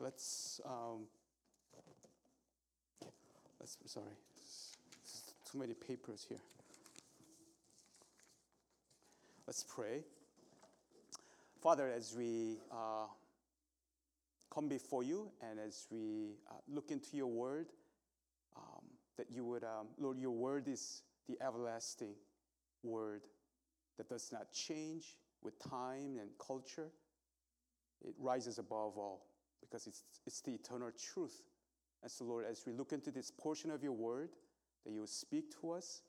let's, 0.00 0.60
um, 0.64 1.06
let's, 3.60 3.76
sorry, 3.86 4.06
too 5.50 5.58
many 5.58 5.74
papers 5.74 6.24
here. 6.28 6.38
Let's 9.46 9.64
pray. 9.64 10.04
Father, 11.60 11.90
as 11.90 12.14
we 12.16 12.58
uh, 12.70 13.06
come 14.52 14.68
before 14.68 15.02
you 15.02 15.30
and 15.48 15.58
as 15.58 15.86
we 15.90 16.36
uh, 16.50 16.54
look 16.68 16.90
into 16.90 17.16
your 17.16 17.26
word, 17.26 17.66
um, 18.56 18.84
that 19.16 19.26
you 19.30 19.44
would, 19.44 19.64
um, 19.64 19.88
Lord, 19.98 20.18
your 20.18 20.30
word 20.30 20.68
is 20.68 21.02
the 21.28 21.36
everlasting 21.44 22.14
word 22.82 23.22
that 23.96 24.08
does 24.08 24.30
not 24.30 24.52
change 24.52 25.16
with 25.42 25.58
time 25.58 26.18
and 26.20 26.30
culture. 26.38 26.90
It 28.06 28.14
rises 28.20 28.58
above 28.58 28.96
all 28.96 29.27
because 29.60 29.86
it's, 29.86 30.02
it's 30.26 30.40
the 30.40 30.52
eternal 30.52 30.90
truth. 30.90 31.42
And 32.02 32.10
so, 32.10 32.24
Lord, 32.24 32.44
as 32.44 32.64
we 32.66 32.72
look 32.72 32.92
into 32.92 33.10
this 33.10 33.30
portion 33.30 33.70
of 33.70 33.82
your 33.82 33.92
word, 33.92 34.30
that 34.84 34.92
you 34.92 35.00
will 35.00 35.06
speak 35.06 35.58
to 35.60 35.72
us 35.72 36.02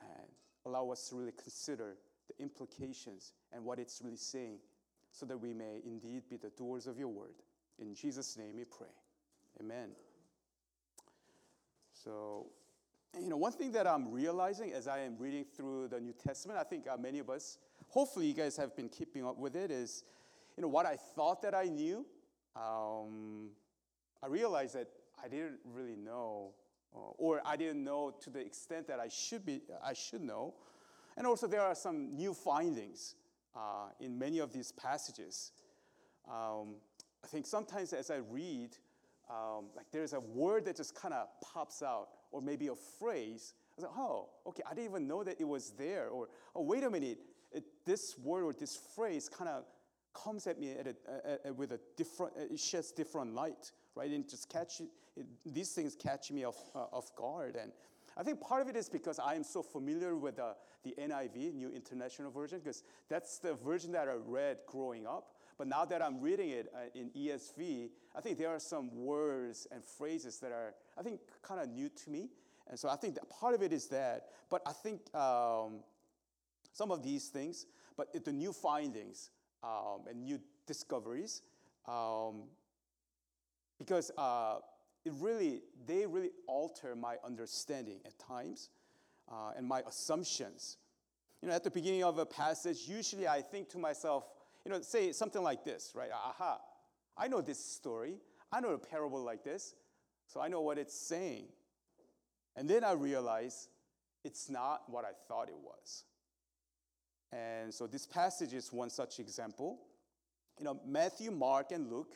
and 0.00 0.28
allow 0.66 0.90
us 0.90 1.08
to 1.08 1.16
really 1.16 1.32
consider 1.32 1.96
the 2.28 2.42
implications 2.42 3.32
and 3.52 3.64
what 3.64 3.78
it's 3.78 4.00
really 4.02 4.16
saying 4.16 4.58
so 5.12 5.26
that 5.26 5.38
we 5.38 5.52
may 5.52 5.80
indeed 5.84 6.22
be 6.28 6.36
the 6.36 6.50
doers 6.50 6.86
of 6.86 6.98
your 6.98 7.08
word. 7.08 7.34
In 7.78 7.94
Jesus' 7.94 8.36
name 8.36 8.56
we 8.56 8.64
pray. 8.64 8.88
Amen. 9.60 9.90
So, 11.92 12.46
you 13.20 13.28
know, 13.28 13.36
one 13.36 13.52
thing 13.52 13.70
that 13.72 13.86
I'm 13.86 14.10
realizing 14.10 14.72
as 14.72 14.88
I 14.88 15.00
am 15.00 15.16
reading 15.18 15.44
through 15.56 15.88
the 15.88 16.00
New 16.00 16.12
Testament, 16.12 16.58
I 16.58 16.64
think 16.64 16.86
uh, 16.88 16.96
many 16.96 17.20
of 17.20 17.30
us, 17.30 17.58
hopefully 17.88 18.26
you 18.26 18.34
guys 18.34 18.56
have 18.56 18.74
been 18.74 18.88
keeping 18.88 19.24
up 19.24 19.38
with 19.38 19.54
it, 19.54 19.70
is, 19.70 20.02
you 20.56 20.62
know, 20.62 20.68
what 20.68 20.86
I 20.86 20.96
thought 20.96 21.42
that 21.42 21.54
I 21.54 21.64
knew, 21.64 22.04
um, 22.56 23.50
I 24.22 24.26
realized 24.28 24.74
that 24.74 24.88
I 25.22 25.28
didn't 25.28 25.58
really 25.64 25.96
know, 25.96 26.52
uh, 26.94 27.10
or 27.18 27.40
I 27.44 27.56
didn't 27.56 27.82
know 27.84 28.14
to 28.22 28.30
the 28.30 28.40
extent 28.40 28.86
that 28.88 29.00
I 29.00 29.08
should 29.08 29.44
be, 29.44 29.60
I 29.82 29.92
should 29.92 30.22
know. 30.22 30.54
And 31.16 31.26
also 31.26 31.46
there 31.46 31.60
are 31.60 31.74
some 31.74 32.16
new 32.16 32.34
findings 32.34 33.14
uh, 33.54 33.88
in 34.00 34.18
many 34.18 34.38
of 34.38 34.52
these 34.52 34.72
passages. 34.72 35.52
Um, 36.28 36.76
I 37.22 37.26
think 37.26 37.46
sometimes 37.46 37.92
as 37.92 38.10
I 38.10 38.16
read, 38.30 38.76
um, 39.30 39.66
like 39.76 39.86
there's 39.92 40.12
a 40.12 40.20
word 40.20 40.64
that 40.66 40.76
just 40.76 40.94
kind 40.94 41.14
of 41.14 41.28
pops 41.40 41.82
out, 41.82 42.08
or 42.32 42.42
maybe 42.42 42.68
a 42.68 42.74
phrase. 42.74 43.54
I 43.76 43.80
was 43.80 43.90
like, 43.90 43.98
oh, 43.98 44.28
okay, 44.48 44.62
I 44.70 44.74
didn't 44.74 44.90
even 44.90 45.08
know 45.08 45.24
that 45.24 45.40
it 45.40 45.48
was 45.48 45.70
there. 45.78 46.08
Or, 46.08 46.28
oh, 46.54 46.62
wait 46.62 46.84
a 46.84 46.90
minute, 46.90 47.18
it, 47.52 47.64
this 47.86 48.16
word 48.18 48.44
or 48.44 48.52
this 48.52 48.76
phrase 48.94 49.28
kind 49.28 49.48
of 49.48 49.64
comes 50.14 50.46
at 50.46 50.58
me 50.58 50.72
at 50.72 50.86
a, 51.44 51.52
with 51.52 51.72
a 51.72 51.80
different, 51.96 52.32
it 52.36 52.58
sheds 52.58 52.92
different 52.92 53.34
light, 53.34 53.72
right? 53.94 54.10
And 54.10 54.28
just 54.28 54.48
catch 54.48 54.80
it, 54.80 54.88
these 55.44 55.72
things 55.72 55.94
catch 55.94 56.30
me 56.30 56.44
off, 56.44 56.56
uh, 56.74 56.86
off 56.92 57.14
guard. 57.16 57.56
And 57.60 57.72
I 58.16 58.22
think 58.22 58.40
part 58.40 58.62
of 58.62 58.68
it 58.68 58.76
is 58.76 58.88
because 58.88 59.18
I 59.18 59.34
am 59.34 59.44
so 59.44 59.62
familiar 59.62 60.16
with 60.16 60.36
the, 60.36 60.54
the 60.84 60.94
NIV, 60.98 61.54
New 61.54 61.70
International 61.70 62.30
Version, 62.30 62.60
because 62.60 62.82
that's 63.08 63.38
the 63.38 63.54
version 63.54 63.92
that 63.92 64.08
I 64.08 64.14
read 64.14 64.58
growing 64.66 65.06
up. 65.06 65.34
But 65.56 65.68
now 65.68 65.84
that 65.84 66.02
I'm 66.02 66.20
reading 66.20 66.50
it 66.50 66.72
uh, 66.74 66.98
in 66.98 67.10
ESV, 67.10 67.90
I 68.14 68.20
think 68.20 68.38
there 68.38 68.48
are 68.48 68.58
some 68.58 68.90
words 68.94 69.66
and 69.70 69.84
phrases 69.84 70.38
that 70.40 70.52
are, 70.52 70.74
I 70.98 71.02
think, 71.02 71.20
kind 71.42 71.60
of 71.60 71.68
new 71.68 71.88
to 71.88 72.10
me. 72.10 72.30
And 72.68 72.78
so 72.78 72.88
I 72.88 72.96
think 72.96 73.14
that 73.14 73.28
part 73.28 73.54
of 73.54 73.62
it 73.62 73.72
is 73.72 73.86
that. 73.88 74.28
But 74.50 74.62
I 74.66 74.72
think 74.72 75.14
um, 75.14 75.80
some 76.72 76.90
of 76.90 77.02
these 77.02 77.28
things, 77.28 77.66
but 77.96 78.24
the 78.24 78.32
new 78.32 78.52
findings 78.52 79.30
um, 79.64 80.02
and 80.08 80.22
new 80.24 80.38
discoveries, 80.66 81.42
um, 81.88 82.42
because 83.78 84.10
uh, 84.18 84.56
it 85.04 85.12
really, 85.18 85.62
they 85.86 86.06
really 86.06 86.30
alter 86.46 86.94
my 86.94 87.16
understanding 87.24 88.00
at 88.04 88.18
times 88.18 88.68
uh, 89.30 89.52
and 89.56 89.66
my 89.66 89.82
assumptions. 89.86 90.76
You 91.42 91.48
know, 91.48 91.54
at 91.54 91.64
the 91.64 91.70
beginning 91.70 92.04
of 92.04 92.18
a 92.18 92.26
passage, 92.26 92.86
usually 92.86 93.26
I 93.28 93.42
think 93.42 93.68
to 93.70 93.78
myself, 93.78 94.24
you 94.64 94.70
know, 94.70 94.80
say 94.80 95.12
something 95.12 95.42
like 95.42 95.64
this, 95.64 95.92
right? 95.94 96.10
Aha, 96.12 96.58
I 97.16 97.28
know 97.28 97.40
this 97.40 97.62
story. 97.62 98.16
I 98.52 98.60
know 98.60 98.70
a 98.70 98.78
parable 98.78 99.22
like 99.22 99.44
this, 99.44 99.74
so 100.26 100.40
I 100.40 100.48
know 100.48 100.60
what 100.60 100.78
it's 100.78 100.94
saying. 100.94 101.46
And 102.56 102.68
then 102.68 102.84
I 102.84 102.92
realize 102.92 103.68
it's 104.24 104.48
not 104.48 104.82
what 104.88 105.04
I 105.04 105.10
thought 105.28 105.48
it 105.48 105.58
was. 105.60 106.04
And 107.34 107.74
so 107.74 107.86
this 107.86 108.06
passage 108.06 108.52
is 108.52 108.72
one 108.72 108.90
such 108.90 109.18
example. 109.18 109.80
You 110.58 110.66
know, 110.66 110.80
Matthew, 110.86 111.32
Mark, 111.32 111.72
and 111.72 111.90
Luke 111.90 112.14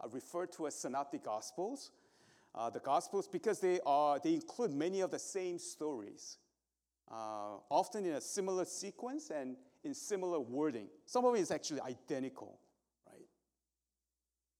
are 0.00 0.08
referred 0.08 0.52
to 0.52 0.68
as 0.68 0.76
synoptic 0.76 1.24
gospels. 1.24 1.90
Uh, 2.54 2.70
the 2.70 2.80
gospels 2.80 3.28
because 3.28 3.60
they 3.60 3.80
are 3.86 4.18
they 4.18 4.34
include 4.34 4.72
many 4.72 5.00
of 5.00 5.10
the 5.10 5.18
same 5.18 5.58
stories, 5.58 6.38
uh, 7.10 7.58
often 7.68 8.04
in 8.04 8.12
a 8.12 8.20
similar 8.20 8.64
sequence 8.64 9.30
and 9.30 9.56
in 9.84 9.94
similar 9.94 10.40
wording. 10.40 10.88
Some 11.06 11.24
of 11.24 11.34
it 11.34 11.40
is 11.40 11.50
actually 11.50 11.80
identical, 11.80 12.58
right? 13.06 13.26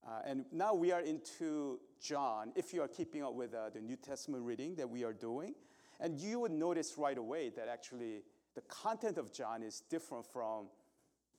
Uh, 0.07 0.23
and 0.25 0.45
now 0.53 0.73
we 0.73 0.93
are 0.93 1.01
into 1.01 1.81
John, 2.01 2.53
if 2.55 2.73
you 2.73 2.81
are 2.81 2.89
keeping 2.89 3.25
up 3.25 3.35
with 3.35 3.55
uh, 3.55 3.71
the 3.71 3.81
New 3.81 3.97
Testament 3.97 4.45
reading 4.45 4.77
that 4.77 4.89
we 4.89 5.05
are 5.05 5.13
doing. 5.13 5.55
And 5.99 6.19
you 6.19 6.41
would 6.41 6.53
notice 6.53 6.95
right 6.97 7.19
away 7.19 7.51
that 7.57 7.69
actually 7.69 8.23
the 8.55 8.63
content 8.63 9.19
of 9.19 9.33
John 9.33 9.63
is 9.63 9.83
different 9.89 10.27
from 10.27 10.67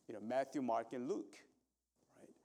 you 0.08 0.14
know, 0.14 0.22
Matthew, 0.22 0.62
Mark, 0.62 0.94
and 0.94 1.08
Luke. 1.08 1.34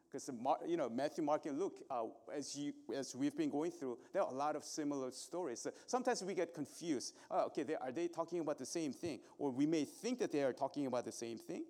Because 0.05 0.31
you 0.69 0.77
know 0.77 0.89
Matthew, 0.89 1.25
Mark, 1.25 1.47
and 1.47 1.59
Luke, 1.59 1.85
uh, 1.91 2.05
as 2.33 2.57
you 2.57 2.73
as 2.97 3.15
we've 3.15 3.37
been 3.37 3.51
going 3.51 3.73
through, 3.73 3.99
there 4.13 4.23
are 4.23 4.31
a 4.31 4.35
lot 4.35 4.55
of 4.55 4.65
similar 4.65 5.11
stories. 5.11 5.61
So 5.61 5.73
sometimes 5.87 6.23
we 6.23 6.33
get 6.33 6.55
confused. 6.55 7.15
Oh, 7.29 7.47
okay, 7.47 7.65
they, 7.65 7.75
are 7.75 7.91
they 7.91 8.07
talking 8.07 8.39
about 8.41 8.57
the 8.57 8.67
same 8.67 8.93
thing? 8.93 9.19
Or 9.37 9.51
we 9.51 9.67
may 9.67 9.85
think 9.85 10.21
that 10.21 10.31
they 10.31 10.43
are 10.43 10.53
talking 10.53 10.87
about 10.87 11.05
the 11.05 11.13
same 11.13 11.39
thing. 11.39 11.65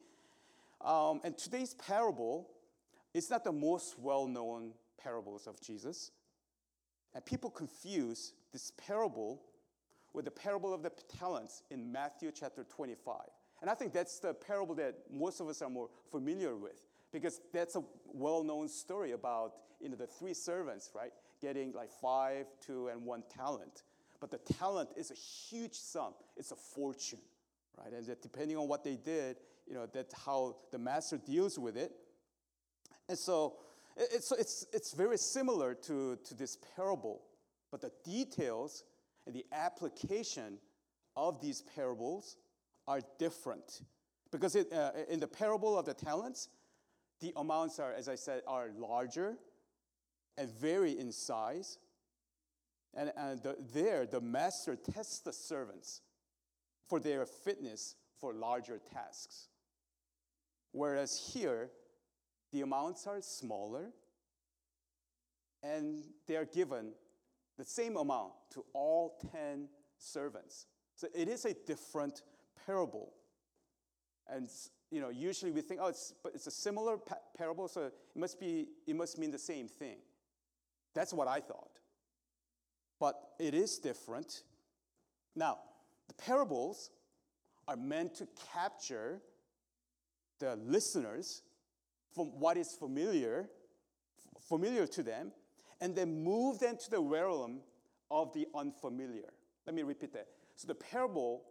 Um, 0.83 1.23
and 1.25 1.37
today's 1.37 1.75
parable 1.75 2.51
is 3.15 3.31
not 3.31 3.43
the 3.43 3.53
most 3.53 3.99
well-known 3.99 4.73
parables 5.03 5.47
of 5.47 5.59
Jesus, 5.61 6.11
and 7.15 7.25
people 7.25 7.49
confuse 7.49 8.35
this 8.53 8.73
parable 8.77 9.41
with 10.17 10.25
the 10.25 10.31
parable 10.31 10.73
of 10.73 10.83
the 10.83 10.91
talents 11.19 11.63
in 11.71 11.93
Matthew 11.93 12.33
chapter 12.35 12.65
25. 12.65 13.17
And 13.61 13.69
I 13.69 13.75
think 13.75 13.93
that's 13.93 14.19
the 14.19 14.33
parable 14.33 14.75
that 14.77 14.95
most 15.13 15.41
of 15.41 15.49
us 15.49 15.61
are 15.61 15.69
more 15.69 15.91
familiar 16.11 16.57
with 16.57 16.87
because 17.13 17.43
that's 17.53 17.77
a 17.77 17.83
well-known 18.15 18.69
story 18.69 19.13
about 19.13 19.53
you 19.79 19.91
know, 19.91 19.95
the 19.95 20.07
three 20.07 20.33
servants, 20.33 20.91
right? 20.95 21.11
Getting 21.43 21.73
like 21.73 21.91
five, 21.91 22.47
two, 22.67 22.89
and 22.89 23.05
one 23.05 23.25
talent. 23.29 23.83
But 24.19 24.31
the 24.31 24.39
talent 24.55 24.89
is 24.97 25.11
a 25.11 25.15
huge 25.15 25.75
sum. 25.75 26.15
It's 26.35 26.51
a 26.51 26.57
fortune, 26.57 27.21
right? 27.77 27.93
And 27.93 28.07
that 28.07 28.23
depending 28.23 28.57
on 28.57 28.69
what 28.69 28.85
they 28.85 28.97
did, 28.97 29.37
you 29.69 29.75
know, 29.75 29.87
that's 29.93 30.15
how 30.25 30.57
the 30.73 30.79
master 30.79 31.19
deals 31.19 31.59
with 31.59 31.77
it. 31.77 31.93
And 33.11 33.19
so 33.19 33.57
it's, 33.99 34.33
it's, 34.33 34.67
it's 34.73 34.95
very 34.95 35.19
similar 35.19 35.75
to, 35.75 36.17
to 36.25 36.35
this 36.35 36.57
parable, 36.75 37.21
but 37.71 37.83
the 37.83 37.93
details 38.03 38.83
and 39.27 39.35
the 39.35 39.45
application 39.53 40.59
of 41.17 41.41
these 41.41 41.63
parables 41.75 42.37
are 42.87 43.01
different. 43.19 43.83
Because 44.31 44.55
it, 44.55 44.73
uh, 44.73 44.93
in 45.09 45.21
the 45.21 45.27
parable 45.27 45.79
of 45.79 45.85
the 45.85 45.95
talents, 45.95 46.49
the 47.21 47.33
amounts 47.37 47.79
are, 47.79 47.93
as 47.93 48.09
I 48.09 48.15
said, 48.15 48.43
are 48.47 48.71
larger 48.77 49.37
and 50.37 50.51
vary 50.51 50.99
in 50.99 51.11
size. 51.13 51.79
And, 52.95 53.13
and 53.17 53.43
the, 53.43 53.57
there, 53.73 54.07
the 54.07 54.21
master 54.21 54.77
tests 54.77 55.21
the 55.21 55.33
servants 55.33 56.03
for 56.89 57.01
their 57.01 57.27
fitness 57.27 57.97
for 58.21 58.33
larger 58.33 58.81
tasks. 58.93 59.49
Whereas 60.73 61.31
here, 61.33 61.71
the 62.53 62.61
amounts 62.61 63.07
are 63.07 63.21
smaller 63.21 63.93
and 65.63 66.05
they 66.27 66.37
are 66.37 66.45
given 66.45 66.93
the 67.59 67.65
same 67.65 67.97
amount 67.97 68.33
to 68.51 68.65
all 68.73 69.19
10 69.33 69.69
servants. 69.99 70.67
So 70.95 71.09
it 71.15 71.29
is 71.29 71.45
a 71.45 71.55
different 71.67 72.23
parable. 72.67 73.13
And 74.29 74.49
you 74.91 75.01
know, 75.01 75.09
usually 75.09 75.51
we 75.51 75.61
think, 75.61 75.81
oh, 75.83 75.89
it's, 75.89 76.15
but 76.23 76.35
it's 76.35 76.47
a 76.47 76.51
similar 76.51 76.97
pa- 76.97 77.17
parable, 77.37 77.69
so 77.69 77.83
it 77.83 77.95
must, 78.15 78.39
be, 78.39 78.69
it 78.87 78.95
must 78.95 79.19
mean 79.19 79.31
the 79.31 79.39
same 79.39 79.69
thing. 79.69 79.99
That's 80.95 81.13
what 81.13 81.29
I 81.29 81.41
thought. 81.41 81.81
But 82.99 83.15
it 83.39 83.53
is 83.55 83.79
different. 83.79 84.43
Now, 85.35 85.59
the 86.09 86.15
parables 86.15 86.91
are 87.69 87.77
meant 87.77 88.15
to 88.17 88.29
capture 88.53 89.21
the 90.39 90.57
listeners 90.57 91.43
from 92.15 92.27
what 92.39 92.57
is 92.57 92.73
familiar, 92.73 93.49
familiar 94.49 94.87
to 94.87 95.03
them, 95.03 95.33
and 95.81 95.95
then 95.95 96.23
move 96.23 96.59
them 96.59 96.77
to 96.77 96.91
the 96.91 97.01
realm 97.01 97.61
of 98.11 98.33
the 98.33 98.47
unfamiliar. 98.55 99.33
Let 99.67 99.75
me 99.75 99.83
repeat 99.83 100.13
that. 100.13 100.29
So 100.55 100.69
the 100.69 100.75
parable 100.75 101.43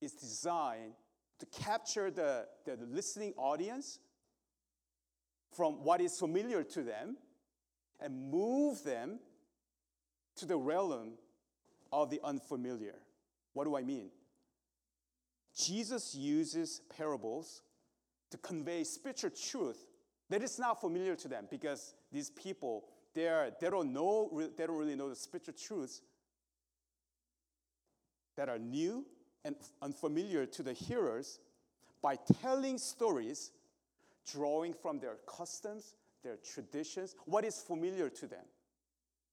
is 0.00 0.12
designed 0.12 0.92
to 1.38 1.46
capture 1.46 2.10
the, 2.10 2.46
the, 2.64 2.78
listening 2.90 3.34
audience 3.36 3.98
from 5.54 5.84
what 5.84 6.00
is 6.00 6.18
familiar 6.18 6.62
to 6.62 6.82
them 6.82 7.16
and 8.00 8.30
move 8.30 8.82
them 8.84 9.18
to 10.36 10.46
the 10.46 10.56
realm 10.56 11.12
of 11.92 12.10
the 12.10 12.20
unfamiliar. 12.24 12.94
What 13.52 13.64
do 13.64 13.76
I 13.76 13.82
mean? 13.82 14.10
Jesus 15.56 16.14
uses 16.14 16.82
parables 16.94 17.62
to 18.30 18.38
convey 18.38 18.84
spiritual 18.84 19.30
truth 19.30 19.86
that 20.28 20.42
is 20.42 20.58
not 20.58 20.80
familiar 20.80 21.14
to 21.16 21.28
them 21.28 21.46
because 21.50 21.94
these 22.12 22.30
people 22.30 22.84
they, 23.16 23.28
are, 23.28 23.50
they, 23.60 23.70
don't 23.70 23.92
know, 23.94 24.30
they 24.56 24.66
don't 24.66 24.76
really 24.76 24.94
know 24.94 25.08
the 25.08 25.16
spiritual 25.16 25.54
truths 25.54 26.02
that 28.36 28.50
are 28.50 28.58
new 28.58 29.06
and 29.44 29.56
unfamiliar 29.80 30.44
to 30.44 30.62
the 30.62 30.74
hearers 30.74 31.40
by 32.02 32.16
telling 32.42 32.76
stories 32.76 33.52
drawing 34.30 34.74
from 34.74 35.00
their 35.00 35.16
customs, 35.26 35.94
their 36.22 36.36
traditions, 36.36 37.16
what 37.24 37.44
is 37.44 37.62
familiar 37.62 38.10
to 38.10 38.26
them. 38.26 38.44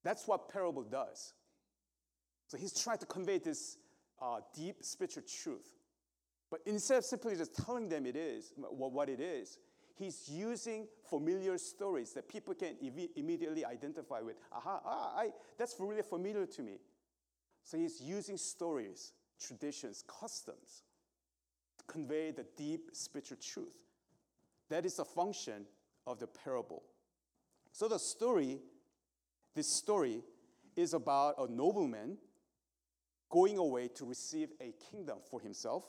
That's 0.04 0.28
what 0.28 0.48
parable 0.48 0.84
does. 0.84 1.34
So 2.48 2.58
he's 2.58 2.74
trying 2.82 3.00
to 3.00 3.06
convey 3.06 3.40
this 3.40 3.78
uh, 4.22 4.40
deep 4.56 4.78
spiritual 4.82 5.24
truth. 5.24 5.68
But 6.50 6.62
instead 6.66 7.00
of 7.00 7.06
simply 7.06 7.36
just 7.36 7.56
telling 7.66 7.90
them 7.90 8.06
it 8.06 8.16
is, 8.16 8.54
what 8.56 9.10
it 9.10 9.20
is, 9.20 9.58
he's 9.96 10.30
using 10.30 10.88
familiar 11.10 11.58
stories 11.58 12.14
that 12.14 12.28
people 12.28 12.54
can 12.54 12.76
ev- 12.84 13.10
immediately 13.16 13.66
identify 13.66 14.22
with. 14.22 14.38
Aha, 14.52 14.82
ah, 14.86 15.18
I, 15.18 15.30
that's 15.58 15.76
really 15.80 16.02
familiar 16.02 16.46
to 16.46 16.62
me. 16.62 16.80
So 17.64 17.78
he's 17.78 18.02
using 18.02 18.38
stories, 18.38 19.14
traditions, 19.40 20.04
customs 20.08 20.84
to 21.78 21.86
convey 21.86 22.32
the 22.32 22.46
deep 22.58 22.90
spiritual 22.94 23.38
truth. 23.38 23.74
That 24.70 24.86
is 24.86 24.96
the 24.96 25.06
function 25.06 25.66
of 26.06 26.20
the 26.20 26.28
parable. 26.28 26.84
So 27.72 27.88
the 27.88 28.00
story, 28.00 28.60
this 29.56 29.68
story, 29.68 30.22
is 30.76 30.94
about 30.94 31.36
a 31.38 31.52
nobleman 31.52 32.18
going 33.30 33.58
away 33.58 33.88
to 33.90 34.06
receive 34.06 34.50
a 34.60 34.74
kingdom 34.92 35.18
for 35.30 35.40
himself. 35.40 35.86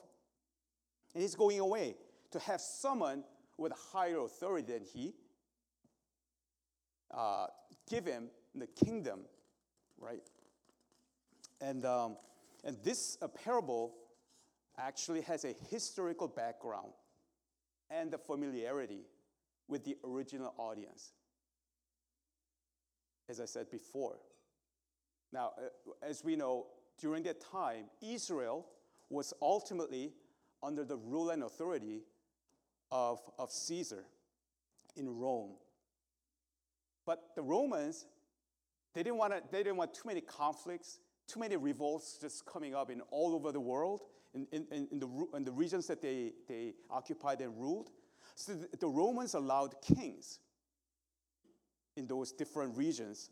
And 1.14 1.22
he's 1.22 1.34
going 1.34 1.60
away 1.60 1.96
to 2.30 2.38
have 2.40 2.60
someone 2.60 3.24
with 3.56 3.72
higher 3.92 4.18
authority 4.20 4.72
than 4.72 4.82
he 4.82 5.14
uh, 7.12 7.46
give 7.88 8.06
him 8.06 8.28
the 8.54 8.66
kingdom, 8.66 9.20
right? 9.98 10.22
And, 11.60 11.84
um, 11.84 12.16
and 12.64 12.76
this 12.82 13.16
uh, 13.22 13.28
parable 13.28 13.94
actually 14.78 15.20
has 15.22 15.44
a 15.44 15.54
historical 15.70 16.28
background 16.28 16.92
and 17.90 18.10
the 18.10 18.18
familiarity 18.18 19.02
with 19.68 19.84
the 19.84 19.96
original 20.04 20.52
audience. 20.58 21.12
As 23.28 23.40
I 23.40 23.44
said 23.46 23.70
before. 23.70 24.16
Now, 25.32 25.52
uh, 25.58 26.06
as 26.06 26.24
we 26.24 26.36
know, 26.36 26.66
during 27.00 27.22
that 27.24 27.40
time, 27.40 27.84
Israel 28.02 28.66
was 29.10 29.32
ultimately 29.40 30.12
under 30.62 30.84
the 30.84 30.96
rule 30.96 31.30
and 31.30 31.42
authority 31.42 32.02
of, 32.94 33.20
of 33.40 33.50
Caesar 33.50 34.04
in 34.96 35.18
Rome. 35.18 35.50
But 37.04 37.34
the 37.34 37.42
Romans, 37.42 38.06
they 38.94 39.02
didn't, 39.02 39.18
want 39.18 39.32
to, 39.32 39.42
they 39.50 39.64
didn't 39.64 39.76
want 39.76 39.92
too 39.92 40.06
many 40.06 40.20
conflicts, 40.20 41.00
too 41.26 41.40
many 41.40 41.56
revolts 41.56 42.18
just 42.20 42.46
coming 42.46 42.74
up 42.74 42.90
in 42.90 43.00
all 43.10 43.34
over 43.34 43.50
the 43.50 43.60
world, 43.60 44.02
in, 44.32 44.46
in, 44.52 44.86
in, 44.92 45.00
the, 45.00 45.26
in 45.34 45.44
the 45.44 45.50
regions 45.50 45.88
that 45.88 46.00
they, 46.00 46.32
they 46.48 46.74
occupied 46.88 47.40
and 47.40 47.60
ruled. 47.60 47.90
So 48.36 48.52
the, 48.78 48.86
Romans 48.86 49.34
allowed 49.34 49.74
kings 49.82 50.38
in 51.96 52.06
those 52.06 52.30
different 52.30 52.76
regions 52.76 53.30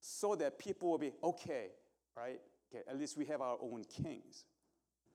so 0.00 0.34
that 0.34 0.58
people 0.58 0.90
will 0.90 0.98
be 0.98 1.12
okay, 1.22 1.68
right? 2.16 2.40
Okay, 2.74 2.82
at 2.88 2.98
least 2.98 3.16
we 3.16 3.24
have 3.26 3.40
our 3.40 3.58
own 3.60 3.84
kings. 3.84 4.44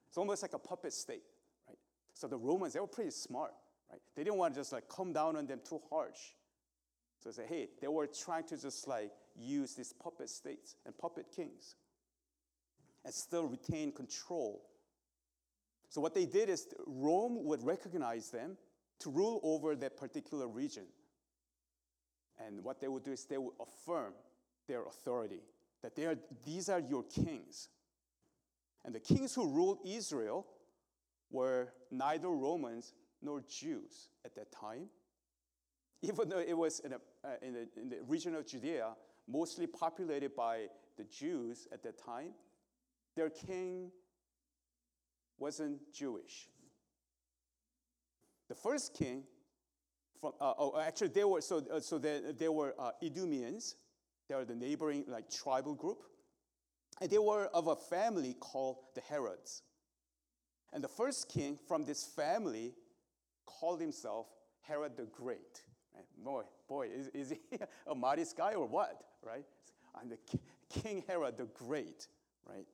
It's 0.08 0.18
almost 0.18 0.42
like 0.42 0.54
a 0.54 0.60
puppet 0.60 0.94
state? 0.94 1.24
So 2.14 2.28
the 2.28 2.38
Romans, 2.38 2.74
they 2.74 2.80
were 2.80 2.88
pretty 2.88 3.12
smart, 3.12 3.54
right? 3.90 4.02
They 4.16 4.24
didn't 4.24 4.38
want 4.38 4.54
to 4.54 4.60
just 4.60 4.72
like 4.72 4.88
come 4.88 5.14
down 5.14 5.36
on 5.36 5.48
them 5.48 5.60
too 5.68 5.82
harsh. 5.90 6.20
So 7.20 7.30
they 7.30 7.34
say, 7.34 7.46
hey, 7.48 7.70
they 7.80 7.88
were 7.88 8.08
trying 8.08 8.46
to 8.46 8.58
just 8.58 8.88
like 8.88 9.12
use 9.36 9.76
these 9.76 9.94
puppet 9.94 10.30
states 10.30 10.76
and 10.86 10.98
puppet 10.98 11.28
kings 11.36 11.76
and 13.06 13.14
still 13.14 13.48
retain 13.48 13.92
control. 13.92 14.62
So 15.90 16.02
what 16.02 16.14
they 16.14 16.26
did 16.26 16.50
is 16.50 16.68
Rome 16.86 17.44
would 17.46 17.64
recognize 17.64 18.30
them 18.30 18.58
to 19.00 19.10
rule 19.10 19.40
over 19.44 19.76
that 19.76 19.98
particular 19.98 20.48
region. 20.48 20.86
And 22.40 22.64
what 22.64 22.80
they 22.80 22.88
would 22.88 23.04
do 23.04 23.12
is 23.12 23.26
they 23.26 23.38
would 23.38 23.54
affirm 23.60 24.14
their 24.68 24.84
authority 24.84 25.42
that 25.82 25.96
they 25.96 26.06
are, 26.06 26.16
these 26.46 26.70
are 26.70 26.80
your 26.80 27.04
kings. 27.04 27.70
And 28.86 28.96
the 28.96 29.00
kings 29.00 29.34
who 29.34 29.48
ruled 29.48 29.80
Israel 29.86 30.46
were 31.32 31.74
neither 31.90 32.30
Romans 32.30 32.94
nor 33.22 33.42
Jews 33.42 34.10
at 34.26 34.36
that 34.36 34.52
time. 34.52 34.88
Even 36.02 36.30
though 36.30 36.40
it 36.40 36.58
was 36.58 36.80
in, 36.80 36.94
a, 36.94 36.96
uh, 37.24 37.30
in, 37.42 37.54
the, 37.54 37.68
in 37.80 37.90
the 37.90 37.98
region 38.08 38.36
of 38.36 38.46
Judea, 38.48 38.90
mostly 39.28 39.68
populated 39.68 40.36
by 40.36 40.68
the 40.98 41.04
Jews 41.06 41.68
at 41.72 41.84
that 41.84 42.04
time, 42.04 42.34
their 43.16 43.30
king 43.30 43.92
wasn't 45.38 45.80
Jewish. 45.94 46.50
The 48.50 48.56
first 48.56 48.94
king, 48.94 49.24
from, 50.20 50.34
uh, 50.42 50.54
oh, 50.58 50.80
actually, 50.80 51.10
they 51.10 51.24
were, 51.24 51.42
so, 51.42 51.64
uh, 51.72 51.80
so 51.80 51.98
they, 51.98 52.22
they 52.38 52.50
were 52.50 52.76
uh, 52.78 52.92
Idumeans, 53.04 53.76
they 54.28 54.36
are 54.36 54.46
the 54.46 54.56
neighboring 54.56 55.06
like 55.08 55.30
tribal 55.30 55.76
group. 55.76 56.04
And 57.00 57.10
they 57.10 57.18
were 57.18 57.46
of 57.54 57.68
a 57.68 57.76
family 57.76 58.36
called 58.40 58.78
the 58.96 59.02
Herods. 59.02 59.64
And 60.74 60.84
the 60.84 60.88
first 60.88 61.30
king 61.30 61.60
from 61.68 61.84
this 61.84 62.06
family 62.06 62.74
called 63.46 63.82
himself 63.82 64.28
Herod 64.62 64.96
the 64.96 65.06
Great. 65.06 65.64
Boy, 66.24 66.44
boy, 66.68 66.88
is, 66.88 67.08
is 67.10 67.32
he 67.32 67.58
a 67.88 67.96
modest 67.96 68.38
guy 68.38 68.54
or 68.54 68.66
what? 68.66 69.04
Right? 69.24 69.46
I'm 70.00 70.10
the 70.10 70.18
King 70.70 71.04
Herod 71.08 71.38
the 71.38 71.46
Great, 71.46 72.08
right? 72.48 72.66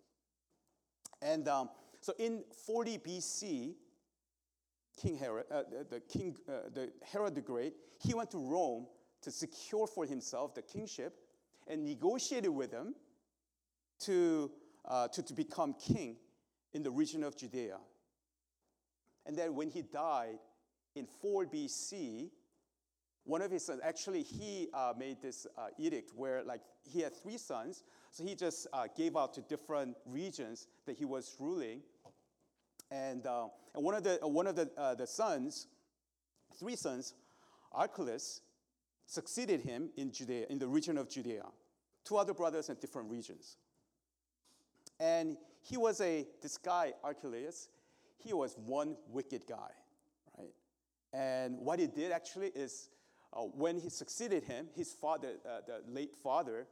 And 1.21 1.47
um, 1.47 1.69
so 1.99 2.13
in 2.19 2.43
40 2.65 2.99
BC, 2.99 3.73
King 5.01 5.17
Herod, 5.17 5.45
uh, 5.51 5.63
the 5.89 5.99
King, 6.01 6.35
uh, 6.47 6.69
the 6.73 6.91
Herod 7.03 7.35
the 7.35 7.41
Great, 7.41 7.73
he 7.99 8.13
went 8.13 8.31
to 8.31 8.37
Rome 8.37 8.85
to 9.21 9.31
secure 9.31 9.87
for 9.87 10.05
himself 10.05 10.53
the 10.53 10.61
kingship 10.61 11.17
and 11.67 11.83
negotiated 11.83 12.51
with 12.51 12.71
him 12.71 12.93
to, 14.01 14.51
uh, 14.85 15.07
to, 15.07 15.23
to 15.23 15.33
become 15.33 15.73
king 15.73 16.17
in 16.73 16.83
the 16.83 16.91
region 16.91 17.23
of 17.23 17.37
Judea. 17.37 17.77
And 19.25 19.35
then 19.35 19.55
when 19.55 19.69
he 19.69 19.81
died 19.81 20.39
in 20.95 21.05
4 21.21 21.45
BC, 21.45 22.29
one 23.27 23.41
of 23.41 23.51
his 23.51 23.65
sons, 23.65 23.81
actually, 23.83 24.23
he 24.23 24.69
uh, 24.73 24.93
made 24.97 25.21
this 25.21 25.45
uh, 25.57 25.67
edict 25.77 26.11
where, 26.15 26.43
like, 26.43 26.61
he 26.85 27.01
had 27.01 27.13
three 27.13 27.37
sons, 27.37 27.83
so 28.09 28.23
he 28.23 28.35
just 28.35 28.67
uh, 28.71 28.87
gave 28.95 29.17
out 29.17 29.33
to 29.33 29.41
different 29.41 29.97
regions 30.05 30.67
that 30.85 30.95
he 30.95 31.03
was 31.03 31.35
ruling. 31.37 31.81
And, 32.89 33.27
uh, 33.27 33.47
and 33.75 33.83
one 33.83 33.95
of 33.95 34.03
the, 34.03 34.19
one 34.21 34.47
of 34.47 34.55
the, 34.55 34.71
uh, 34.77 34.95
the 34.95 35.05
sons, 35.05 35.67
three 36.57 36.77
sons, 36.77 37.15
Archelaus, 37.73 38.39
succeeded 39.07 39.59
him 39.59 39.89
in 39.97 40.13
Judea, 40.13 40.45
in 40.49 40.57
the 40.57 40.67
region 40.67 40.97
of 40.97 41.09
Judea. 41.09 41.43
Two 42.05 42.15
other 42.15 42.33
brothers 42.33 42.69
in 42.69 42.75
different 42.75 43.09
regions. 43.09 43.57
And 45.01 45.35
he 45.67 45.77
was 45.77 45.99
a, 46.01 46.25
this 46.41 46.57
guy, 46.57 46.93
Archelaus, 47.03 47.69
he 48.17 48.33
was 48.33 48.55
one 48.65 48.95
wicked 49.09 49.45
guy, 49.47 49.71
right? 50.37 50.53
And 51.13 51.59
what 51.59 51.79
he 51.79 51.87
did 51.87 52.11
actually 52.11 52.47
is 52.47 52.89
uh, 53.33 53.41
when 53.41 53.77
he 53.77 53.89
succeeded 53.89 54.43
him, 54.43 54.67
his 54.75 54.93
father, 54.93 55.33
uh, 55.45 55.59
the 55.67 55.81
late 55.91 56.15
father, 56.15 56.67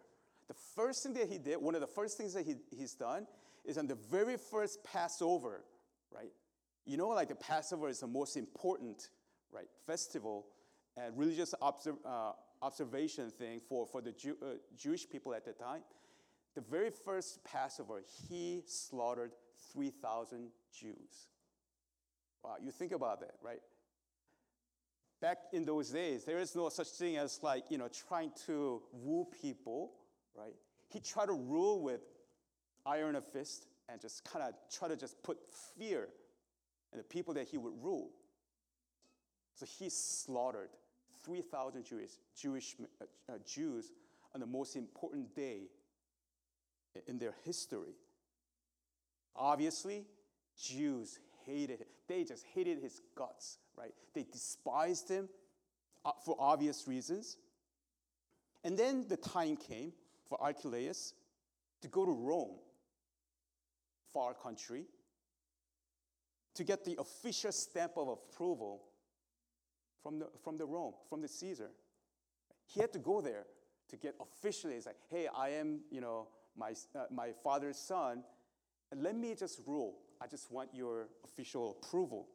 the 0.48 0.54
first 0.76 1.04
thing 1.04 1.14
that 1.14 1.30
he 1.30 1.38
did, 1.38 1.58
one 1.58 1.76
of 1.76 1.82
the 1.82 1.88
first 1.88 2.18
things 2.18 2.34
that 2.34 2.46
he, 2.46 2.56
he's 2.72 2.94
done, 2.94 3.28
is 3.66 3.78
on 3.78 3.88
the 3.88 3.96
very 3.96 4.38
first 4.38 4.84
Passover, 4.84 5.66
right? 6.14 6.32
You 6.86 6.98
know, 6.98 7.10
like 7.10 7.30
the 7.30 7.36
Passover 7.36 7.90
is 7.90 8.00
the 8.00 8.08
most 8.08 8.38
important, 8.38 9.10
right, 9.52 9.68
festival 9.86 10.46
and 10.96 11.18
religious 11.18 11.54
observ- 11.62 11.98
uh, 12.06 12.32
observation 12.62 13.30
thing 13.30 13.60
for, 13.68 13.86
for 13.86 14.02
the 14.02 14.12
Jew, 14.12 14.38
uh, 14.42 14.56
Jewish 14.78 15.10
people 15.10 15.34
at 15.34 15.44
the 15.44 15.52
time. 15.52 15.82
The 16.56 16.62
very 16.62 16.90
first 16.90 17.44
Passover, 17.44 18.02
he 18.30 18.64
slaughtered 18.66 19.32
3,000 19.74 20.48
Jews. 20.80 21.28
Wow, 22.44 22.56
you 22.64 22.72
think 22.72 22.94
about 22.94 23.20
that, 23.20 23.36
right? 23.42 23.60
Back 25.22 25.38
in 25.52 25.66
those 25.66 25.90
days, 25.90 26.24
there 26.24 26.40
is 26.40 26.56
no 26.56 26.70
such 26.70 26.88
thing 26.90 27.18
as 27.18 27.40
like, 27.44 27.66
you 27.70 27.78
know, 27.78 27.90
trying 28.08 28.32
to 28.46 28.82
woo 28.94 29.26
people, 29.42 29.92
right? 30.34 30.54
He 30.90 31.00
tried 31.00 31.26
to 31.26 31.34
rule 31.34 31.82
with 31.82 32.02
iron 32.86 33.16
of 33.16 33.26
fist 33.26 33.68
and 33.90 34.00
just 34.00 34.24
kind 34.24 34.46
of 34.46 34.54
try 34.72 34.88
to 34.88 34.96
just 34.96 35.22
put 35.24 35.38
fear 35.78 36.08
in 36.94 36.98
the 36.98 37.04
people 37.04 37.34
that 37.34 37.48
he 37.48 37.58
would 37.58 37.74
rule. 37.82 38.12
So 39.56 39.66
he 39.66 39.90
slaughtered 39.90 40.70
3,000 41.24 41.84
Jewish, 41.84 42.12
Jewish 42.40 42.76
uh, 43.02 43.34
Jews 43.46 43.92
on 44.34 44.40
the 44.42 44.46
most 44.46 44.76
important 44.76 45.36
day 45.36 45.64
in 47.08 47.20
their 47.20 47.36
history. 47.44 47.96
Obviously, 49.36 50.06
Jews 50.62 51.20
hated 51.46 51.80
him. 51.80 51.88
They 52.08 52.24
just 52.24 52.46
hated 52.54 52.82
his 52.82 53.02
guts, 53.16 53.58
right? 53.78 53.94
They 54.14 54.24
despised 54.24 55.10
him 55.10 55.30
uh, 56.06 56.12
for 56.24 56.36
obvious 56.40 56.88
reasons. 56.88 57.38
And 58.64 58.78
then 58.78 59.06
the 59.08 59.18
time 59.18 59.58
came 59.58 59.94
for 60.28 60.42
Archelaus 60.42 61.14
to 61.82 61.88
go 61.88 62.06
to 62.06 62.12
Rome, 62.12 62.56
far 64.14 64.34
country, 64.34 64.86
to 66.56 66.64
get 66.64 66.86
the 66.86 66.98
official 67.00 67.52
stamp 67.52 67.94
of 67.98 68.08
approval 68.08 68.82
from 70.02 70.20
the, 70.20 70.28
from 70.44 70.58
the 70.58 70.66
Rome, 70.66 70.94
from 71.10 71.22
the 71.22 71.28
Caesar. 71.28 71.70
He 72.68 72.80
had 72.80 72.94
to 72.94 73.00
go 73.00 73.22
there 73.22 73.46
to 73.90 73.98
get 73.98 74.16
officially, 74.20 74.74
it's 74.76 74.86
like, 74.86 74.98
hey, 75.12 75.28
I 75.36 75.50
am, 75.50 75.82
you 75.92 76.02
know, 76.02 76.28
my, 76.58 76.74
uh, 76.96 77.06
my 77.12 77.32
father's 77.44 77.78
son, 77.78 78.24
let 78.96 79.16
me 79.16 79.36
just 79.36 79.62
rule. 79.66 79.96
I 80.22 80.28
just 80.28 80.52
want 80.52 80.70
your 80.74 81.08
official 81.24 81.78
approval. 81.82 82.28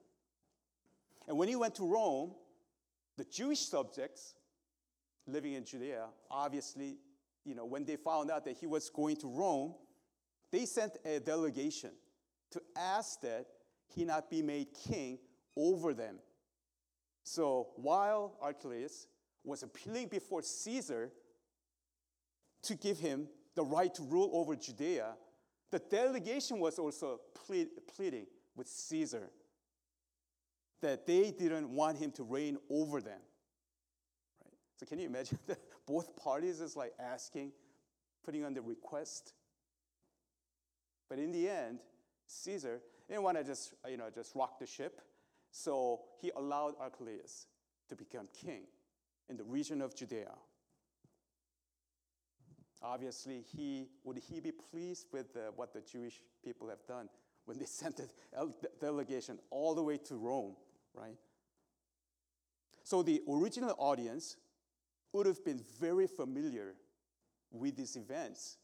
And 1.29 1.39
when 1.39 1.49
he 1.49 1.57
went 1.57 1.75
to 1.77 1.87
Rome, 1.87 2.33
the 3.17 3.25
Jewish 3.25 3.61
subjects 3.61 4.35
living 5.27 5.55
in 5.55 5.65
Judea, 5.65 6.07
obviously, 6.31 6.99
you 7.45 7.55
know, 7.55 7.65
when 7.65 7.85
they 7.85 7.97
found 7.97 8.31
out 8.31 8.45
that 8.45 8.57
he 8.57 8.67
was 8.67 8.91
going 8.91 9.17
to 9.17 9.29
Rome, 9.29 9.75
they 10.51 10.67
sent 10.67 10.97
a 11.05 11.21
delegation 11.21 11.91
to 12.51 12.61
ask 12.77 13.21
that 13.21 13.47
he 13.95 14.05
not 14.05 14.31
be 14.31 14.43
made 14.43 14.69
king 14.89 15.19
over 15.57 15.95
them. 15.95 16.17
So 17.23 17.69
while 17.77 18.37
Archelaus 18.41 19.07
was 19.45 19.63
appealing 19.63 20.09
before 20.09 20.43
Caesar 20.43 21.13
to 22.63 22.75
give 22.75 22.99
him 22.99 23.29
the 23.61 23.67
right 23.67 23.95
to 23.95 24.03
rule 24.05 24.31
over 24.33 24.57
Judea, 24.57 25.09
the 25.71 25.79
delegation 25.79 26.61
was 26.61 26.79
also 26.79 27.21
plead, 27.47 27.69
pleading 27.95 28.25
with 28.57 28.67
Caesar 28.67 29.29
that 30.81 31.07
they 31.07 31.31
didn't 31.31 31.69
want 31.69 31.99
him 31.99 32.11
to 32.13 32.23
reign 32.23 32.57
over 32.71 33.03
them. 33.03 33.21
Right? 34.43 34.55
So 34.79 34.87
can 34.87 34.99
you 34.99 35.07
imagine 35.07 35.39
that 35.47 35.59
both 35.87 36.17
parties 36.17 36.63
is 36.63 36.75
like 36.75 36.95
asking, 36.99 37.53
putting 38.25 38.47
on 38.47 38.55
the 38.55 38.63
request? 38.63 39.35
But 41.11 41.19
in 41.19 41.31
the 41.31 41.47
end, 41.51 41.81
Caesar 42.29 42.81
didn't 43.09 43.25
want 43.25 43.37
to 43.37 43.45
just, 43.45 43.75
you 43.87 43.99
know, 43.99 44.09
just 44.15 44.35
rock 44.35 44.59
the 44.59 44.67
ship. 44.67 45.03
So 45.51 46.01
he 46.19 46.33
allowed 46.35 46.77
Archelaus 46.81 47.47
to 47.91 47.95
become 47.95 48.27
king 48.33 48.63
in 49.29 49.37
the 49.37 49.45
region 49.45 49.83
of 49.83 49.95
Judea. 49.95 50.31
Obviously, 52.83 53.45
he, 53.55 53.89
would 54.05 54.17
he 54.17 54.41
be 54.41 54.53
pleased 54.53 55.07
with 55.13 55.37
uh, 55.37 55.51
what 55.55 55.73
the 55.73 55.81
Jewish 55.81 56.21
people 56.43 56.69
have 56.69 56.85
done 56.87 57.09
when 57.45 57.59
they 57.59 57.65
sent 57.67 58.01
a 58.01 58.47
delegation 58.81 59.39
all 59.51 59.75
the 59.75 59.83
way 59.83 59.99
to 59.99 60.17
Rome, 60.17 60.57
right? 60.95 61.17
So 62.83 63.03
the 63.03 63.23
original 63.29 63.75
audience 63.79 64.37
would 65.13 65.27
have 65.27 65.45
been 65.45 65.61
very 65.81 66.07
familiar 66.07 66.75
with 67.51 67.77
these 67.77 67.97
events 67.97 68.57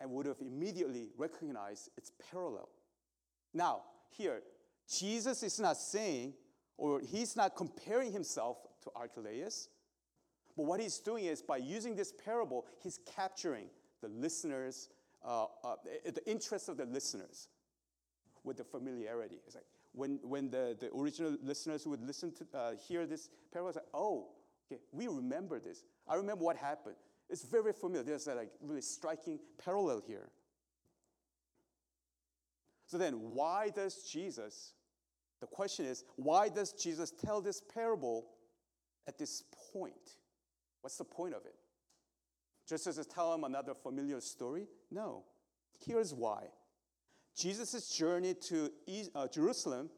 and 0.00 0.10
would 0.10 0.26
have 0.26 0.40
immediately 0.40 1.08
recognized 1.16 1.90
its 1.96 2.12
parallel. 2.30 2.68
Now, 3.54 3.82
here, 4.10 4.42
Jesus 4.88 5.42
is 5.42 5.58
not 5.58 5.76
saying, 5.76 6.34
or 6.76 7.00
he's 7.00 7.36
not 7.36 7.56
comparing 7.56 8.12
himself 8.12 8.58
to 8.82 8.90
Archelaus, 8.94 9.68
but 10.58 10.66
what 10.66 10.80
he's 10.80 10.98
doing 10.98 11.26
is 11.26 11.40
by 11.40 11.58
using 11.58 11.94
this 11.94 12.12
parable, 12.12 12.66
he's 12.82 12.98
capturing 13.14 13.66
the 14.02 14.08
listeners, 14.08 14.88
uh, 15.24 15.44
uh, 15.62 15.76
the 16.04 16.20
interest 16.28 16.68
of 16.68 16.76
the 16.76 16.84
listeners 16.84 17.46
with 18.42 18.56
the 18.56 18.64
familiarity. 18.64 19.36
It's 19.46 19.54
like 19.54 19.66
when, 19.92 20.18
when 20.24 20.50
the, 20.50 20.76
the 20.80 20.90
original 20.92 21.36
listeners 21.44 21.86
would 21.86 22.02
listen 22.02 22.32
to 22.32 22.58
uh, 22.58 22.72
hear 22.88 23.06
this 23.06 23.30
parable, 23.52 23.68
it's 23.68 23.76
like, 23.76 23.86
oh, 23.94 24.30
okay, 24.66 24.80
we 24.90 25.06
remember 25.06 25.60
this. 25.60 25.84
I 26.08 26.16
remember 26.16 26.42
what 26.42 26.56
happened. 26.56 26.96
It's 27.30 27.44
very 27.44 27.72
familiar. 27.72 28.02
There's 28.02 28.26
a 28.26 28.34
like 28.34 28.50
really 28.60 28.80
striking 28.80 29.38
parallel 29.64 30.02
here. 30.04 30.28
So 32.86 32.98
then, 32.98 33.12
why 33.12 33.68
does 33.68 34.02
Jesus? 34.02 34.72
The 35.40 35.46
question 35.46 35.86
is, 35.86 36.02
why 36.16 36.48
does 36.48 36.72
Jesus 36.72 37.12
tell 37.12 37.40
this 37.40 37.60
parable 37.60 38.26
at 39.06 39.18
this 39.18 39.44
point? 39.72 40.16
What's 40.80 40.96
the 40.96 41.04
point 41.04 41.34
of 41.34 41.44
it? 41.44 41.54
Just 42.68 42.86
as 42.86 42.96
to 42.96 43.04
tell 43.04 43.34
him 43.34 43.44
another 43.44 43.74
familiar 43.74 44.20
story? 44.20 44.66
No. 44.90 45.24
Here's 45.84 46.14
why. 46.14 46.44
Jesus' 47.36 47.90
journey 47.90 48.34
to 48.48 48.70
uh, 49.14 49.28
Jerusalem 49.28 49.90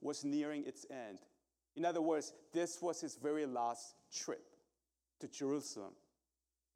was 0.00 0.24
nearing 0.24 0.64
its 0.66 0.86
end. 0.90 1.18
In 1.74 1.84
other 1.84 2.02
words, 2.02 2.32
this 2.52 2.82
was 2.82 3.00
his 3.00 3.16
very 3.16 3.46
last 3.46 3.94
trip 4.12 4.44
to 5.20 5.28
Jerusalem. 5.28 5.92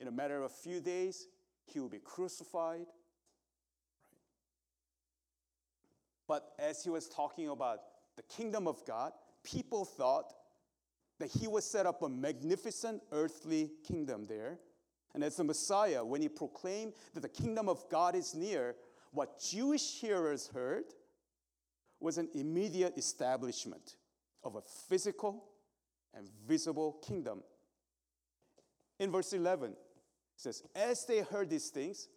In 0.01 0.09
a 0.09 0.11
matter 0.11 0.39
of 0.39 0.45
a 0.45 0.55
few 0.55 0.81
days, 0.81 1.27
he 1.67 1.81
will 1.81 1.89
be 1.89 1.99
crucified. 1.99 2.87
But 6.27 6.53
as 6.59 6.83
he 6.83 6.91
was 6.91 7.09
talking 7.09 7.49
about 7.49 7.81
the 8.17 8.23
kingdom 8.23 8.67
of 8.67 8.85
God, 8.87 9.13
people 9.45 9.85
thought 9.85 10.33
that 11.19 11.31
he 11.31 11.49
would 11.49 11.63
set 11.63 11.87
up 11.87 12.03
a 12.03 12.09
magnificent 12.09 13.03
earthly 13.13 13.71
kingdom 13.87 14.27
there. 14.27 14.59
And 15.15 15.25
as 15.25 15.37
the 15.37 15.45
Messiah, 15.45 16.05
when 16.05 16.21
he 16.21 16.29
proclaimed 16.29 16.93
that 17.15 17.21
the 17.21 17.29
kingdom 17.29 17.69
of 17.69 17.89
God 17.91 18.15
is 18.15 18.35
near, 18.35 18.77
what 19.13 19.41
Jewish 19.41 20.01
hearers 20.01 20.49
heard 20.53 20.85
was 22.01 22.19
an 22.19 22.29
immediate 22.35 22.99
establishment 22.99 23.97
of 24.45 24.57
a 24.57 24.63
physical 24.89 25.45
and 26.15 26.29
visible 26.47 26.99
kingdom. 27.07 27.43
In 28.99 29.11
verse 29.11 29.33
11, 29.33 29.71
it 29.71 29.77
says, 30.37 30.63
As 30.75 31.05
they 31.07 31.21
heard 31.21 31.49
these 31.49 31.71
things, 31.71 32.09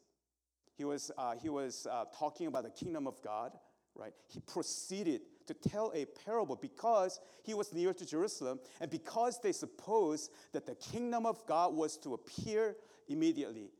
he 0.77 0.85
was, 0.85 1.11
uh, 1.17 1.35
he 1.41 1.49
was 1.49 1.87
uh, 1.89 2.05
talking 2.17 2.47
about 2.47 2.63
the 2.63 2.69
kingdom 2.69 3.07
of 3.07 3.21
God, 3.21 3.51
right? 3.95 4.13
He 4.27 4.39
proceeded 4.39 5.21
to 5.49 5.69
tell 5.69 5.91
a 5.95 6.05
parable 6.05 6.55
because 6.55 7.19
he 7.43 7.55
was 7.55 7.73
near 7.73 7.91
to 7.93 8.05
Jerusalem 8.05 8.59
and 8.79 8.89
because 8.89 9.39
they 9.41 9.51
supposed 9.51 10.31
that 10.53 10.67
the 10.67 10.75
kingdom 10.75 11.25
of 11.25 11.45
God 11.47 11.73
was 11.73 11.97
to 11.97 12.13
appear 12.13 12.75
immediately. 13.07 13.71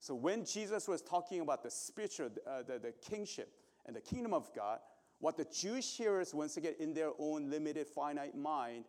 So 0.00 0.14
when 0.14 0.46
Jesus 0.46 0.88
was 0.88 1.02
talking 1.02 1.42
about 1.42 1.62
the 1.62 1.70
spiritual, 1.70 2.30
uh, 2.46 2.62
the, 2.62 2.78
the 2.78 2.92
kingship 2.92 3.52
and 3.84 3.94
the 3.94 4.00
kingdom 4.00 4.32
of 4.32 4.50
God, 4.54 4.78
what 5.18 5.36
the 5.36 5.44
Jewish 5.44 5.98
hearers, 5.98 6.32
once 6.32 6.56
again, 6.56 6.74
in 6.80 6.94
their 6.94 7.10
own 7.18 7.50
limited, 7.50 7.86
finite 7.86 8.34
mind, 8.34 8.86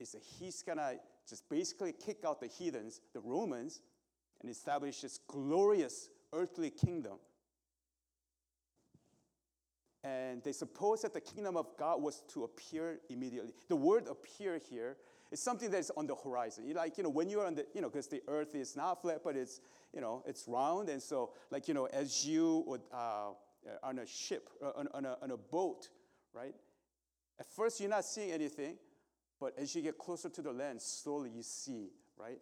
is 0.00 0.12
that 0.12 0.22
he's 0.22 0.62
gonna 0.62 0.94
just 1.28 1.46
basically 1.50 1.92
kick 1.92 2.24
out 2.26 2.40
the 2.40 2.46
heathens, 2.46 3.02
the 3.12 3.20
Romans, 3.20 3.82
and 4.40 4.50
establish 4.50 5.02
this 5.02 5.18
glorious 5.28 6.08
earthly 6.32 6.70
kingdom 6.70 7.18
and 10.04 10.42
they 10.42 10.52
suppose 10.52 11.00
that 11.00 11.14
the 11.14 11.20
kingdom 11.20 11.56
of 11.56 11.66
God 11.78 12.02
was 12.02 12.22
to 12.28 12.44
appear 12.44 13.00
immediately. 13.08 13.54
The 13.68 13.76
word 13.76 14.06
appear 14.06 14.58
here 14.58 14.98
is 15.32 15.40
something 15.40 15.70
that 15.70 15.78
is 15.78 15.90
on 15.96 16.06
the 16.06 16.14
horizon. 16.14 16.66
You 16.66 16.74
like, 16.74 16.98
you 16.98 17.04
know, 17.04 17.08
when 17.08 17.30
you're 17.30 17.46
on 17.46 17.54
the, 17.54 17.64
you 17.74 17.80
know, 17.80 17.88
because 17.88 18.06
the 18.08 18.22
earth 18.28 18.54
is 18.54 18.76
not 18.76 19.00
flat, 19.00 19.22
but 19.24 19.34
it's, 19.34 19.62
you 19.94 20.02
know, 20.02 20.22
it's 20.26 20.44
round. 20.46 20.90
And 20.90 21.02
so, 21.02 21.30
like, 21.50 21.68
you 21.68 21.74
know, 21.74 21.86
as 21.86 22.26
you 22.26 22.64
would, 22.66 22.82
uh, 22.92 23.30
on 23.82 23.98
a 23.98 24.06
ship, 24.06 24.50
uh, 24.62 24.72
on, 24.76 24.88
on, 24.92 25.06
a, 25.06 25.16
on 25.22 25.30
a 25.30 25.38
boat, 25.38 25.88
right? 26.34 26.54
At 27.40 27.46
first, 27.46 27.80
you're 27.80 27.88
not 27.88 28.04
seeing 28.04 28.30
anything, 28.30 28.76
but 29.40 29.54
as 29.58 29.74
you 29.74 29.80
get 29.80 29.96
closer 29.96 30.28
to 30.28 30.42
the 30.42 30.52
land, 30.52 30.82
slowly 30.82 31.30
you 31.30 31.42
see, 31.42 31.88
right, 32.18 32.40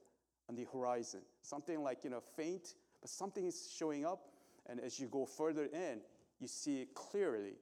on 0.49 0.57
the 0.57 0.67
horizon. 0.73 1.21
Something 1.43 1.81
like, 1.85 2.03
you 2.03 2.11
know, 2.11 2.23
faint, 2.37 2.75
but 3.01 3.09
something 3.09 3.47
is 3.47 3.73
showing 3.79 4.05
up. 4.05 4.31
And 4.67 4.81
as 4.81 4.99
you 4.99 5.07
go 5.07 5.27
further 5.27 5.65
in, 5.65 6.01
you 6.43 6.49
see 6.49 6.87
clearly 6.95 7.55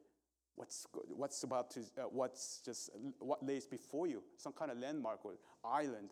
what's, 0.56 0.87
what's 1.14 1.42
about 1.42 1.70
to, 1.72 1.80
uh, 1.99 2.02
what's 2.10 2.60
just, 2.64 2.90
what 3.18 3.44
lays 3.46 3.66
before 3.66 4.06
you, 4.06 4.22
some 4.38 4.52
kind 4.52 4.70
of 4.70 4.78
landmark 4.78 5.25
or 5.25 5.34
island, 5.64 6.10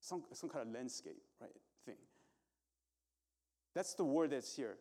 some, 0.00 0.22
some 0.32 0.48
kind 0.48 0.66
of 0.66 0.72
landscape, 0.72 1.20
right, 1.40 1.50
thing. 1.84 1.96
That's 3.74 3.94
the 3.94 4.04
word 4.04 4.30
that's 4.30 4.54
here. 4.54 4.76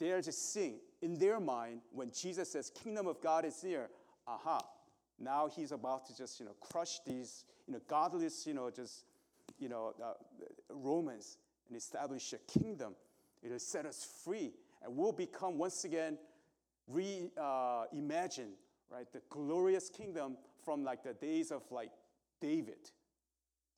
They 0.00 0.10
are 0.10 0.20
just 0.20 0.52
seeing 0.52 0.80
in 1.00 1.16
their 1.16 1.38
mind 1.38 1.80
when 1.92 2.10
Jesus 2.10 2.50
says, 2.50 2.70
kingdom 2.70 3.06
of 3.06 3.20
God 3.20 3.44
is 3.44 3.62
near, 3.62 3.88
aha, 4.26 4.60
now 5.20 5.48
he's 5.54 5.70
about 5.70 6.06
to 6.06 6.16
just, 6.16 6.40
you 6.40 6.46
know, 6.46 6.56
crush 6.60 6.98
these, 7.06 7.44
you 7.68 7.74
know, 7.74 7.80
godless, 7.88 8.46
you 8.46 8.54
know, 8.54 8.68
just, 8.70 9.04
you 9.60 9.68
know, 9.68 9.94
uh, 10.02 10.14
Romans 10.70 11.38
and 11.68 11.76
establish 11.76 12.32
a 12.32 12.58
kingdom. 12.58 12.94
It'll 13.42 13.60
set 13.60 13.86
us 13.86 14.04
free 14.24 14.52
and 14.82 14.96
we'll 14.96 15.12
become 15.12 15.56
once 15.56 15.84
again 15.84 16.18
reimagine, 16.92 18.52
right, 18.90 19.10
the 19.12 19.22
glorious 19.30 19.88
kingdom 19.88 20.36
from 20.64 20.84
like 20.84 21.02
the 21.02 21.14
days 21.14 21.50
of 21.50 21.62
like 21.70 21.90
David, 22.40 22.90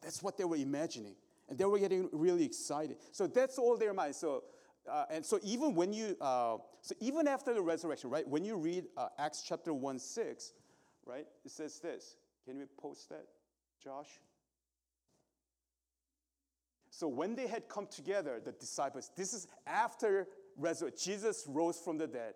That's 0.02 0.22
what 0.22 0.36
they 0.36 0.44
were 0.44 0.56
imagining. 0.56 1.14
And 1.48 1.56
they 1.58 1.64
were 1.64 1.78
getting 1.78 2.08
really 2.12 2.44
excited. 2.44 2.96
So 3.12 3.26
that's 3.26 3.58
all 3.58 3.76
their 3.76 3.94
mind. 3.94 4.16
So, 4.16 4.44
uh, 4.90 5.04
and 5.10 5.24
so 5.24 5.38
even 5.42 5.74
when 5.74 5.92
you, 5.92 6.16
uh, 6.20 6.56
so 6.80 6.94
even 7.00 7.28
after 7.28 7.54
the 7.54 7.62
resurrection, 7.62 8.10
right, 8.10 8.26
when 8.26 8.44
you 8.44 8.56
read 8.56 8.86
uh, 8.96 9.08
Acts 9.18 9.44
chapter 9.46 9.72
1 9.72 9.98
6, 9.98 10.52
right, 11.04 11.26
it 11.44 11.50
says 11.50 11.78
this. 11.78 12.16
Can 12.44 12.58
we 12.58 12.64
post 12.76 13.08
that, 13.10 13.26
Josh? 13.82 14.08
So 16.90 17.06
when 17.08 17.34
they 17.34 17.46
had 17.46 17.68
come 17.68 17.86
together, 17.86 18.40
the 18.44 18.52
disciples, 18.52 19.10
this 19.16 19.34
is 19.34 19.46
after 19.66 20.26
Jesus 20.96 21.44
rose 21.46 21.78
from 21.78 21.98
the 21.98 22.06
dead. 22.06 22.34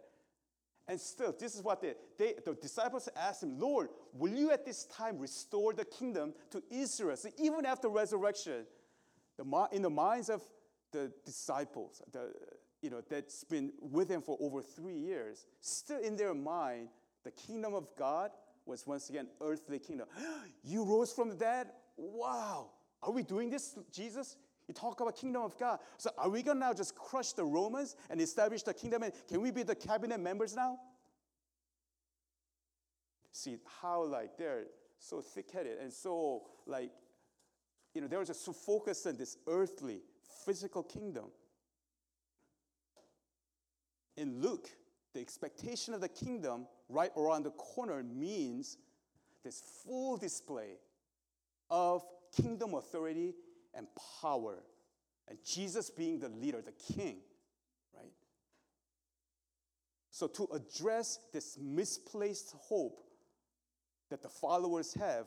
And 0.90 1.00
still, 1.00 1.32
this 1.38 1.54
is 1.54 1.62
what 1.62 1.80
they, 1.80 1.94
they, 2.18 2.35
the 2.44 2.52
disciples 2.54 3.09
asked 3.14 3.44
him, 3.44 3.61
Lord, 3.61 3.90
will 4.12 4.32
you 4.32 4.50
at 4.50 4.66
this 4.66 4.87
time 4.87 5.20
restore 5.20 5.73
the 5.73 5.85
kingdom 5.85 6.35
to 6.50 6.61
Israel? 6.68 7.16
So 7.16 7.28
even 7.38 7.64
after 7.64 7.88
resurrection, 7.88 8.66
the, 9.38 9.68
in 9.70 9.82
the 9.82 9.90
minds 9.90 10.28
of 10.28 10.42
the 10.90 11.12
disciples, 11.25 12.02
the, 12.11 12.32
you 12.82 12.90
know, 12.90 13.02
that's 13.09 13.44
been 13.44 13.70
with 13.80 14.11
him 14.11 14.20
for 14.20 14.37
over 14.40 14.62
three 14.62 14.97
years, 14.97 15.47
still 15.61 16.00
in 16.00 16.16
their 16.16 16.35
mind, 16.35 16.88
the 17.23 17.30
kingdom 17.30 17.73
of 17.73 17.87
God 17.97 18.32
was 18.66 18.85
once 18.85 19.11
again 19.11 19.28
earthly 19.40 19.78
kingdom. 19.78 20.09
you 20.64 20.82
rose 20.82 21.12
from 21.12 21.28
the 21.28 21.37
dead? 21.37 21.68
Wow. 21.97 22.70
Are 23.00 23.12
we 23.12 23.23
doing 23.23 23.49
this, 23.49 23.78
Jesus? 23.92 24.35
You 24.70 24.74
talk 24.74 25.00
about 25.00 25.16
kingdom 25.16 25.42
of 25.42 25.58
God. 25.58 25.80
So 25.98 26.10
are 26.16 26.28
we 26.28 26.44
gonna 26.44 26.60
now 26.60 26.72
just 26.72 26.94
crush 26.94 27.32
the 27.32 27.44
Romans 27.44 27.96
and 28.08 28.20
establish 28.20 28.62
the 28.62 28.72
kingdom? 28.72 29.02
And 29.02 29.12
can 29.26 29.40
we 29.40 29.50
be 29.50 29.64
the 29.64 29.74
cabinet 29.74 30.20
members 30.20 30.54
now? 30.54 30.78
See 33.32 33.56
how 33.82 34.04
like 34.04 34.38
they're 34.38 34.66
so 35.00 35.22
thick-headed 35.22 35.78
and 35.80 35.92
so 35.92 36.44
like, 36.68 36.92
you 37.94 38.00
know, 38.00 38.06
they 38.06 38.16
were 38.16 38.24
just 38.24 38.44
so 38.44 38.52
focused 38.52 39.08
on 39.08 39.16
this 39.16 39.38
earthly, 39.48 40.02
physical 40.46 40.84
kingdom. 40.84 41.32
In 44.16 44.40
Luke, 44.40 44.70
the 45.14 45.20
expectation 45.20 45.94
of 45.94 46.00
the 46.00 46.08
kingdom 46.08 46.68
right 46.88 47.10
around 47.16 47.42
the 47.42 47.50
corner 47.50 48.04
means 48.04 48.78
this 49.42 49.60
full 49.84 50.16
display 50.16 50.78
of 51.70 52.04
kingdom 52.40 52.74
authority 52.74 53.34
and 53.74 53.86
power. 54.20 54.62
And 55.28 55.38
Jesus 55.44 55.90
being 55.90 56.18
the 56.18 56.28
leader, 56.28 56.60
the 56.60 56.72
king, 56.94 57.18
right? 57.96 58.12
So, 60.10 60.26
to 60.26 60.48
address 60.52 61.20
this 61.32 61.56
misplaced 61.60 62.54
hope 62.58 63.00
that 64.10 64.22
the 64.22 64.28
followers 64.28 64.92
have, 64.94 65.26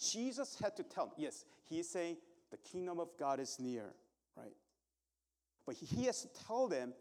Jesus 0.00 0.56
had 0.62 0.76
to 0.76 0.82
tell 0.82 1.06
them, 1.06 1.14
yes, 1.18 1.44
he 1.68 1.80
is 1.80 1.90
saying 1.90 2.16
the 2.50 2.56
kingdom 2.58 3.00
of 3.00 3.08
God 3.18 3.40
is 3.40 3.58
near, 3.58 3.92
right? 4.36 4.54
But 5.66 5.74
he 5.74 6.04
has 6.04 6.22
to 6.22 6.28
tell 6.46 6.68
them 6.68 6.94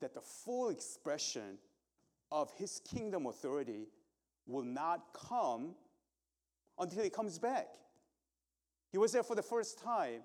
that 0.00 0.14
the 0.14 0.20
full 0.20 0.70
expression 0.70 1.58
of 2.30 2.52
his 2.56 2.80
kingdom 2.80 3.26
authority 3.26 3.88
will 4.46 4.64
not 4.64 5.02
come 5.12 5.74
until 6.78 7.02
he 7.02 7.10
comes 7.10 7.38
back. 7.38 7.68
He 8.90 8.98
was 8.98 9.12
there 9.12 9.22
for 9.22 9.34
the 9.34 9.42
first 9.42 9.82
time, 9.82 10.22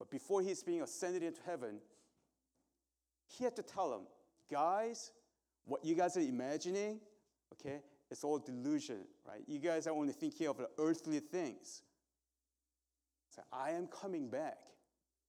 but 0.00 0.10
before 0.10 0.40
he's 0.40 0.62
being 0.62 0.80
ascended 0.80 1.22
into 1.22 1.40
heaven, 1.46 1.76
he 3.26 3.44
had 3.44 3.54
to 3.56 3.62
tell 3.62 3.90
them, 3.90 4.06
guys, 4.50 5.12
what 5.66 5.84
you 5.84 5.94
guys 5.94 6.16
are 6.16 6.20
imagining, 6.20 6.98
okay, 7.52 7.82
it's 8.10 8.24
all 8.24 8.38
delusion, 8.38 9.02
right? 9.28 9.42
You 9.46 9.58
guys 9.58 9.86
are 9.86 9.92
only 9.92 10.14
thinking 10.14 10.48
of 10.48 10.56
the 10.56 10.70
earthly 10.78 11.20
things. 11.20 11.82
So 13.28 13.42
I 13.52 13.72
am 13.72 13.86
coming 13.88 14.28
back. 14.28 14.58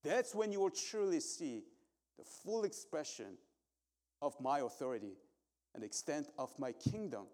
That's 0.03 0.33
when 0.33 0.53
you 0.53 0.61
will 0.61 0.71
truly 0.71 1.19
see 1.19 1.63
the 2.17 2.23
full 2.23 2.63
expression 2.63 3.37
of 4.21 4.33
my 4.39 4.59
authority 4.59 5.17
and 5.73 5.83
the 5.83 5.87
extent 5.87 6.29
of 6.39 6.49
my 6.57 6.71
kingdom. 6.71 7.25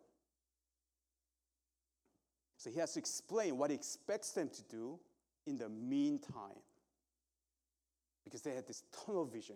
So 2.58 2.72
he 2.72 2.80
has 2.80 2.94
to 2.94 3.00
explain 3.00 3.58
what 3.58 3.70
he 3.70 3.76
expects 3.76 4.32
them 4.32 4.50
to 4.50 4.64
do 4.64 5.00
in 5.46 5.58
the 5.60 5.70
meantime. 5.70 6.58
Because 8.28 8.42
they 8.42 8.54
had 8.54 8.68
this 8.68 8.84
tunnel 9.06 9.26
vision. 9.26 9.56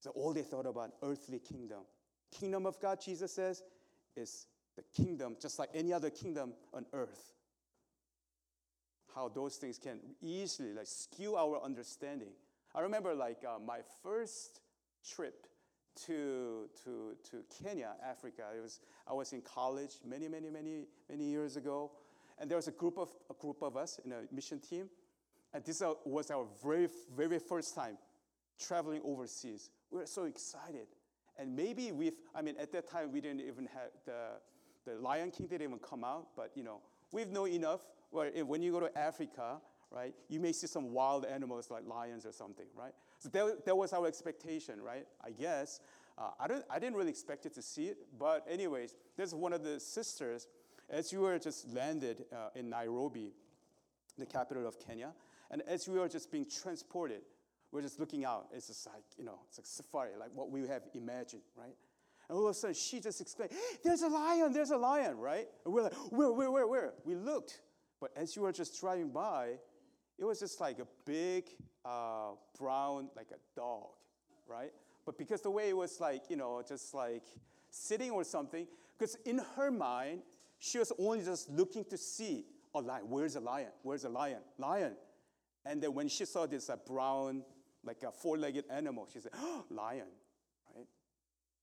So 0.00 0.10
all 0.10 0.32
they 0.32 0.42
thought 0.42 0.66
about 0.66 0.92
earthly 1.02 1.38
kingdom. 1.38 1.80
Kingdom 2.38 2.66
of 2.66 2.80
God, 2.80 3.00
Jesus 3.00 3.32
says, 3.32 3.62
is 4.16 4.46
the 4.76 4.82
kingdom, 5.00 5.36
just 5.40 5.58
like 5.58 5.70
any 5.74 5.92
other 5.92 6.10
kingdom 6.10 6.52
on 6.72 6.84
earth. 6.92 7.32
How 9.14 9.28
those 9.28 9.56
things 9.56 9.78
can 9.78 10.00
easily 10.20 10.72
like 10.72 10.86
skew 10.86 11.36
our 11.36 11.62
understanding. 11.62 12.32
I 12.74 12.80
remember 12.80 13.14
like 13.14 13.44
uh, 13.48 13.60
my 13.64 13.78
first 14.02 14.60
trip 15.08 15.46
to, 16.06 16.68
to, 16.84 17.14
to 17.30 17.44
Kenya, 17.62 17.92
Africa. 18.04 18.42
It 18.56 18.60
was, 18.60 18.80
I 19.06 19.12
was 19.12 19.32
in 19.32 19.42
college 19.42 19.92
many, 20.04 20.26
many, 20.26 20.50
many, 20.50 20.86
many 21.08 21.24
years 21.24 21.56
ago. 21.56 21.92
And 22.38 22.50
there 22.50 22.56
was 22.56 22.66
a 22.66 22.72
group 22.72 22.98
of, 22.98 23.10
a 23.30 23.34
group 23.34 23.62
of 23.62 23.76
us 23.76 24.00
in 24.04 24.12
a 24.12 24.22
mission 24.32 24.58
team. 24.58 24.88
And 25.54 25.64
this 25.64 25.82
was 26.04 26.30
our 26.32 26.46
very, 26.62 26.88
very 27.16 27.38
first 27.38 27.74
time 27.76 27.96
traveling 28.58 29.00
overseas. 29.04 29.70
We 29.90 30.00
were 30.00 30.06
so 30.06 30.24
excited. 30.24 30.88
And 31.38 31.54
maybe 31.54 31.92
we've, 31.92 32.14
I 32.34 32.42
mean, 32.42 32.56
at 32.60 32.72
that 32.72 32.90
time, 32.90 33.12
we 33.12 33.20
didn't 33.20 33.40
even 33.40 33.66
have 33.66 33.90
the, 34.04 34.40
the 34.84 34.98
Lion 35.00 35.30
King 35.30 35.46
didn't 35.46 35.62
even 35.62 35.78
come 35.78 36.04
out, 36.04 36.28
but 36.36 36.50
you 36.56 36.64
know, 36.64 36.80
we've 37.12 37.30
known 37.30 37.50
enough 37.50 37.80
where 38.10 38.30
when 38.44 38.62
you 38.62 38.72
go 38.72 38.80
to 38.80 38.98
Africa, 38.98 39.58
right, 39.90 40.14
you 40.28 40.40
may 40.40 40.52
see 40.52 40.66
some 40.66 40.92
wild 40.92 41.24
animals 41.24 41.70
like 41.70 41.86
lions 41.86 42.26
or 42.26 42.32
something, 42.32 42.66
right? 42.76 42.92
So 43.18 43.28
that, 43.30 43.64
that 43.64 43.76
was 43.76 43.92
our 43.92 44.06
expectation, 44.06 44.82
right? 44.82 45.06
I 45.24 45.30
guess. 45.30 45.80
Uh, 46.16 46.30
I, 46.38 46.46
don't, 46.46 46.64
I 46.70 46.78
didn't 46.78 46.96
really 46.96 47.10
expect 47.10 47.46
it 47.46 47.54
to 47.54 47.62
see 47.62 47.86
it, 47.86 47.98
but 48.18 48.44
anyways, 48.48 48.94
there's 49.16 49.34
one 49.34 49.52
of 49.52 49.64
the 49.64 49.80
sisters, 49.80 50.46
as 50.88 51.12
you 51.12 51.20
were 51.20 51.38
just 51.38 51.68
landed 51.72 52.24
uh, 52.32 52.50
in 52.54 52.70
Nairobi, 52.70 53.32
the 54.16 54.26
capital 54.26 54.66
of 54.66 54.78
Kenya, 54.78 55.12
and 55.50 55.62
as 55.62 55.88
we 55.88 55.98
were 55.98 56.08
just 56.08 56.30
being 56.30 56.46
transported, 56.46 57.22
we're 57.72 57.82
just 57.82 57.98
looking 57.98 58.24
out. 58.24 58.46
It's 58.52 58.68
just 58.68 58.86
like, 58.86 59.02
you 59.16 59.24
know, 59.24 59.38
it's 59.48 59.58
like 59.58 59.66
safari, 59.66 60.10
like 60.18 60.30
what 60.34 60.50
we 60.50 60.66
have 60.68 60.82
imagined, 60.94 61.42
right? 61.56 61.74
And 62.28 62.38
all 62.38 62.46
of 62.46 62.52
a 62.52 62.54
sudden, 62.54 62.74
she 62.74 63.00
just 63.00 63.20
exclaimed, 63.20 63.52
There's 63.82 64.02
a 64.02 64.08
lion, 64.08 64.52
there's 64.52 64.70
a 64.70 64.76
lion, 64.76 65.18
right? 65.18 65.46
And 65.64 65.74
we're 65.74 65.82
like, 65.82 65.94
Where, 66.10 66.32
where, 66.32 66.50
where, 66.50 66.66
where? 66.66 66.92
We 67.04 67.14
looked, 67.14 67.60
but 68.00 68.10
as 68.16 68.36
you 68.36 68.42
were 68.42 68.52
just 68.52 68.80
driving 68.80 69.10
by, 69.10 69.54
it 70.18 70.24
was 70.24 70.38
just 70.38 70.60
like 70.60 70.78
a 70.78 70.86
big 71.04 71.48
uh, 71.84 72.32
brown, 72.58 73.08
like 73.16 73.28
a 73.32 73.58
dog, 73.58 73.88
right? 74.46 74.72
But 75.04 75.18
because 75.18 75.42
the 75.42 75.50
way 75.50 75.68
it 75.68 75.76
was 75.76 76.00
like, 76.00 76.30
you 76.30 76.36
know, 76.36 76.62
just 76.66 76.94
like 76.94 77.24
sitting 77.70 78.10
or 78.10 78.24
something, 78.24 78.66
because 78.98 79.16
in 79.26 79.40
her 79.56 79.70
mind, 79.70 80.22
she 80.58 80.78
was 80.78 80.92
only 80.98 81.22
just 81.22 81.50
looking 81.50 81.84
to 81.86 81.96
see 81.98 82.46
a 82.74 82.80
lion. 82.80 83.04
Where's 83.08 83.36
a 83.36 83.40
lion? 83.40 83.68
Where's 83.82 84.04
a 84.04 84.08
lion? 84.08 84.38
Lion. 84.58 84.94
And 85.66 85.82
then 85.82 85.94
when 85.94 86.08
she 86.08 86.24
saw 86.24 86.46
this 86.46 86.68
uh, 86.68 86.76
brown, 86.86 87.42
like 87.84 88.02
a 88.02 88.12
four-legged 88.12 88.64
animal, 88.70 89.08
she 89.12 89.20
said, 89.20 89.32
oh, 89.34 89.64
lion, 89.70 90.06
right? 90.74 90.86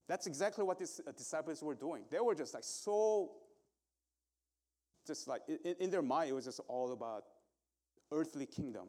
That's 0.07 0.27
exactly 0.27 0.63
what 0.63 0.79
these 0.79 0.99
uh, 1.07 1.11
disciples 1.11 1.61
were 1.61 1.75
doing. 1.75 2.03
They 2.09 2.19
were 2.19 2.35
just 2.35 2.53
like 2.53 2.63
so, 2.63 3.31
just 5.05 5.27
like 5.27 5.41
in, 5.47 5.75
in 5.79 5.89
their 5.89 6.01
mind, 6.01 6.29
it 6.29 6.33
was 6.33 6.45
just 6.45 6.59
all 6.67 6.93
about 6.93 7.23
earthly 8.11 8.45
kingdom. 8.45 8.87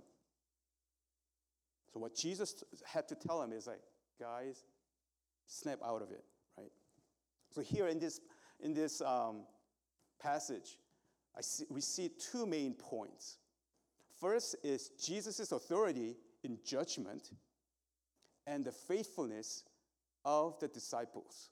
So 1.93 2.01
what 2.01 2.15
Jesus 2.15 2.65
had 2.87 3.07
to 3.09 3.15
tell 3.15 3.41
them 3.41 3.53
is 3.53 3.67
like, 3.67 3.81
guys, 4.19 4.65
snap 5.47 5.79
out 5.85 6.01
of 6.01 6.11
it, 6.11 6.25
right? 6.57 6.73
So 7.51 7.61
here 7.61 7.89
in 7.89 7.99
this 7.99 8.21
in 8.61 8.73
this 8.73 9.03
um, 9.03 9.43
passage, 10.21 10.79
I 11.37 11.43
see, 11.43 11.65
we 11.69 11.81
see 11.81 12.11
two 12.31 12.47
main 12.47 12.75
points. 12.75 13.39
First 14.23 14.55
is 14.63 14.91
Jesus' 15.05 15.51
authority 15.51 16.17
in 16.45 16.57
judgment 16.65 17.31
and 18.47 18.65
the 18.65 18.71
faithfulness 18.71 19.65
of 20.25 20.61
the 20.61 20.69
disciples. 20.69 21.51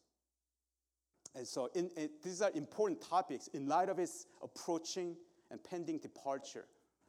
And 1.35 1.44
so 1.44 1.68
in, 1.74 1.90
in, 1.96 2.11
these 2.22 2.40
are 2.42 2.52
important 2.54 3.00
topics 3.02 3.48
in 3.48 3.66
light 3.66 3.88
of 3.88 3.96
his 3.96 4.26
approaching 4.40 5.16
and 5.50 5.62
pending 5.64 5.98
departure 5.98 6.66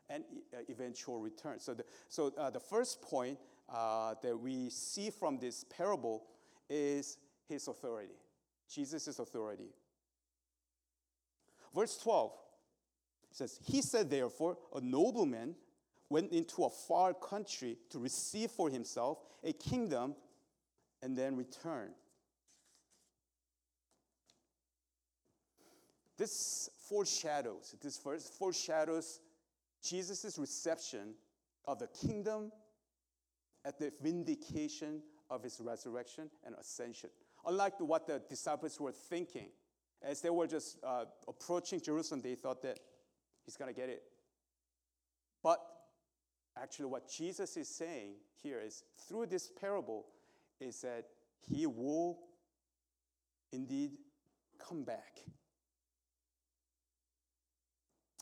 and 0.10 0.24
uh, 0.52 0.62
eventual 0.68 1.20
return. 1.20 1.60
So 1.60 1.76
the, 1.76 1.86
so, 2.10 2.34
uh, 2.40 2.50
the 2.50 2.60
first 2.60 3.00
point 3.04 3.38
uh, 3.70 4.16
that 4.24 4.36
we 4.36 4.72
see 4.72 5.12
from 5.12 5.38
this 5.38 5.64
parable 5.66 6.24
is 6.72 7.20
his 7.48 7.68
authority, 7.68 8.18
Jesus' 8.68 9.20
authority. 9.20 9.70
Verse 11.76 12.00
12 12.00 12.32
says, 13.32 13.60
He 13.64 13.82
said, 13.82 14.10
therefore, 14.10 14.58
a 14.76 14.82
nobleman 14.82 15.56
went 16.10 16.32
into 16.32 16.64
a 16.66 16.70
far 16.70 17.14
country 17.14 17.78
to 17.90 18.00
receive 18.00 18.52
for 18.52 18.70
himself 18.70 19.20
a 19.44 19.54
kingdom 19.54 20.16
and 21.02 21.18
then 21.18 21.36
return. 21.36 21.92
This 26.18 26.70
foreshadows, 26.88 27.74
this 27.82 27.98
verse 27.98 28.30
foreshadows 28.30 29.22
Jesus' 29.82 30.38
reception 30.38 31.16
of 31.66 31.80
the 31.80 31.88
kingdom 31.88 32.52
at 33.66 33.80
the 33.80 33.92
vindication 34.02 35.02
of 35.30 35.42
his 35.42 35.60
resurrection 35.60 36.30
and 36.46 36.56
ascension. 36.60 37.10
Unlike 37.46 37.80
what 37.80 38.06
the 38.06 38.22
disciples 38.30 38.80
were 38.80 38.92
thinking, 38.92 39.48
as 40.04 40.22
they 40.22 40.30
were 40.30 40.48
just 40.48 40.78
uh, 40.84 41.06
approaching 41.28 41.80
Jerusalem, 41.80 42.22
they 42.22 42.36
thought 42.36 42.62
that 42.64 42.80
he's 43.46 43.58
going 43.58 43.74
to 43.74 43.80
get 43.80 43.90
it. 43.90 44.04
But 45.44 45.60
actually, 46.62 46.86
what 46.86 47.10
Jesus 47.10 47.58
is 47.58 47.68
saying 47.68 48.14
here 48.42 48.60
is 48.60 48.84
through 49.08 49.28
this 49.28 49.52
parable, 49.60 50.06
is 50.60 50.82
that 50.82 51.06
he 51.50 51.66
will 51.66 52.20
indeed 53.52 53.92
come 54.60 54.84
back. 54.84 55.20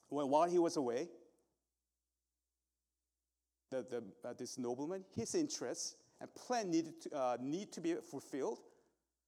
When, 0.07 0.29
while 0.29 0.49
he 0.49 0.57
was 0.57 0.77
away, 0.77 1.09
the, 3.69 3.85
the, 3.89 4.03
uh, 4.27 4.33
this 4.37 4.57
nobleman, 4.57 5.03
his 5.15 5.35
interests 5.35 5.95
and 6.19 6.33
plan 6.33 6.71
needed 6.71 7.01
to, 7.01 7.15
uh, 7.15 7.37
need 7.39 7.71
to 7.73 7.81
be 7.81 7.95
fulfilled. 7.95 8.59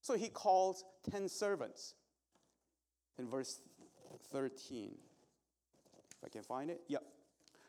So 0.02 0.16
he 0.16 0.30
calls 0.30 0.84
10 1.12 1.30
servants. 1.30 1.94
In 3.20 3.28
verse 3.28 3.60
13, 4.32 4.96
if 6.22 6.26
I 6.26 6.30
can 6.30 6.44
find 6.44 6.70
it. 6.70 6.82
Yep. 6.88 7.04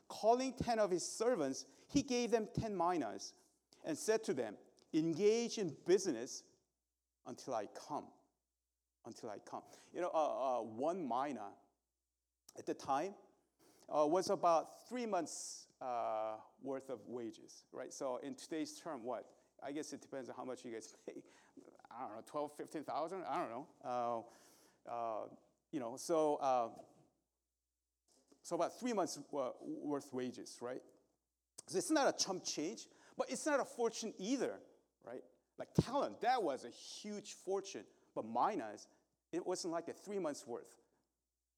Calling 0.08 0.52
10 0.62 0.78
of 0.78 0.90
his 0.90 1.06
servants, 1.06 1.64
he 1.88 2.02
gave 2.02 2.30
them 2.30 2.48
10 2.60 2.76
minas 2.76 3.32
and 3.84 3.96
said 3.96 4.22
to 4.24 4.34
them, 4.34 4.56
Engage 4.94 5.56
in 5.56 5.74
business 5.86 6.42
until 7.26 7.54
I 7.54 7.66
come. 7.88 8.04
Until 9.06 9.30
I 9.30 9.38
come. 9.38 9.62
You 9.94 10.02
know, 10.02 10.10
uh, 10.12 10.58
uh, 10.58 10.62
one 10.62 11.02
mina 11.02 11.48
at 12.58 12.66
the 12.66 12.74
time 12.74 13.14
uh, 13.88 14.06
was 14.06 14.28
about 14.28 14.86
three 14.88 15.06
months 15.06 15.66
uh, 15.80 16.34
worth 16.62 16.90
of 16.90 17.00
wages, 17.06 17.64
right? 17.72 17.92
So 17.92 18.20
in 18.22 18.34
today's 18.34 18.78
term, 18.78 19.02
what? 19.02 19.24
I 19.64 19.72
guess 19.72 19.92
it 19.92 20.02
depends 20.02 20.28
on 20.28 20.34
how 20.36 20.44
much 20.44 20.64
you 20.64 20.72
guys 20.72 20.94
pay. 21.06 21.22
I 21.90 22.06
don't 22.06 22.16
know, 22.16 22.22
12, 22.26 22.52
15,000? 22.56 23.22
I 23.28 23.38
don't 23.38 23.50
know. 23.50 23.66
Uh, 23.84 24.90
uh, 24.90 25.26
you 25.72 25.80
know, 25.80 25.96
so, 25.96 26.72
so 28.42 28.56
about 28.56 28.78
three 28.78 28.92
months 28.92 29.18
worth 29.30 30.12
wages, 30.12 30.58
right? 30.60 30.82
So 31.68 31.78
it's 31.78 31.90
not 31.90 32.08
a 32.08 32.24
chump 32.24 32.44
change, 32.44 32.86
but 33.16 33.30
it's 33.30 33.46
not 33.46 33.60
a 33.60 33.64
fortune 33.64 34.12
either, 34.18 34.54
right? 35.06 35.22
Like 35.58 35.68
talent, 35.80 36.20
that 36.22 36.42
was 36.42 36.64
a 36.64 36.70
huge 36.70 37.34
fortune, 37.44 37.84
but 38.14 38.24
minas, 38.24 38.88
it 39.32 39.46
wasn't 39.46 39.72
like 39.72 39.88
a 39.88 39.92
three 39.92 40.18
months 40.18 40.46
worth 40.46 40.74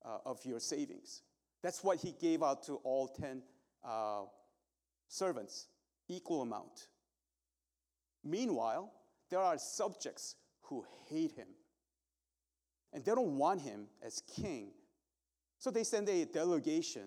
uh, 0.05 0.18
of 0.27 0.44
your 0.44 0.61
savings. 0.61 1.23
That's 1.62 1.83
what 1.83 1.99
he 1.99 2.12
gave 2.12 2.42
out 2.42 2.64
to 2.64 2.75
all 2.85 3.09
10 3.09 3.42
uh, 3.85 4.25
servants, 5.09 5.68
equal 6.09 6.42
amount. 6.42 6.88
Meanwhile, 8.23 8.92
there 9.31 9.40
are 9.40 9.59
subjects 9.59 10.37
who 10.62 10.85
hate 11.09 11.33
him. 11.33 11.49
And 12.92 13.05
they 13.05 13.14
don't 13.14 13.38
want 13.38 13.62
him 13.62 13.87
as 14.03 14.23
king. 14.37 14.68
So 15.64 15.70
they 15.70 15.83
send 15.83 16.11
a 16.11 16.27
delegation. 16.27 17.05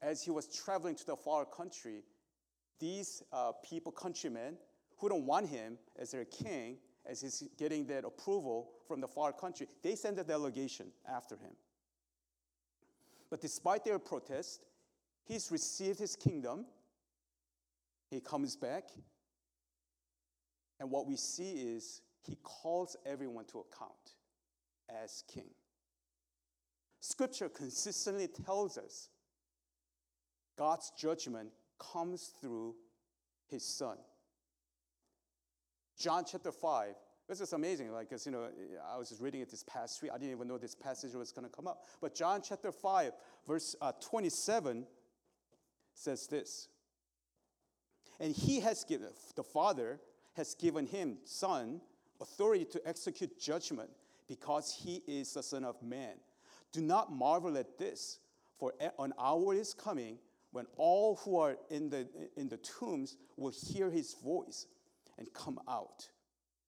As 0.00 0.22
he 0.22 0.30
was 0.30 0.46
traveling 0.46 0.94
to 0.94 1.04
the 1.04 1.16
far 1.16 1.44
country, 1.44 2.02
these 2.80 3.22
uh, 3.30 3.52
people, 3.62 3.92
countrymen, 3.92 4.56
who 4.96 5.10
don't 5.10 5.26
want 5.26 5.46
him 5.50 5.76
as 5.98 6.12
their 6.12 6.24
king, 6.24 6.78
as 7.04 7.20
he's 7.20 7.44
getting 7.58 7.86
that 7.88 8.06
approval 8.06 8.70
from 8.88 9.02
the 9.02 9.06
far 9.06 9.34
country, 9.34 9.66
they 9.82 9.94
send 9.96 10.18
a 10.18 10.24
delegation 10.24 10.86
after 11.06 11.34
him. 11.34 11.52
But 13.28 13.42
despite 13.42 13.84
their 13.84 13.98
protest, 13.98 14.64
he's 15.26 15.52
received 15.52 15.98
his 15.98 16.16
kingdom. 16.16 16.64
He 18.10 18.20
comes 18.20 18.56
back. 18.56 18.84
And 20.80 20.90
what 20.90 21.06
we 21.06 21.16
see 21.16 21.52
is 21.52 22.00
he 22.22 22.38
calls 22.42 22.96
everyone 23.04 23.44
to 23.48 23.58
account 23.58 24.14
as 24.88 25.22
king. 25.28 25.50
Scripture 27.08 27.48
consistently 27.48 28.26
tells 28.26 28.76
us 28.76 29.10
God's 30.58 30.90
judgment 30.98 31.50
comes 31.78 32.32
through 32.40 32.74
his 33.46 33.64
son. 33.64 33.96
John 35.96 36.24
chapter 36.28 36.50
5, 36.50 36.94
this 37.28 37.40
is 37.40 37.52
amazing, 37.52 37.92
like, 37.92 38.08
you 38.10 38.32
know, 38.32 38.48
I 38.92 38.98
was 38.98 39.08
just 39.10 39.22
reading 39.22 39.40
it 39.40 39.48
this 39.48 39.62
past 39.62 40.02
week. 40.02 40.10
I 40.12 40.18
didn't 40.18 40.34
even 40.34 40.48
know 40.48 40.58
this 40.58 40.74
passage 40.74 41.14
was 41.14 41.30
going 41.30 41.48
to 41.48 41.54
come 41.54 41.68
up. 41.68 41.84
But 42.00 42.12
John 42.12 42.42
chapter 42.42 42.72
5, 42.72 43.12
verse 43.46 43.76
uh, 43.80 43.92
27 44.00 44.84
says 45.94 46.26
this. 46.26 46.66
And 48.18 48.34
he 48.34 48.58
has 48.60 48.82
given, 48.82 49.10
the 49.36 49.44
Father 49.44 50.00
has 50.32 50.56
given 50.56 50.86
him, 50.86 51.18
Son, 51.24 51.80
authority 52.20 52.64
to 52.64 52.80
execute 52.84 53.38
judgment 53.38 53.90
because 54.26 54.76
he 54.82 55.02
is 55.06 55.32
the 55.34 55.42
Son 55.44 55.64
of 55.64 55.80
Man. 55.84 56.16
Do 56.76 56.82
not 56.82 57.10
marvel 57.10 57.56
at 57.56 57.78
this, 57.78 58.18
for 58.58 58.74
an 58.98 59.14
hour 59.18 59.54
is 59.54 59.72
coming 59.72 60.18
when 60.52 60.66
all 60.76 61.16
who 61.24 61.38
are 61.38 61.56
in 61.70 61.88
the, 61.88 62.06
in 62.36 62.50
the 62.50 62.58
tombs 62.58 63.16
will 63.38 63.50
hear 63.50 63.88
his 63.88 64.14
voice 64.22 64.66
and 65.16 65.26
come 65.32 65.58
out 65.66 66.06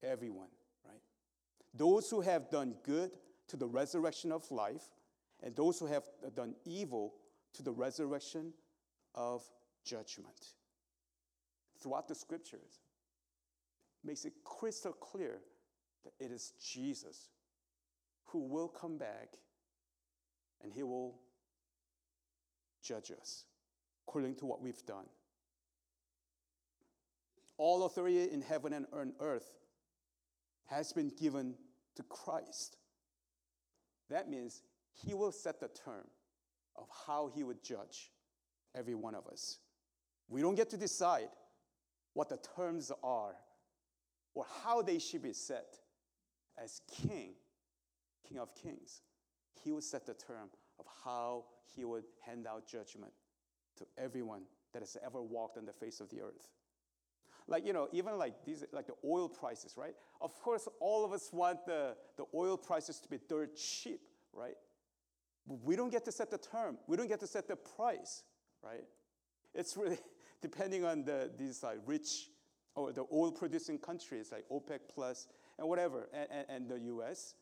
everyone, 0.01 0.47
right? 0.83 1.03
Those 1.75 2.09
who 2.09 2.21
have 2.21 2.49
done 2.49 2.73
good 2.81 3.11
to 3.49 3.55
the 3.55 3.67
resurrection 3.67 4.31
of 4.31 4.49
life, 4.49 4.81
and 5.43 5.55
those 5.55 5.77
who 5.77 5.85
have 5.85 6.05
done 6.35 6.55
evil 6.65 7.13
to 7.53 7.61
the 7.61 7.71
resurrection 7.71 8.51
of 9.13 9.43
judgment. 9.85 10.55
Throughout 11.83 12.07
the 12.07 12.15
scriptures, 12.15 12.81
makes 14.03 14.25
it 14.25 14.33
crystal 14.43 14.93
clear 14.93 15.39
that 16.03 16.13
it 16.19 16.31
is 16.31 16.53
Jesus 16.59 17.29
who 18.25 18.39
will 18.39 18.69
come 18.69 18.97
back 18.97 19.35
and 20.63 20.71
he 20.73 20.83
will 20.83 21.19
judge 22.83 23.11
us 23.11 23.45
according 24.07 24.35
to 24.35 24.45
what 24.45 24.61
we've 24.61 24.85
done. 24.85 25.05
All 27.57 27.85
authority 27.85 28.31
in 28.31 28.41
heaven 28.41 28.73
and 28.73 28.85
on 28.93 29.13
earth 29.19 29.59
has 30.65 30.93
been 30.93 31.11
given 31.19 31.55
to 31.95 32.03
Christ. 32.03 32.77
That 34.09 34.29
means 34.29 34.61
he 34.93 35.13
will 35.13 35.31
set 35.31 35.59
the 35.59 35.67
term 35.67 36.07
of 36.75 36.87
how 37.05 37.29
he 37.33 37.43
would 37.43 37.63
judge 37.63 38.11
every 38.75 38.95
one 38.95 39.13
of 39.13 39.27
us. 39.27 39.57
We 40.29 40.41
don't 40.41 40.55
get 40.55 40.69
to 40.69 40.77
decide 40.77 41.29
what 42.13 42.29
the 42.29 42.39
terms 42.55 42.91
are 43.03 43.35
or 44.33 44.45
how 44.63 44.81
they 44.81 44.99
should 44.99 45.23
be 45.23 45.33
set. 45.33 45.79
As 46.61 46.81
king, 46.91 47.33
king 48.27 48.37
of 48.37 48.53
kings, 48.55 49.01
he 49.63 49.71
would 49.71 49.83
set 49.83 50.05
the 50.05 50.13
term 50.13 50.49
of 50.79 50.85
how 51.03 51.45
he 51.75 51.85
would 51.85 52.03
hand 52.25 52.47
out 52.47 52.67
judgment 52.67 53.13
to 53.77 53.85
everyone 53.97 54.43
that 54.73 54.81
has 54.81 54.97
ever 55.05 55.21
walked 55.21 55.57
on 55.57 55.65
the 55.65 55.73
face 55.73 55.99
of 55.99 56.09
the 56.09 56.21
earth. 56.21 56.49
Like, 57.47 57.65
you 57.65 57.73
know, 57.73 57.87
even 57.91 58.17
like 58.17 58.45
these, 58.45 58.63
like 58.71 58.85
the 58.85 58.93
oil 59.03 59.27
prices, 59.27 59.73
right? 59.75 59.95
Of 60.21 60.39
course, 60.39 60.67
all 60.79 61.03
of 61.03 61.11
us 61.11 61.29
want 61.33 61.65
the, 61.65 61.95
the 62.17 62.25
oil 62.35 62.57
prices 62.57 62.99
to 62.99 63.09
be 63.09 63.17
dirt 63.27 63.55
cheap, 63.55 64.01
right? 64.33 64.55
But 65.47 65.63
we 65.63 65.75
don't 65.75 65.89
get 65.89 66.05
to 66.05 66.11
set 66.11 66.29
the 66.29 66.37
term. 66.37 66.77
We 66.87 66.95
don't 66.95 67.07
get 67.07 67.19
to 67.21 67.27
set 67.27 67.47
the 67.47 67.55
price, 67.55 68.23
right? 68.63 68.83
It's 69.55 69.75
really 69.75 69.97
depending 70.41 70.85
on 70.85 71.03
the, 71.03 71.31
these 71.37 71.63
like 71.63 71.79
rich 71.87 72.29
or 72.75 72.91
the 72.93 73.05
oil 73.11 73.31
producing 73.31 73.79
countries 73.79 74.31
like 74.31 74.45
OPEC 74.51 74.79
plus 74.93 75.27
and 75.57 75.67
whatever, 75.67 76.07
and, 76.13 76.27
and, 76.31 76.45
and 76.49 76.69
the 76.69 76.79
US. 76.95 77.33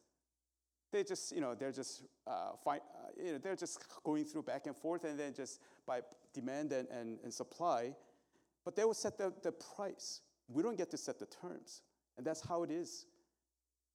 They 0.91 1.03
just, 1.03 1.33
you 1.33 1.41
know, 1.41 1.53
they're 1.53 1.71
just, 1.71 2.03
uh, 2.25 2.51
find, 2.63 2.81
uh, 2.95 3.23
you 3.23 3.33
know, 3.33 3.37
they're 3.37 3.55
just 3.55 3.83
going 4.03 4.25
through 4.25 4.43
back 4.43 4.67
and 4.67 4.75
forth, 4.75 5.03
and 5.03 5.19
then 5.19 5.33
just 5.33 5.59
by 5.85 6.01
demand 6.33 6.71
and, 6.71 6.87
and, 6.89 7.19
and 7.23 7.33
supply, 7.33 7.93
but 8.63 8.75
they 8.75 8.83
will 8.85 8.93
set 8.93 9.17
the, 9.17 9.33
the 9.43 9.51
price. 9.51 10.21
We 10.47 10.63
don't 10.63 10.77
get 10.77 10.89
to 10.91 10.97
set 10.97 11.19
the 11.19 11.25
terms. 11.25 11.81
And 12.17 12.25
that's 12.25 12.41
how 12.41 12.63
it 12.63 12.71
is 12.71 13.05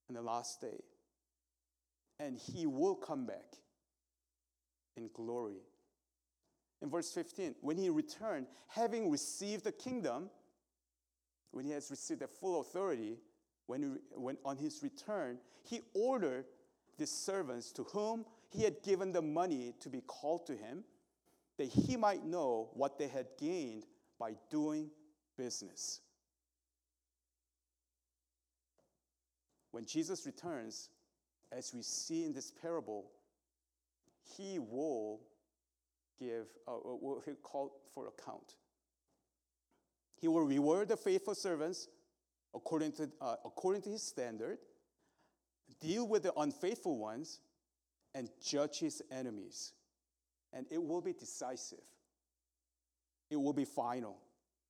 in 0.09 0.15
the 0.15 0.21
last 0.21 0.61
day. 0.61 0.83
And 2.19 2.37
he 2.37 2.65
will 2.65 2.95
come 2.95 3.25
back 3.25 3.55
in 4.95 5.09
glory. 5.13 5.61
In 6.81 6.89
verse 6.89 7.11
15, 7.11 7.55
when 7.61 7.77
he 7.77 7.89
returned, 7.89 8.47
having 8.67 9.09
received 9.09 9.63
the 9.63 9.71
kingdom, 9.71 10.29
when 11.51 11.65
he 11.65 11.71
has 11.71 11.89
received 11.89 12.21
the 12.21 12.27
full 12.27 12.61
authority, 12.61 13.17
when, 13.67 13.81
he, 13.81 14.19
when 14.19 14.37
on 14.43 14.57
his 14.57 14.81
return, 14.83 15.37
he 15.63 15.81
ordered 15.93 16.45
the 16.97 17.07
servants 17.07 17.71
to 17.73 17.83
whom 17.83 18.25
he 18.49 18.63
had 18.63 18.81
given 18.83 19.11
the 19.11 19.21
money 19.21 19.73
to 19.79 19.89
be 19.89 20.01
called 20.01 20.45
to 20.47 20.55
him, 20.55 20.83
that 21.57 21.67
he 21.67 21.97
might 21.97 22.25
know 22.25 22.69
what 22.73 22.97
they 22.97 23.07
had 23.07 23.27
gained 23.39 23.85
by 24.19 24.35
doing 24.49 24.89
business. 25.37 26.01
When 29.71 29.85
Jesus 29.85 30.25
returns, 30.25 30.89
as 31.51 31.73
we 31.73 31.81
see 31.81 32.25
in 32.25 32.33
this 32.33 32.51
parable, 32.51 33.11
he 34.37 34.59
will 34.59 35.21
give, 36.19 36.47
uh, 36.67 36.77
will 36.83 37.21
he 37.25 37.31
call 37.41 37.81
for 37.93 38.07
account. 38.07 38.55
He 40.21 40.27
will 40.27 40.43
reward 40.43 40.89
the 40.89 40.97
faithful 40.97 41.35
servants 41.35 41.87
according 42.53 42.91
to, 42.93 43.09
uh, 43.19 43.35
according 43.43 43.81
to 43.83 43.89
his 43.89 44.03
standard, 44.03 44.59
deal 45.83 46.07
with 46.07 46.23
the 46.23 46.33
unfaithful 46.37 46.97
ones, 46.97 47.41
and 48.15 48.29
judge 48.41 48.79
his 48.79 49.01
enemies. 49.11 49.73
And 50.53 50.65
it 50.71 50.81
will 50.81 51.01
be 51.01 51.13
decisive, 51.13 51.83
it 53.29 53.37
will 53.37 53.53
be 53.53 53.65
final. 53.65 54.17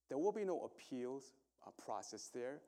There 0.10 0.18
will 0.18 0.32
be 0.32 0.44
no 0.44 0.60
appeals 0.62 1.34
uh, 1.66 1.72
process 1.84 2.30
there. 2.34 2.60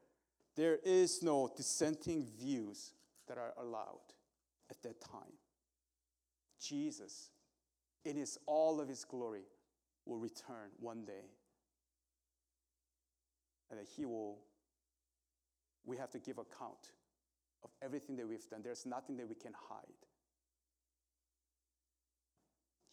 There 0.56 0.80
is 0.84 1.22
no 1.22 1.52
dissenting 1.56 2.26
views 2.40 2.94
that 3.28 3.38
are 3.38 3.54
allowed 3.62 4.00
at 4.72 4.82
that 4.84 5.02
time. 5.02 5.34
Jesus, 6.60 7.30
in 8.04 8.16
his 8.16 8.40
all 8.48 8.80
of 8.80 8.88
his 8.88 9.04
glory, 9.04 9.44
will 10.06 10.18
return 10.18 10.70
one 10.80 11.04
day. 11.06 11.30
And 13.70 13.80
that 13.80 13.88
he 13.96 14.06
will, 14.06 14.40
we 15.86 15.98
have 15.98 16.10
to 16.12 16.20
give 16.20 16.38
account 16.38 16.94
of 17.66 17.72
everything 17.82 18.16
that 18.18 18.28
we've 18.28 18.48
done. 18.48 18.62
There's 18.64 18.86
nothing 18.86 19.18
that 19.18 19.28
we 19.28 19.36
can 19.36 19.54
hide. 19.70 20.06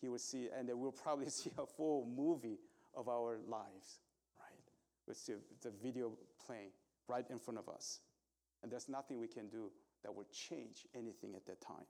He 0.00 0.08
will 0.08 0.18
see, 0.18 0.48
and 0.56 0.68
we'll 0.72 0.90
probably 0.90 1.28
see 1.30 1.50
a 1.58 1.66
full 1.66 2.08
movie 2.16 2.58
of 2.94 3.08
our 3.08 3.38
lives, 3.46 4.00
right? 4.38 4.70
With 5.06 5.24
the 5.26 5.70
video 5.82 6.12
playing 6.44 6.70
right 7.06 7.24
in 7.30 7.38
front 7.38 7.58
of 7.58 7.68
us. 7.68 8.00
And 8.62 8.72
there's 8.72 8.88
nothing 8.88 9.20
we 9.20 9.28
can 9.28 9.48
do 9.48 9.70
that 10.02 10.14
will 10.14 10.26
change 10.32 10.86
anything 10.94 11.34
at 11.36 11.46
that 11.46 11.60
time. 11.60 11.86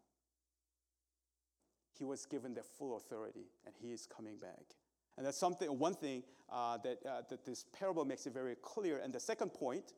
He 1.98 2.04
was 2.04 2.26
given 2.26 2.54
the 2.54 2.62
full 2.62 2.96
authority, 2.96 3.46
and 3.64 3.74
he 3.80 3.92
is 3.92 4.06
coming 4.06 4.36
back. 4.36 4.76
And 5.16 5.26
that's 5.26 5.38
something, 5.38 5.68
one 5.78 5.94
thing 5.94 6.22
uh, 6.50 6.78
that, 6.78 6.98
uh, 7.06 7.22
that 7.28 7.44
this 7.44 7.66
parable 7.78 8.04
makes 8.04 8.26
it 8.26 8.32
very 8.32 8.56
clear. 8.62 8.98
And 8.98 9.12
the 9.12 9.20
second 9.20 9.50
point 9.50 9.92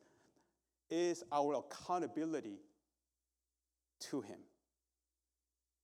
is 0.89 1.23
our 1.31 1.55
accountability 1.55 2.59
to 3.99 4.21
him. 4.21 4.39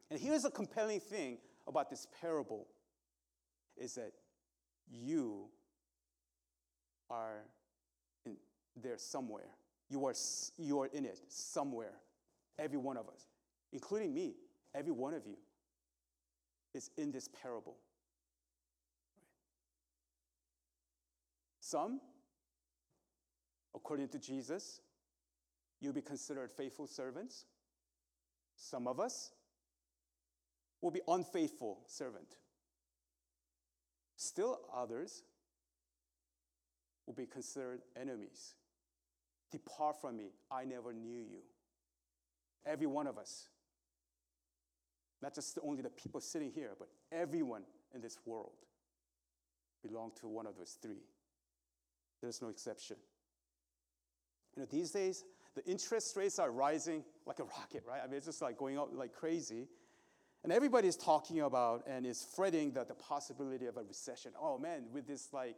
And 0.09 0.19
here's 0.19 0.45
a 0.45 0.51
compelling 0.51 0.99
thing 0.99 1.37
about 1.67 1.89
this 1.89 2.07
parable 2.21 2.67
is 3.77 3.95
that 3.95 4.11
you 4.91 5.45
are 7.09 7.43
in 8.25 8.35
there 8.81 8.97
somewhere. 8.97 9.49
You 9.89 10.05
are, 10.05 10.13
you 10.57 10.81
are 10.81 10.87
in 10.87 11.05
it 11.05 11.19
somewhere. 11.27 11.93
Every 12.59 12.77
one 12.77 12.97
of 12.97 13.07
us, 13.07 13.27
including 13.71 14.13
me, 14.13 14.35
every 14.75 14.91
one 14.91 15.13
of 15.13 15.25
you 15.25 15.37
is 16.73 16.89
in 16.97 17.11
this 17.11 17.27
parable. 17.41 17.77
Some, 21.59 22.01
according 23.73 24.09
to 24.09 24.19
Jesus, 24.19 24.81
you'll 25.79 25.93
be 25.93 26.01
considered 26.01 26.51
faithful 26.51 26.87
servants. 26.87 27.45
Some 28.61 28.87
of 28.87 28.99
us 28.99 29.31
will 30.81 30.91
be 30.91 31.01
unfaithful 31.07 31.79
servant. 31.87 32.37
Still 34.15 34.59
others 34.73 35.23
will 37.07 37.15
be 37.15 37.25
considered 37.25 37.81
enemies. 37.99 38.53
Depart 39.51 39.99
from 39.99 40.15
me, 40.15 40.29
I 40.51 40.63
never 40.63 40.93
knew 40.93 41.17
you. 41.17 41.39
Every 42.63 42.85
one 42.85 43.07
of 43.07 43.17
us. 43.17 43.49
Not 45.23 45.33
just 45.33 45.57
only 45.63 45.81
the 45.81 45.89
people 45.89 46.21
sitting 46.21 46.51
here, 46.51 46.73
but 46.77 46.87
everyone 47.11 47.63
in 47.95 48.01
this 48.01 48.19
world 48.27 48.53
belong 49.81 50.11
to 50.21 50.27
one 50.27 50.45
of 50.45 50.55
those 50.55 50.77
three. 50.79 51.01
There's 52.21 52.43
no 52.43 52.49
exception. 52.49 52.97
You 54.55 54.61
know, 54.61 54.67
these 54.69 54.91
days, 54.91 55.23
the 55.55 55.65
interest 55.65 56.15
rates 56.15 56.39
are 56.39 56.51
rising 56.51 57.03
like 57.25 57.39
a 57.39 57.43
rocket, 57.43 57.83
right? 57.87 58.01
I 58.03 58.07
mean, 58.07 58.17
it's 58.17 58.25
just 58.25 58.41
like 58.41 58.57
going 58.57 58.77
up 58.77 58.89
like 58.93 59.13
crazy. 59.13 59.67
And 60.43 60.51
everybody's 60.51 60.95
talking 60.95 61.41
about 61.41 61.83
and 61.87 62.05
is 62.05 62.25
fretting 62.35 62.71
that 62.71 62.87
the 62.87 62.95
possibility 62.95 63.67
of 63.67 63.77
a 63.77 63.83
recession. 63.83 64.31
Oh 64.39 64.57
man, 64.57 64.85
with 64.91 65.07
this 65.07 65.33
like 65.33 65.55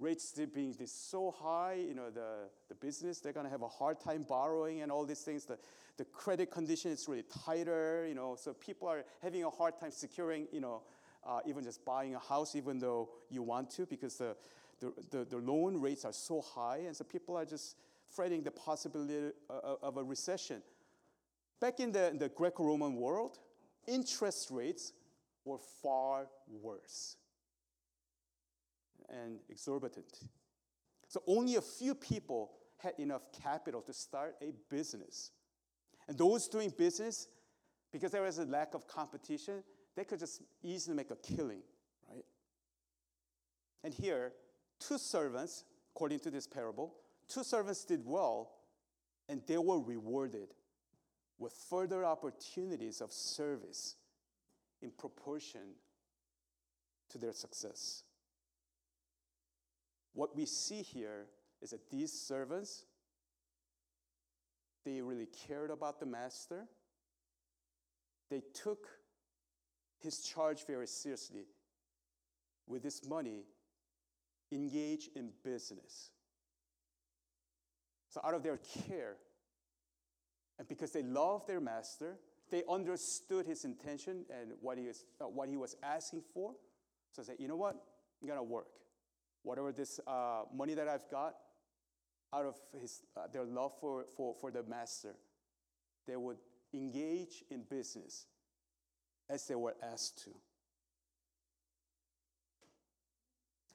rates 0.00 0.38
being 0.54 0.74
this 0.78 0.92
so 0.92 1.30
high, 1.30 1.74
you 1.74 1.94
know, 1.94 2.10
the, 2.10 2.48
the 2.68 2.74
business, 2.74 3.20
they're 3.20 3.32
gonna 3.32 3.48
have 3.48 3.62
a 3.62 3.68
hard 3.68 4.00
time 4.00 4.24
borrowing 4.28 4.82
and 4.82 4.90
all 4.90 5.04
these 5.04 5.20
things. 5.20 5.44
The, 5.44 5.58
the 5.96 6.04
credit 6.04 6.50
condition 6.50 6.90
is 6.90 7.06
really 7.08 7.24
tighter, 7.44 8.06
you 8.08 8.14
know, 8.14 8.36
so 8.36 8.54
people 8.54 8.88
are 8.88 9.04
having 9.22 9.44
a 9.44 9.50
hard 9.50 9.78
time 9.78 9.90
securing, 9.90 10.46
you 10.52 10.60
know, 10.60 10.82
uh, 11.26 11.40
even 11.46 11.64
just 11.64 11.84
buying 11.84 12.14
a 12.14 12.18
house, 12.18 12.54
even 12.54 12.78
though 12.78 13.08
you 13.28 13.42
want 13.42 13.70
to, 13.72 13.86
because 13.86 14.16
the, 14.16 14.36
the, 14.80 14.92
the, 15.10 15.24
the 15.24 15.36
loan 15.36 15.80
rates 15.80 16.04
are 16.04 16.12
so 16.12 16.40
high, 16.40 16.78
and 16.86 16.96
so 16.96 17.04
people 17.04 17.36
are 17.36 17.44
just 17.44 17.76
fretting 18.14 18.42
the 18.42 18.50
possibility 18.50 19.32
uh, 19.50 19.74
of 19.82 19.96
a 19.96 20.04
recession. 20.04 20.62
Back 21.60 21.80
in 21.80 21.92
the, 21.92 22.14
the 22.18 22.28
Greco 22.28 22.64
Roman 22.64 22.94
world, 22.94 23.38
interest 23.86 24.50
rates 24.50 24.92
were 25.44 25.58
far 25.82 26.28
worse 26.62 27.16
and 29.08 29.38
exorbitant. 29.48 30.20
So 31.08 31.22
only 31.26 31.56
a 31.56 31.60
few 31.60 31.94
people 31.94 32.52
had 32.76 32.92
enough 32.98 33.22
capital 33.42 33.80
to 33.82 33.92
start 33.92 34.36
a 34.42 34.52
business. 34.70 35.30
And 36.06 36.16
those 36.16 36.48
doing 36.48 36.72
business, 36.76 37.28
because 37.92 38.12
there 38.12 38.22
was 38.22 38.38
a 38.38 38.44
lack 38.44 38.74
of 38.74 38.86
competition, 38.86 39.64
they 39.96 40.04
could 40.04 40.18
just 40.18 40.42
easily 40.62 40.96
make 40.96 41.10
a 41.10 41.16
killing, 41.16 41.62
right? 42.08 42.24
And 43.82 43.92
here, 43.92 44.32
two 44.78 44.98
servants, 44.98 45.64
according 45.94 46.20
to 46.20 46.30
this 46.30 46.46
parable, 46.46 46.94
two 47.28 47.44
servants 47.44 47.84
did 47.84 48.02
well, 48.04 48.50
and 49.28 49.42
they 49.46 49.58
were 49.58 49.80
rewarded 49.80 50.48
with 51.38 51.52
further 51.52 52.04
opportunities 52.04 53.00
of 53.00 53.12
service 53.12 53.96
in 54.82 54.90
proportion 54.90 55.74
to 57.10 57.18
their 57.18 57.32
success. 57.32 58.02
What 60.14 60.36
we 60.36 60.46
see 60.46 60.82
here 60.82 61.26
is 61.62 61.70
that 61.70 61.90
these 61.90 62.12
servants, 62.12 62.86
they 64.84 65.00
really 65.00 65.28
cared 65.46 65.70
about 65.70 66.00
the 66.00 66.06
master. 66.06 66.66
They 68.30 68.42
took 68.52 68.88
his 70.00 70.20
charge 70.20 70.66
very 70.66 70.86
seriously. 70.86 71.46
With 72.66 72.82
this 72.82 73.04
money, 73.04 73.44
engage 74.52 75.08
in 75.14 75.30
business. 75.44 76.10
So, 78.10 78.20
out 78.24 78.34
of 78.34 78.42
their 78.42 78.58
care, 78.86 79.16
and 80.58 80.66
because 80.66 80.92
they 80.92 81.02
loved 81.02 81.46
their 81.46 81.60
master, 81.60 82.16
they 82.50 82.62
understood 82.68 83.46
his 83.46 83.64
intention 83.64 84.24
and 84.30 84.52
what 84.60 84.78
he 84.78 84.86
was, 84.86 85.04
uh, 85.20 85.24
what 85.24 85.48
he 85.48 85.56
was 85.56 85.76
asking 85.82 86.22
for. 86.32 86.54
So, 87.12 87.22
they 87.22 87.26
said, 87.26 87.36
you 87.38 87.48
know 87.48 87.56
what? 87.56 87.76
I'm 88.20 88.26
going 88.26 88.38
to 88.38 88.42
work. 88.42 88.68
Whatever 89.42 89.72
this 89.72 90.00
uh, 90.06 90.42
money 90.54 90.74
that 90.74 90.88
I've 90.88 91.08
got, 91.10 91.34
out 92.32 92.44
of 92.44 92.56
his, 92.80 93.02
uh, 93.16 93.26
their 93.32 93.44
love 93.44 93.72
for, 93.80 94.04
for, 94.16 94.34
for 94.40 94.50
the 94.50 94.62
master, 94.62 95.14
they 96.06 96.16
would 96.16 96.36
engage 96.74 97.44
in 97.50 97.62
business 97.62 98.26
as 99.30 99.46
they 99.46 99.54
were 99.54 99.74
asked 99.82 100.24
to. 100.24 100.30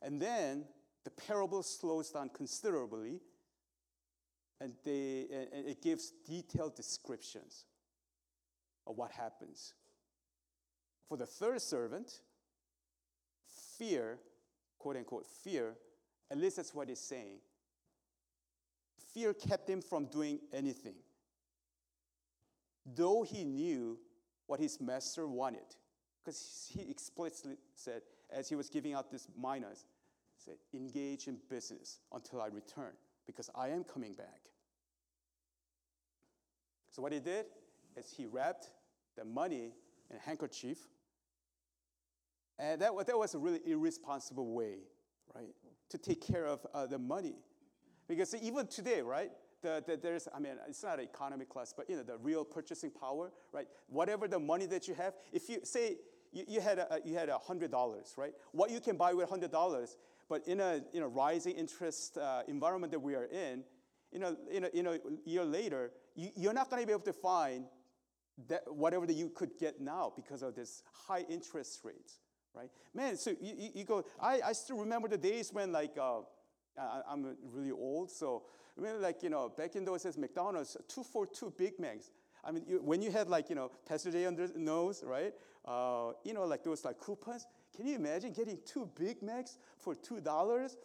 And 0.01 0.21
then 0.21 0.65
the 1.03 1.09
parable 1.11 1.63
slows 1.63 2.11
down 2.11 2.29
considerably 2.29 3.21
and, 4.63 4.73
they, 4.85 5.27
and 5.51 5.67
it 5.67 5.81
gives 5.81 6.13
detailed 6.25 6.73
descriptions 6.73 7.65
of 8.87 8.97
what 8.97 9.11
happens. 9.11 9.73
For 11.09 11.17
the 11.17 11.25
third 11.25 11.61
servant, 11.61 12.21
fear, 13.77 14.19
quote 14.79 14.95
unquote, 14.95 15.25
fear, 15.27 15.75
at 16.31 16.37
least 16.37 16.55
that's 16.55 16.73
what 16.73 16.87
he's 16.87 16.99
saying. 16.99 17.39
Fear 19.13 19.33
kept 19.33 19.69
him 19.69 19.81
from 19.81 20.05
doing 20.05 20.39
anything. 20.53 20.95
Though 22.95 23.23
he 23.23 23.43
knew 23.43 23.99
what 24.47 24.61
his 24.61 24.79
master 24.79 25.27
wanted, 25.27 25.75
because 26.23 26.69
he 26.73 26.89
explicitly 26.89 27.57
said, 27.75 28.01
as 28.31 28.47
he 28.47 28.55
was 28.55 28.69
giving 28.69 28.93
out 28.93 29.11
this 29.11 29.27
minas, 29.37 29.85
said, 30.37 30.55
engage 30.73 31.27
in 31.27 31.37
business 31.49 31.99
until 32.13 32.41
I 32.41 32.47
return, 32.47 32.93
because 33.27 33.49
I 33.53 33.67
am 33.69 33.83
coming 33.83 34.13
back. 34.13 34.39
So 36.93 37.01
what 37.01 37.11
he 37.11 37.19
did 37.19 37.47
is 37.97 38.13
he 38.15 38.27
wrapped 38.27 38.69
the 39.17 39.25
money 39.25 39.73
in 40.11 40.15
a 40.15 40.19
handkerchief, 40.19 40.77
and 42.59 42.79
that, 42.81 42.91
that 43.07 43.17
was 43.17 43.33
a 43.33 43.39
really 43.39 43.61
irresponsible 43.65 44.53
way, 44.53 44.75
right, 45.33 45.55
to 45.89 45.97
take 45.97 46.21
care 46.21 46.45
of 46.45 46.65
uh, 46.71 46.85
the 46.85 46.99
money. 46.99 47.33
Because 48.07 48.35
even 48.35 48.67
today, 48.67 49.01
right, 49.01 49.31
the, 49.63 49.83
the, 49.87 49.97
there's, 49.97 50.27
I 50.35 50.39
mean, 50.39 50.53
it's 50.67 50.83
not 50.83 50.99
an 50.99 51.07
economic 51.11 51.49
class, 51.49 51.73
but 51.75 51.89
you 51.89 51.95
know, 51.95 52.03
the 52.03 52.17
real 52.19 52.45
purchasing 52.45 52.91
power, 52.91 53.31
right? 53.51 53.65
Whatever 53.87 54.27
the 54.27 54.39
money 54.39 54.67
that 54.67 54.87
you 54.87 54.93
have, 54.93 55.13
if 55.31 55.49
you 55.49 55.61
say 55.63 55.97
you, 56.31 56.43
you 56.47 56.61
had 56.61 56.77
a, 56.77 56.99
you 57.03 57.15
had 57.15 57.29
a 57.29 57.39
hundred 57.39 57.71
dollars, 57.71 58.13
right? 58.17 58.33
What 58.51 58.69
you 58.69 58.79
can 58.79 58.97
buy 58.97 59.13
with 59.13 59.29
hundred 59.29 59.51
dollars, 59.51 59.97
but 60.29 60.47
in 60.47 60.59
a 60.59 60.81
you 60.93 60.99
know 60.99 61.07
rising 61.07 61.55
interest 61.55 62.19
uh, 62.19 62.43
environment 62.47 62.91
that 62.91 62.99
we 62.99 63.15
are 63.15 63.25
in, 63.25 63.63
you 64.11 64.19
know, 64.19 64.37
in 64.51 64.65
a, 64.65 64.67
in 64.67 64.85
a 64.85 64.99
year 65.25 65.43
later, 65.43 65.91
you, 66.15 66.29
you're 66.35 66.53
not 66.53 66.69
going 66.69 66.81
to 66.81 66.87
be 66.87 66.93
able 66.93 67.03
to 67.03 67.13
find 67.13 67.65
that 68.47 68.61
whatever 68.67 69.05
that 69.05 69.13
you 69.13 69.29
could 69.29 69.51
get 69.59 69.79
now 69.79 70.11
because 70.15 70.41
of 70.41 70.55
this 70.55 70.81
high 71.07 71.25
interest 71.29 71.81
rates, 71.83 72.19
right? 72.55 72.69
Man, 72.93 73.17
so 73.17 73.31
you, 73.41 73.71
you, 73.75 73.83
go. 73.83 74.03
I, 74.19 74.41
I 74.45 74.53
still 74.53 74.77
remember 74.77 75.07
the 75.07 75.17
days 75.17 75.53
when 75.53 75.71
like 75.71 75.97
uh, 75.99 76.19
I, 76.77 77.01
I'm 77.09 77.35
really 77.53 77.71
old, 77.71 78.11
so 78.11 78.43
remember 78.75 79.01
like 79.01 79.21
you 79.21 79.29
know 79.29 79.49
back 79.49 79.75
in 79.75 79.85
those 79.85 80.03
days, 80.03 80.17
McDonald's 80.17 80.77
two 80.87 81.03
for 81.03 81.27
two 81.27 81.53
Big 81.57 81.79
Macs. 81.79 82.11
I 82.43 82.51
mean, 82.51 82.63
you, 82.67 82.81
when 82.81 83.01
you 83.01 83.11
had 83.11 83.29
like 83.29 83.49
you 83.49 83.55
know 83.55 83.71
Pastor 83.87 84.11
Day 84.11 84.25
under 84.25 84.47
nose, 84.55 85.03
right? 85.05 85.33
Uh, 85.65 86.11
you 86.23 86.33
know, 86.33 86.45
like 86.45 86.63
those 86.63 86.83
like 86.83 86.99
coupons. 86.99 87.45
Can 87.75 87.87
you 87.87 87.95
imagine 87.95 88.33
getting 88.33 88.59
two 88.65 88.89
Big 88.99 89.21
Macs 89.21 89.57
for 89.79 89.95
two 89.95 90.19
dollars? 90.19 90.77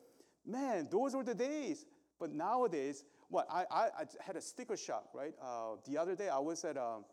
Man, 0.47 0.89
those 0.91 1.15
were 1.15 1.25
the 1.25 1.35
days. 1.35 1.85
But 2.19 2.33
nowadays, 2.33 3.05
what 3.29 3.47
I, 3.51 3.65
I, 3.71 3.85
I 3.85 4.05
had 4.21 4.37
a 4.37 4.41
sticker 4.41 4.77
shock, 4.77 5.09
right? 5.15 5.35
Uh, 5.43 5.77
the 5.87 5.99
other 5.99 6.15
day 6.15 6.29
I 6.29 6.39
was 6.39 6.65
at 6.65 6.77
um, 6.77 7.05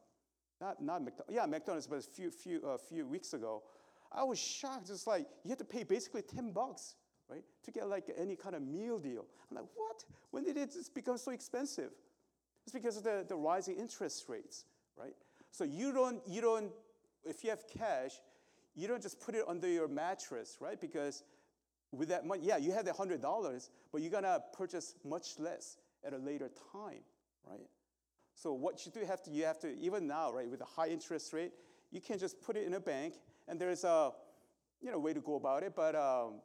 not 0.61 0.81
not 0.81 1.03
McDonald's, 1.03 1.35
yeah 1.35 1.45
McDonald's, 1.45 1.87
but 1.87 1.99
a 1.99 2.01
few 2.01 2.31
few 2.31 2.61
a 2.65 2.75
uh, 2.75 2.77
few 2.77 3.05
weeks 3.05 3.33
ago, 3.33 3.63
I 4.11 4.23
was 4.23 4.39
shocked. 4.39 4.87
Just 4.87 5.07
like 5.07 5.27
you 5.43 5.49
had 5.49 5.59
to 5.59 5.65
pay 5.65 5.83
basically 5.83 6.21
ten 6.21 6.51
bucks, 6.51 6.95
right, 7.29 7.43
to 7.63 7.71
get 7.71 7.87
like 7.87 8.09
any 8.17 8.35
kind 8.35 8.55
of 8.55 8.61
meal 8.61 8.97
deal. 8.97 9.25
I'm 9.49 9.57
like, 9.57 9.65
what? 9.75 10.03
When 10.31 10.43
did 10.43 10.57
it 10.57 10.73
just 10.73 10.93
become 10.93 11.17
so 11.17 11.31
expensive? 11.31 11.91
It's 12.65 12.73
because 12.73 12.97
of 12.97 13.03
the, 13.03 13.25
the 13.27 13.35
rising 13.35 13.75
interest 13.75 14.25
rates, 14.27 14.65
right? 14.97 15.13
So 15.51 15.63
you 15.63 15.91
don't 15.91 16.21
you 16.27 16.41
don't 16.41 16.71
if 17.25 17.43
you 17.43 17.49
have 17.49 17.65
cash, 17.67 18.13
you 18.75 18.87
don't 18.87 19.01
just 19.01 19.19
put 19.19 19.35
it 19.35 19.43
under 19.47 19.67
your 19.67 19.89
mattress, 19.89 20.57
right? 20.61 20.79
Because 20.79 21.23
with 21.91 22.09
that 22.09 22.25
money, 22.25 22.41
yeah, 22.43 22.57
you 22.57 22.71
have 22.71 22.85
the 22.85 22.93
hundred 22.93 23.21
dollars, 23.21 23.69
but 23.91 24.01
you're 24.01 24.11
gonna 24.11 24.41
purchase 24.53 24.95
much 25.03 25.39
less 25.39 25.77
at 26.05 26.13
a 26.13 26.17
later 26.17 26.49
time, 26.71 27.03
right? 27.49 27.67
So 28.35 28.53
what 28.53 28.85
you 28.85 28.91
do 28.91 29.05
have 29.05 29.21
to, 29.23 29.31
you 29.31 29.45
have 29.45 29.59
to, 29.59 29.77
even 29.79 30.07
now, 30.07 30.31
right, 30.31 30.49
with 30.49 30.61
a 30.61 30.65
high 30.65 30.87
interest 30.87 31.31
rate, 31.33 31.51
you 31.91 32.01
can 32.01 32.19
just 32.19 32.41
put 32.41 32.57
it 32.57 32.65
in 32.65 32.73
a 32.73 32.79
bank, 32.79 33.15
and 33.47 33.59
there's 33.59 33.83
a, 33.83 34.11
you 34.81 34.91
know, 34.91 34.99
way 34.99 35.13
to 35.13 35.21
go 35.21 35.35
about 35.35 35.63
it, 35.63 35.73
but, 35.75 35.95
um, 35.95 36.41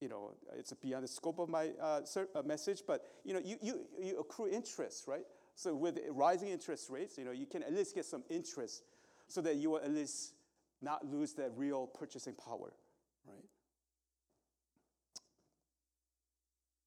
you 0.00 0.08
know, 0.08 0.32
it's 0.56 0.72
beyond 0.74 1.04
the 1.04 1.08
scope 1.08 1.38
of 1.38 1.48
my 1.48 1.70
uh, 1.80 2.00
uh, 2.34 2.42
message, 2.44 2.82
but, 2.86 3.04
you 3.24 3.34
know, 3.34 3.40
you, 3.44 3.56
you, 3.60 3.80
you 4.00 4.18
accrue 4.18 4.48
interest, 4.48 5.06
right? 5.08 5.24
So 5.54 5.74
with 5.74 5.98
rising 6.10 6.48
interest 6.48 6.88
rates, 6.88 7.18
you 7.18 7.24
know, 7.24 7.32
you 7.32 7.46
can 7.46 7.62
at 7.62 7.72
least 7.72 7.94
get 7.94 8.04
some 8.04 8.22
interest 8.30 8.84
so 9.28 9.40
that 9.42 9.56
you 9.56 9.70
will 9.70 9.78
at 9.78 9.90
least 9.90 10.32
not 10.80 11.06
lose 11.06 11.34
that 11.34 11.52
real 11.56 11.86
purchasing 11.86 12.34
power, 12.34 12.72
right? 13.26 13.44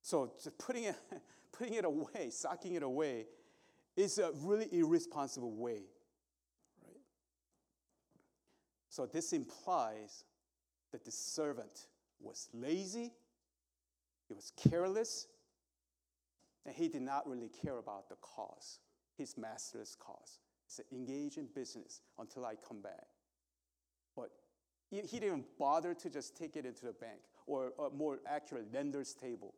So 0.02 0.34
just 0.43 0.58
putting 0.58 0.84
it, 0.84 0.95
putting 1.58 1.76
it 1.76 1.86
away, 1.86 2.30
socking 2.30 2.76
it 2.76 2.84
away, 2.84 3.26
is 3.96 4.18
a 4.18 4.32
really 4.41 4.68
irresponsible 4.72 5.54
way. 5.56 5.84
Right? 6.84 7.02
So 8.89 9.06
this 9.06 9.34
implies 9.34 10.26
that 10.91 11.06
the 11.06 11.12
servant 11.12 11.88
was 12.20 12.50
lazy, 12.54 13.12
he 14.28 14.34
was 14.34 14.52
careless, 14.58 15.28
and 16.65 16.76
he 16.76 16.88
did 16.88 17.02
not 17.02 17.30
really 17.30 17.50
care 17.50 17.78
about 17.78 18.10
the 18.10 18.15
cause, 18.15 18.80
his 19.18 19.38
master's 19.38 19.96
cause. 20.00 20.39
He 20.65 20.72
said, 20.72 20.86
engage 20.91 21.38
in 21.38 21.48
business 21.54 22.02
until 22.18 22.46
I 22.46 22.56
come 22.56 22.82
back. 22.82 23.06
But 24.15 24.32
he 24.89 25.20
didn't 25.20 25.46
bother 25.60 25.94
to 25.94 26.10
just 26.10 26.36
take 26.38 26.56
it 26.56 26.65
into 26.65 26.86
the 26.86 26.94
bank, 26.94 27.20
or, 27.48 27.74
or 27.78 27.91
more 27.91 28.20
accurately, 28.26 28.70
lender's 28.74 29.13
table. 29.13 29.54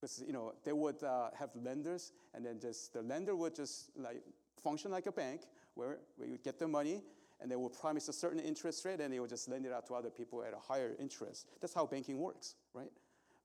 Because 0.00 0.22
you 0.26 0.32
know 0.32 0.54
they 0.64 0.72
would 0.72 1.02
uh, 1.02 1.30
have 1.38 1.50
lenders, 1.54 2.12
and 2.34 2.44
then 2.44 2.58
just 2.58 2.92
the 2.94 3.02
lender 3.02 3.36
would 3.36 3.54
just 3.54 3.90
like 3.96 4.22
function 4.62 4.90
like 4.90 5.06
a 5.06 5.12
bank, 5.12 5.42
where, 5.74 5.98
where 6.16 6.28
you 6.28 6.38
get 6.38 6.58
the 6.58 6.68
money, 6.68 7.02
and 7.40 7.50
they 7.50 7.56
will 7.56 7.70
promise 7.70 8.08
a 8.08 8.12
certain 8.12 8.40
interest 8.40 8.84
rate, 8.84 9.00
and 9.00 9.12
they 9.12 9.20
will 9.20 9.26
just 9.26 9.48
lend 9.48 9.66
it 9.66 9.72
out 9.72 9.86
to 9.86 9.94
other 9.94 10.10
people 10.10 10.42
at 10.42 10.52
a 10.52 10.58
higher 10.58 10.94
interest. 10.98 11.46
That's 11.60 11.74
how 11.74 11.86
banking 11.86 12.18
works, 12.18 12.54
right? 12.74 12.92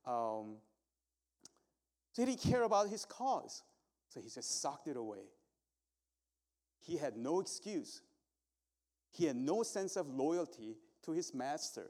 Um, 0.05 0.57
so 2.13 2.21
he 2.21 2.25
didn't 2.25 2.41
care 2.41 2.63
about 2.63 2.89
his 2.89 3.05
cause, 3.05 3.63
so 4.09 4.21
he 4.21 4.29
just 4.29 4.61
socked 4.61 4.87
it 4.87 4.97
away. 4.97 5.25
He 6.79 6.97
had 6.97 7.17
no 7.17 7.39
excuse. 7.39 8.01
He 9.11 9.25
had 9.25 9.35
no 9.35 9.63
sense 9.63 9.95
of 9.95 10.09
loyalty 10.09 10.77
to 11.03 11.11
his 11.11 11.33
master. 11.33 11.89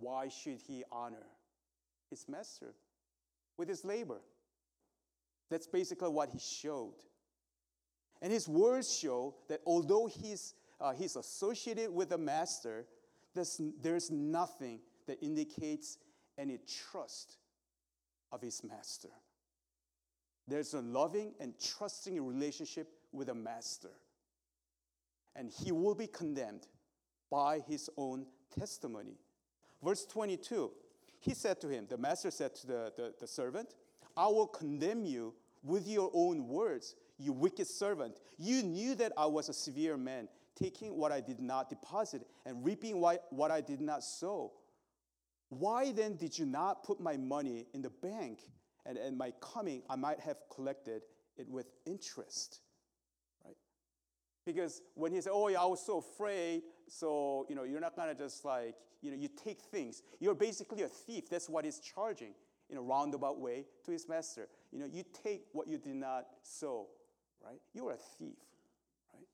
Why 0.00 0.28
should 0.28 0.58
he 0.66 0.84
honor 0.90 1.26
his 2.08 2.26
master? 2.28 2.74
With 3.58 3.68
his 3.68 3.84
labor. 3.84 4.20
That's 5.50 5.66
basically 5.66 6.08
what 6.08 6.30
he 6.30 6.38
showed. 6.38 6.94
And 8.22 8.32
his 8.32 8.48
words 8.48 8.96
show 8.96 9.34
that 9.48 9.60
although 9.66 10.06
he's, 10.06 10.54
uh, 10.80 10.92
he's 10.92 11.16
associated 11.16 11.92
with 11.92 12.10
the 12.10 12.18
master, 12.18 12.86
there's, 13.34 13.60
there's 13.82 14.10
nothing 14.10 14.80
that 15.06 15.22
indicates 15.22 15.98
any 16.36 16.58
trust 16.90 17.36
of 18.32 18.40
his 18.40 18.62
master. 18.64 19.08
There's 20.46 20.74
a 20.74 20.80
loving 20.80 21.34
and 21.40 21.54
trusting 21.60 22.24
relationship 22.24 22.88
with 23.12 23.28
a 23.28 23.34
master. 23.34 23.90
And 25.36 25.50
he 25.50 25.72
will 25.72 25.94
be 25.94 26.06
condemned 26.06 26.66
by 27.30 27.60
his 27.68 27.90
own 27.96 28.26
testimony. 28.58 29.18
Verse 29.82 30.04
22 30.06 30.70
he 31.20 31.34
said 31.34 31.60
to 31.60 31.68
him, 31.68 31.86
the 31.88 31.98
master 31.98 32.30
said 32.30 32.54
to 32.56 32.66
the, 32.66 32.92
the, 32.96 33.14
the 33.20 33.26
servant, 33.26 33.74
I 34.16 34.26
will 34.28 34.46
condemn 34.46 35.04
you 35.04 35.34
with 35.62 35.86
your 35.88 36.10
own 36.14 36.46
words, 36.46 36.94
you 37.18 37.32
wicked 37.32 37.66
servant. 37.68 38.18
You 38.36 38.62
knew 38.62 38.94
that 38.96 39.12
I 39.16 39.26
was 39.26 39.48
a 39.48 39.52
severe 39.52 39.96
man, 39.96 40.28
taking 40.56 40.96
what 40.96 41.12
I 41.12 41.20
did 41.20 41.40
not 41.40 41.68
deposit 41.68 42.22
and 42.46 42.64
reaping 42.64 43.00
what 43.00 43.50
I 43.50 43.60
did 43.60 43.80
not 43.80 44.02
sow. 44.02 44.52
Why 45.50 45.92
then 45.92 46.16
did 46.16 46.38
you 46.38 46.46
not 46.46 46.84
put 46.84 47.00
my 47.00 47.16
money 47.16 47.66
in 47.74 47.82
the 47.82 47.90
bank? 47.90 48.40
And 48.86 48.96
in 48.96 49.16
my 49.16 49.32
coming, 49.40 49.82
I 49.88 49.96
might 49.96 50.20
have 50.20 50.36
collected 50.54 51.02
it 51.36 51.48
with 51.48 51.66
interest. 51.86 52.60
Right? 53.44 53.56
Because 54.46 54.80
when 54.94 55.12
he 55.12 55.20
said, 55.20 55.32
Oh, 55.32 55.48
yeah, 55.48 55.60
I 55.60 55.66
was 55.66 55.84
so 55.84 55.98
afraid, 55.98 56.62
so 56.88 57.46
you 57.48 57.54
know, 57.54 57.64
you're 57.64 57.80
not 57.80 57.96
gonna 57.96 58.14
just 58.14 58.44
like 58.44 58.74
you 59.00 59.10
know, 59.10 59.16
you 59.16 59.28
take 59.28 59.60
things. 59.60 60.02
You're 60.18 60.34
basically 60.34 60.82
a 60.82 60.88
thief. 60.88 61.30
That's 61.30 61.48
what 61.48 61.64
he's 61.64 61.78
charging 61.78 62.34
in 62.70 62.76
a 62.76 62.80
roundabout 62.80 63.40
way 63.40 63.64
to 63.84 63.92
his 63.92 64.08
master. 64.08 64.48
You 64.72 64.80
know, 64.80 64.86
you 64.92 65.04
take 65.22 65.44
what 65.52 65.68
you 65.68 65.78
did 65.78 65.94
not 65.94 66.26
sow, 66.42 66.88
right? 67.44 67.60
You're 67.72 67.92
a 67.92 67.96
thief, 67.96 68.36
right? 69.14 69.26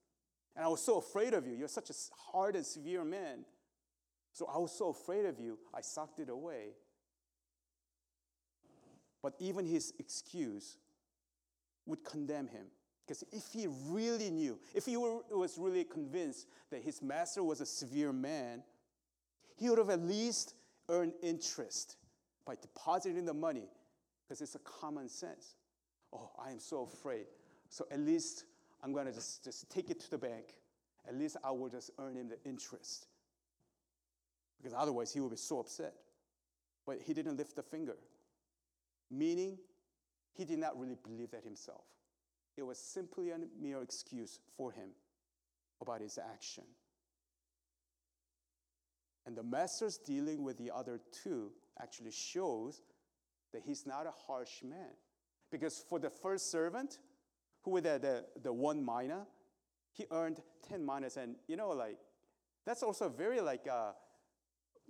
And 0.57 0.65
I 0.65 0.69
was 0.69 0.83
so 0.83 0.99
afraid 0.99 1.35
of 1.35 1.47
you. 1.47 1.55
You're 1.55 1.69
such 1.69 1.91
a 1.91 1.95
hard 2.33 2.57
and 2.57 2.65
severe 2.65 3.05
man. 3.05 3.45
So 4.33 4.51
I 4.53 4.59
was 4.59 4.73
so 4.77 4.89
afraid 4.89 5.27
of 5.27 5.39
you, 5.39 5.59
I 5.73 5.81
sucked 5.81 6.19
it 6.19 6.29
away. 6.29 6.75
But 9.23 9.35
even 9.39 9.65
his 9.65 9.95
excuse 9.99 10.77
would 11.87 12.05
condemn 12.05 12.49
him. 12.49 12.67
Because 13.07 13.23
if 13.33 13.53
he 13.53 13.67
really 13.89 14.31
knew, 14.31 14.59
if 14.75 14.87
he 14.87 14.97
were, 14.97 15.19
was 15.31 15.59
really 15.59 15.85
convinced 15.85 16.47
that 16.71 16.83
his 16.83 17.03
master 17.03 17.43
was 17.43 17.61
a 17.61 17.67
severe 17.67 18.13
man, 18.13 18.63
he 19.57 19.69
would 19.69 19.79
have 19.79 19.91
at 19.91 20.01
least 20.01 20.55
earned 20.89 21.13
interest 21.23 21.97
by 22.47 22.55
depositing 22.61 23.25
the 23.27 23.35
money 23.35 23.69
because 24.23 24.41
it's 24.41 24.55
a 24.55 24.61
common 24.61 25.09
sense. 25.09 25.57
Oh, 26.13 26.31
I 26.43 26.51
am 26.51 26.59
so 26.59 26.89
afraid. 26.91 27.27
So 27.69 27.87
at 27.91 28.01
least 28.01 28.45
I'm 28.83 28.93
going 28.93 29.07
to 29.07 29.13
just, 29.13 29.45
just 29.45 29.71
take 29.71 29.91
it 29.91 30.01
to 30.01 30.11
the 30.11 30.19
bank. 30.19 30.55
At 31.07 31.17
least 31.17 31.37
I 31.45 31.51
will 31.51 31.69
just 31.69 31.91
earn 31.99 32.17
him 32.17 32.29
the 32.29 32.39
interest. 32.49 33.07
Because 34.57 34.73
otherwise 34.77 35.13
he 35.13 35.21
would 35.21 35.31
be 35.31 35.37
so 35.37 35.61
upset. 35.61 35.93
But 36.87 37.01
he 37.03 37.13
didn't 37.13 37.37
lift 37.37 37.59
a 37.59 37.63
finger, 37.63 37.97
meaning 39.11 39.59
he 40.33 40.45
did 40.45 40.59
not 40.59 40.79
really 40.79 40.97
believe 41.03 41.31
that 41.31 41.43
himself. 41.43 41.85
It 42.57 42.63
was 42.63 42.79
simply 42.79 43.31
a 43.31 43.39
mere 43.61 43.83
excuse 43.83 44.39
for 44.57 44.71
him 44.73 44.91
about 45.81 46.01
his 46.01 46.19
action. 46.19 46.65
And 49.27 49.37
the 49.37 49.43
master's 49.43 49.97
dealing 49.99 50.43
with 50.45 50.59
the 50.59 50.71
other 50.75 51.01
two 51.23 51.51
actually 51.81 52.13
shows 52.13 52.83
that 53.53 53.63
he's 53.63 53.87
not 53.87 54.07
a 54.07 54.11
harsh 54.11 54.63
man. 54.63 54.91
Because 55.51 55.85
for 55.89 55.99
the 55.99 56.11
first 56.11 56.51
servant, 56.51 56.99
who 57.63 57.73
was 57.73 57.83
the, 57.83 58.25
the, 58.43 58.53
one 58.53 58.85
mina, 58.85 59.27
he 59.93 60.05
earned 60.11 60.41
10 60.69 60.85
minas. 60.85 61.17
And 61.17 61.37
you 61.47 61.57
know, 61.57 61.71
like, 61.71 61.99
that's 62.67 62.83
also 62.83 63.09
very 63.09 63.41
like 63.41 63.67
a 63.67 63.73
uh, 63.73 63.93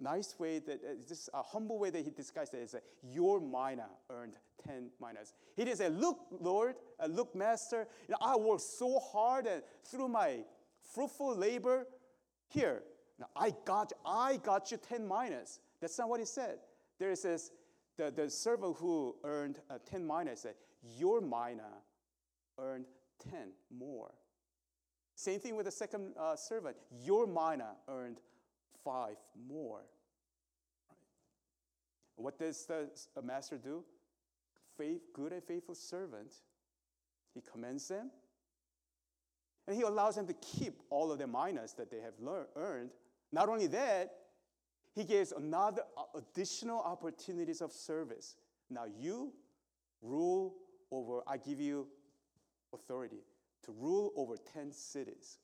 nice 0.00 0.34
way 0.38 0.58
that, 0.60 0.80
uh, 0.82 0.94
just 1.06 1.28
a 1.32 1.42
humble 1.42 1.78
way 1.78 1.90
that 1.90 2.04
he 2.04 2.10
disguised 2.10 2.54
it 2.54 2.62
is 2.62 2.72
that 2.72 2.82
your 3.02 3.40
mina 3.40 3.86
earned 4.10 4.34
10 4.66 4.90
minas. 5.00 5.34
He 5.56 5.64
didn't 5.64 5.78
say, 5.78 5.88
look, 5.88 6.18
Lord, 6.40 6.76
uh, 7.00 7.06
look, 7.06 7.34
master, 7.34 7.86
you 8.08 8.12
know, 8.12 8.18
I 8.20 8.36
worked 8.36 8.62
so 8.62 8.98
hard 8.98 9.46
and 9.46 9.62
through 9.84 10.08
my 10.08 10.40
fruitful 10.94 11.36
labor, 11.36 11.86
Here, 12.48 12.82
now 13.18 13.28
I 13.36 13.52
got 13.64 13.92
you, 13.92 14.10
I 14.10 14.36
got 14.38 14.70
you 14.70 14.78
10 14.78 15.06
minas. 15.06 15.60
That's 15.80 15.98
not 15.98 16.08
what 16.08 16.20
he 16.20 16.26
said. 16.26 16.58
There 16.98 17.10
it 17.10 17.18
says, 17.18 17.50
the, 17.96 18.10
the 18.10 18.28
servant 18.30 18.76
who 18.78 19.16
earned 19.24 19.60
uh, 19.70 19.78
10 19.88 20.06
minas 20.06 20.40
said, 20.40 20.54
Your 20.98 21.20
mina 21.20 21.82
earned 22.58 22.86
10 23.30 23.50
more. 23.76 24.12
Same 25.14 25.38
thing 25.38 25.56
with 25.56 25.66
the 25.66 25.72
second 25.72 26.12
uh, 26.18 26.36
servant. 26.36 26.76
Your 27.04 27.26
mina 27.26 27.76
earned 27.88 28.18
five 28.84 29.16
more. 29.48 29.82
What 32.16 32.38
does 32.38 32.66
the 32.66 33.22
master 33.22 33.58
do? 33.58 33.84
Faith, 34.76 35.02
good 35.12 35.32
and 35.32 35.42
faithful 35.42 35.74
servant. 35.74 36.32
He 37.34 37.40
commends 37.40 37.88
them, 37.88 38.10
and 39.66 39.76
he 39.76 39.82
allows 39.82 40.16
them 40.16 40.26
to 40.26 40.34
keep 40.34 40.82
all 40.90 41.10
of 41.10 41.18
the 41.18 41.26
minas 41.26 41.72
that 41.74 41.90
they 41.90 42.00
have 42.00 42.14
learned, 42.20 42.48
earned. 42.56 42.90
Not 43.32 43.48
only 43.48 43.66
that, 43.68 44.12
he 44.94 45.04
gives 45.04 45.32
another 45.32 45.82
additional 46.14 46.80
opportunities 46.80 47.60
of 47.60 47.72
service. 47.72 48.36
Now 48.70 48.84
you 48.84 49.32
rule 50.02 50.54
over, 50.90 51.22
I 51.26 51.38
give 51.38 51.60
you 51.60 51.88
authority 52.72 53.24
to 53.64 53.72
rule 53.72 54.12
over 54.16 54.36
10 54.52 54.72
cities. 54.72 55.38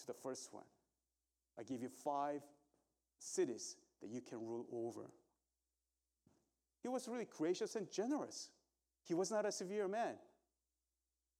To 0.00 0.06
the 0.06 0.14
first 0.14 0.52
one, 0.52 0.64
I 1.58 1.62
give 1.62 1.82
you 1.82 1.88
five 1.88 2.40
cities 3.18 3.76
that 4.00 4.10
you 4.10 4.20
can 4.20 4.38
rule 4.40 4.66
over. 4.72 5.10
He 6.84 6.88
was 6.88 7.08
really 7.08 7.24
gracious 7.24 7.76
and 7.76 7.90
generous. 7.90 8.50
He 9.08 9.14
was 9.14 9.30
not 9.30 9.46
a 9.46 9.50
severe 9.50 9.88
man. 9.88 10.16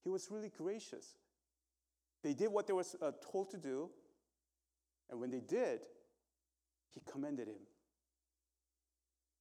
He 0.03 0.09
was 0.09 0.31
really 0.31 0.49
gracious. 0.49 1.17
They 2.23 2.33
did 2.33 2.49
what 2.49 2.67
they 2.67 2.73
were 2.73 2.85
uh, 3.03 3.13
told 3.31 3.51
to 3.51 3.59
do, 3.59 3.91
and 5.11 5.21
when 5.21 5.31
they 5.31 5.41
did, 5.41 5.81
he 6.95 7.03
commended 7.05 7.49
him. 7.49 7.61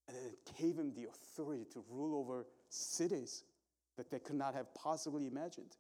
And 0.10 0.18
then 0.18 0.24
it 0.26 0.52
gave 0.60 0.78
him 0.78 0.94
the 0.94 1.06
authority 1.06 1.66
to 1.72 1.86
rule 1.90 2.20
over 2.20 2.48
cities 2.68 3.44
that 3.96 4.12
they 4.12 4.20
could 4.20 4.36
not 4.36 4.56
have 4.56 4.76
possibly 4.76 5.26
imagined. 5.26 5.78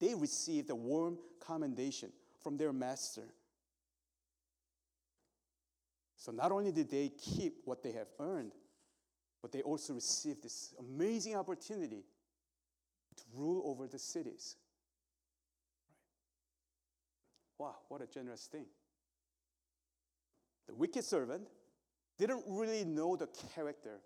They 0.00 0.12
received 0.16 0.70
a 0.70 0.74
warm 0.74 1.18
commendation 1.38 2.10
from 2.42 2.56
their 2.56 2.72
master. 2.72 3.32
So 6.24 6.32
not 6.32 6.52
only 6.52 6.72
did 6.72 6.90
they 6.90 7.10
keep 7.10 7.58
what 7.66 7.82
they 7.82 7.92
have 7.92 8.06
earned, 8.18 8.52
but 9.42 9.52
they 9.52 9.60
also 9.60 9.92
received 9.92 10.42
this 10.42 10.72
amazing 10.80 11.36
opportunity 11.36 12.02
to 13.14 13.22
rule 13.34 13.60
over 13.66 13.86
the 13.86 13.98
cities. 13.98 14.56
Wow, 17.58 17.74
what 17.88 18.00
a 18.00 18.06
generous 18.06 18.48
thing. 18.50 18.64
The 20.66 20.74
wicked 20.74 21.04
servant 21.04 21.46
didn't 22.18 22.44
really 22.48 22.86
know 22.86 23.16
the 23.16 23.28
character 23.54 24.00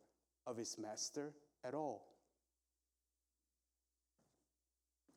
of 0.45 0.57
his 0.57 0.77
master 0.77 1.33
at 1.62 1.73
all. 1.73 2.05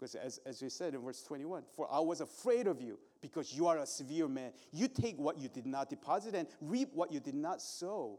Because 0.02 0.16
as, 0.16 0.40
as 0.48 0.64
we 0.64 0.70
said 0.70 0.96
in 0.96 1.02
verse 1.02 1.22
21, 1.22 1.62
for 1.76 1.88
I 1.92 2.00
was 2.00 2.22
afraid 2.22 2.66
of 2.66 2.82
you 2.82 2.98
because 3.22 3.54
you 3.54 3.68
are 3.68 3.78
a 3.78 3.86
severe 3.86 4.28
man. 4.28 4.52
You 4.72 4.88
take 4.88 5.20
what 5.20 5.38
you 5.38 5.48
did 5.48 5.68
not 5.68 5.92
deposit 5.92 6.34
and 6.34 6.48
reap 6.60 6.90
what 6.96 7.12
you 7.12 7.20
did 7.20 7.36
not 7.36 7.62
sow. 7.62 8.18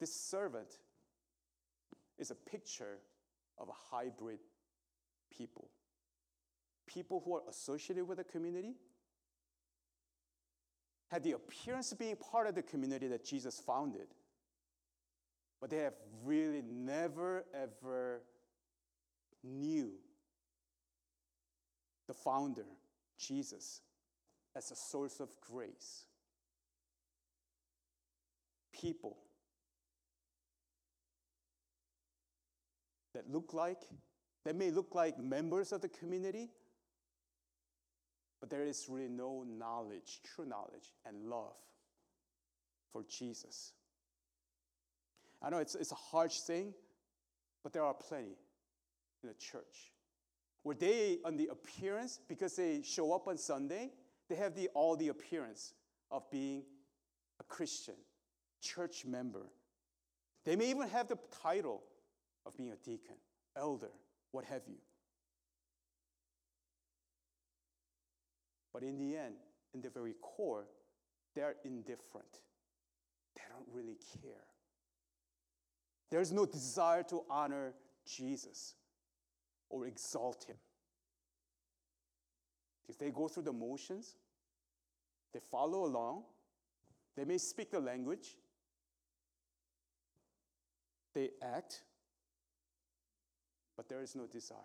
This 0.00 0.14
servant 0.14 0.78
is 2.18 2.30
a 2.30 2.34
picture 2.34 3.00
of 3.58 3.68
a 3.68 3.94
hybrid 3.94 4.38
people. 5.36 5.68
People 6.86 7.20
who 7.22 7.34
are 7.34 7.42
associated 7.46 8.08
with 8.08 8.16
the 8.16 8.24
community, 8.24 8.76
had 11.08 11.22
the 11.22 11.32
appearance 11.32 11.92
of 11.92 11.98
being 11.98 12.16
part 12.16 12.46
of 12.46 12.54
the 12.54 12.62
community 12.62 13.08
that 13.08 13.26
Jesus 13.26 13.60
founded, 13.60 14.08
but 15.60 15.68
they 15.68 15.78
have 15.78 15.94
really 16.24 16.62
never 16.62 17.44
ever 17.54 18.22
knew 19.42 19.90
the 22.06 22.14
founder, 22.14 22.66
Jesus, 23.18 23.80
as 24.54 24.70
a 24.70 24.76
source 24.76 25.20
of 25.20 25.28
grace. 25.40 26.04
People 28.72 29.16
that 33.14 33.30
look 33.30 33.54
like, 33.54 33.82
that 34.44 34.54
may 34.56 34.70
look 34.70 34.94
like 34.94 35.18
members 35.18 35.72
of 35.72 35.80
the 35.80 35.88
community, 35.88 36.50
but 38.40 38.50
there 38.50 38.64
is 38.64 38.86
really 38.88 39.08
no 39.08 39.44
knowledge, 39.46 40.20
true 40.22 40.46
knowledge, 40.46 40.92
and 41.06 41.28
love 41.28 41.56
for 42.92 43.02
Jesus. 43.08 43.72
I 45.42 45.50
know 45.50 45.58
it's, 45.58 45.74
it's 45.74 45.92
a 45.92 45.96
harsh 45.96 46.40
thing, 46.40 46.74
but 47.62 47.72
there 47.72 47.82
are 47.82 47.94
plenty 47.94 48.36
in 49.22 49.28
the 49.28 49.34
church 49.34 49.92
where 50.66 50.74
they, 50.74 51.18
on 51.24 51.36
the 51.36 51.46
appearance, 51.46 52.18
because 52.26 52.56
they 52.56 52.82
show 52.82 53.12
up 53.12 53.28
on 53.28 53.38
Sunday, 53.38 53.92
they 54.28 54.34
have 54.34 54.52
the, 54.56 54.68
all 54.74 54.96
the 54.96 55.06
appearance 55.06 55.74
of 56.10 56.28
being 56.28 56.64
a 57.38 57.44
Christian, 57.44 57.94
church 58.60 59.04
member. 59.04 59.46
They 60.44 60.56
may 60.56 60.68
even 60.70 60.88
have 60.88 61.06
the 61.06 61.18
title 61.40 61.84
of 62.44 62.56
being 62.56 62.72
a 62.72 62.76
deacon, 62.84 63.14
elder, 63.56 63.92
what 64.32 64.44
have 64.46 64.62
you. 64.66 64.78
But 68.72 68.82
in 68.82 68.98
the 68.98 69.16
end, 69.16 69.36
in 69.72 69.82
the 69.82 69.90
very 69.90 70.16
core, 70.20 70.66
they're 71.36 71.54
indifferent. 71.64 72.40
They 73.36 73.42
don't 73.50 73.72
really 73.72 73.98
care. 74.20 74.46
There's 76.10 76.32
no 76.32 76.44
desire 76.44 77.04
to 77.04 77.22
honor 77.30 77.74
Jesus 78.04 78.74
or 79.68 79.86
exalt 79.86 80.44
him. 80.48 80.56
If 82.88 82.98
they 82.98 83.10
go 83.10 83.28
through 83.28 83.44
the 83.44 83.52
motions, 83.52 84.16
they 85.32 85.40
follow 85.50 85.84
along, 85.84 86.22
they 87.16 87.24
may 87.24 87.38
speak 87.38 87.70
the 87.70 87.80
language, 87.80 88.36
they 91.14 91.30
act, 91.42 91.82
but 93.76 93.88
there 93.88 94.02
is 94.02 94.14
no 94.14 94.26
desire. 94.26 94.58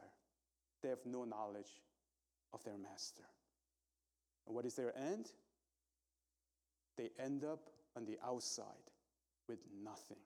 They 0.82 0.90
have 0.90 1.06
no 1.06 1.24
knowledge 1.24 1.82
of 2.54 2.64
their 2.64 2.78
master. 2.78 3.24
And 4.46 4.56
what 4.56 4.66
is 4.66 4.76
their 4.76 4.98
end? 4.98 5.32
They 6.98 7.10
end 7.20 7.44
up 7.44 7.70
on 7.96 8.06
the 8.06 8.18
outside 8.26 8.66
with 9.48 9.60
nothing. 9.84 10.18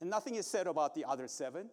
And 0.00 0.10
nothing 0.10 0.34
is 0.34 0.46
said 0.46 0.66
about 0.66 0.94
the 0.94 1.04
other 1.04 1.26
seven. 1.26 1.70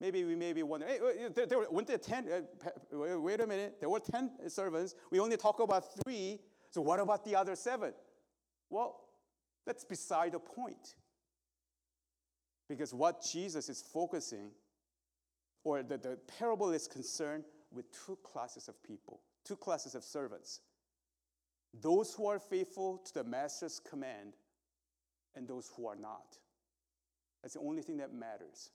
Maybe 0.00 0.24
we 0.24 0.36
may 0.36 0.52
be 0.52 0.62
wondering, 0.62 0.92
hey, 0.92 1.28
there, 1.34 1.46
there, 1.46 1.70
weren't 1.70 1.88
there 1.88 1.98
10? 1.98 2.28
Uh, 2.30 3.20
wait 3.20 3.40
a 3.40 3.46
minute, 3.46 3.76
there 3.80 3.88
were 3.88 3.98
10 3.98 4.48
servants. 4.48 4.94
We 5.10 5.18
only 5.18 5.36
talk 5.36 5.60
about 5.60 5.84
three. 6.02 6.38
So 6.70 6.80
what 6.80 7.00
about 7.00 7.24
the 7.24 7.34
other 7.34 7.56
seven? 7.56 7.92
Well, 8.70 9.00
that's 9.66 9.84
beside 9.84 10.32
the 10.32 10.38
point. 10.38 10.94
Because 12.68 12.94
what 12.94 13.24
Jesus 13.24 13.68
is 13.68 13.82
focusing, 13.82 14.50
or 15.64 15.82
the, 15.82 15.98
the 15.98 16.18
parable 16.38 16.70
is 16.70 16.86
concerned 16.86 17.44
with 17.72 17.86
two 18.06 18.18
classes 18.22 18.68
of 18.68 18.82
people 18.82 19.20
two 19.48 19.56
classes 19.56 19.94
of 19.94 20.04
servants 20.04 20.60
those 21.80 22.14
who 22.14 22.26
are 22.26 22.38
faithful 22.38 22.98
to 22.98 23.14
the 23.14 23.24
master's 23.24 23.78
command 23.78 24.34
and 25.34 25.46
those 25.46 25.70
who 25.76 25.86
are 25.86 25.94
not. 25.94 26.38
That's 27.42 27.54
the 27.54 27.60
only 27.60 27.82
thing 27.82 27.98
that 27.98 28.12
matters. 28.12 28.70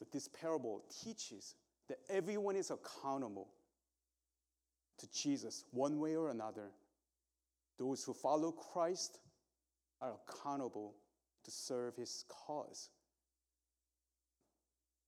So, 0.00 0.06
this 0.10 0.28
parable 0.28 0.82
teaches 1.04 1.54
that 1.88 1.98
everyone 2.08 2.56
is 2.56 2.70
accountable 2.70 3.48
to 4.98 5.06
Jesus 5.12 5.66
one 5.72 6.00
way 6.00 6.16
or 6.16 6.30
another. 6.30 6.70
Those 7.78 8.02
who 8.02 8.14
follow 8.14 8.50
Christ 8.50 9.18
are 10.00 10.14
accountable 10.26 10.94
to 11.44 11.50
serve 11.50 11.96
his 11.96 12.24
cause. 12.28 12.88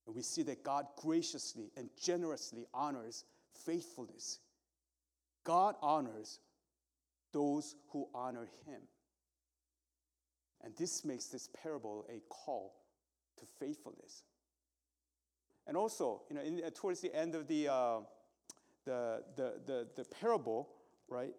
And 0.05 0.15
we 0.15 0.21
see 0.21 0.43
that 0.43 0.63
God 0.63 0.85
graciously 0.95 1.71
and 1.75 1.89
generously 1.99 2.67
honors 2.71 3.23
faithfulness. 3.65 4.41
God 5.43 5.73
honors 5.81 6.39
those 7.31 7.75
who 7.89 8.07
honor 8.13 8.47
him. 8.67 8.81
And 10.63 10.75
this 10.77 11.03
makes 11.03 11.25
this 11.25 11.49
parable 11.63 12.05
a 12.09 12.21
call 12.29 12.75
to 13.39 13.45
faithfulness. 13.59 14.21
And 15.67 15.77
also, 15.77 16.21
you 16.29 16.35
know, 16.35 16.41
in, 16.41 16.61
uh, 16.63 16.69
towards 16.73 16.99
the 16.99 17.13
end 17.15 17.35
of 17.35 17.47
the, 17.47 17.69
uh, 17.69 17.99
the, 18.85 19.23
the, 19.35 19.53
the, 19.65 19.87
the, 19.95 20.05
parable, 20.05 20.69
right, 21.07 21.33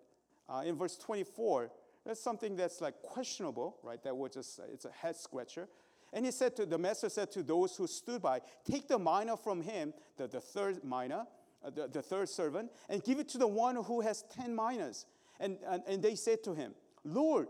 uh, 0.49 0.63
in 0.65 0.77
verse 0.77 0.97
24, 0.97 1.71
that's 2.07 2.21
something 2.21 2.57
that's 2.57 2.81
like 2.81 3.01
questionable, 3.03 3.77
right, 3.83 4.03
that 4.03 4.17
was 4.17 4.33
just, 4.33 4.61
it's 4.73 4.85
a 4.85 4.91
head 4.91 5.17
scratcher. 5.17 5.69
And 6.13 6.25
he 6.25 6.31
said 6.31 6.55
to 6.57 6.67
the 6.67 6.79
master 6.79 7.09
said 7.09 7.33
to 7.33 7.43
those 7.43 7.77
who 7.77 7.87
stood 7.87 8.23
by, 8.23 8.41
Take 8.65 8.89
the 8.89 8.99
mina 8.99 9.37
from 9.37 9.61
him, 9.61 9.93
the, 10.17 10.29
the 10.29 10.41
third 10.41 10.85
mina, 10.85 11.27
uh, 11.63 11.71
the, 11.71 11.89
the 11.89 12.03
third 12.03 12.29
servant, 12.29 12.71
and 12.89 13.03
give 13.03 13.19
it 13.19 13.29
to 13.31 13.39
the 13.39 13.49
one 13.49 13.77
who 13.77 14.01
has 14.01 14.25
ten 14.31 14.55
minas. 14.55 15.07
And, 15.41 15.59
and, 15.67 15.83
and 15.89 16.03
they 16.03 16.15
said 16.15 16.45
to 16.45 16.55
him, 16.55 16.75
Lord, 17.05 17.49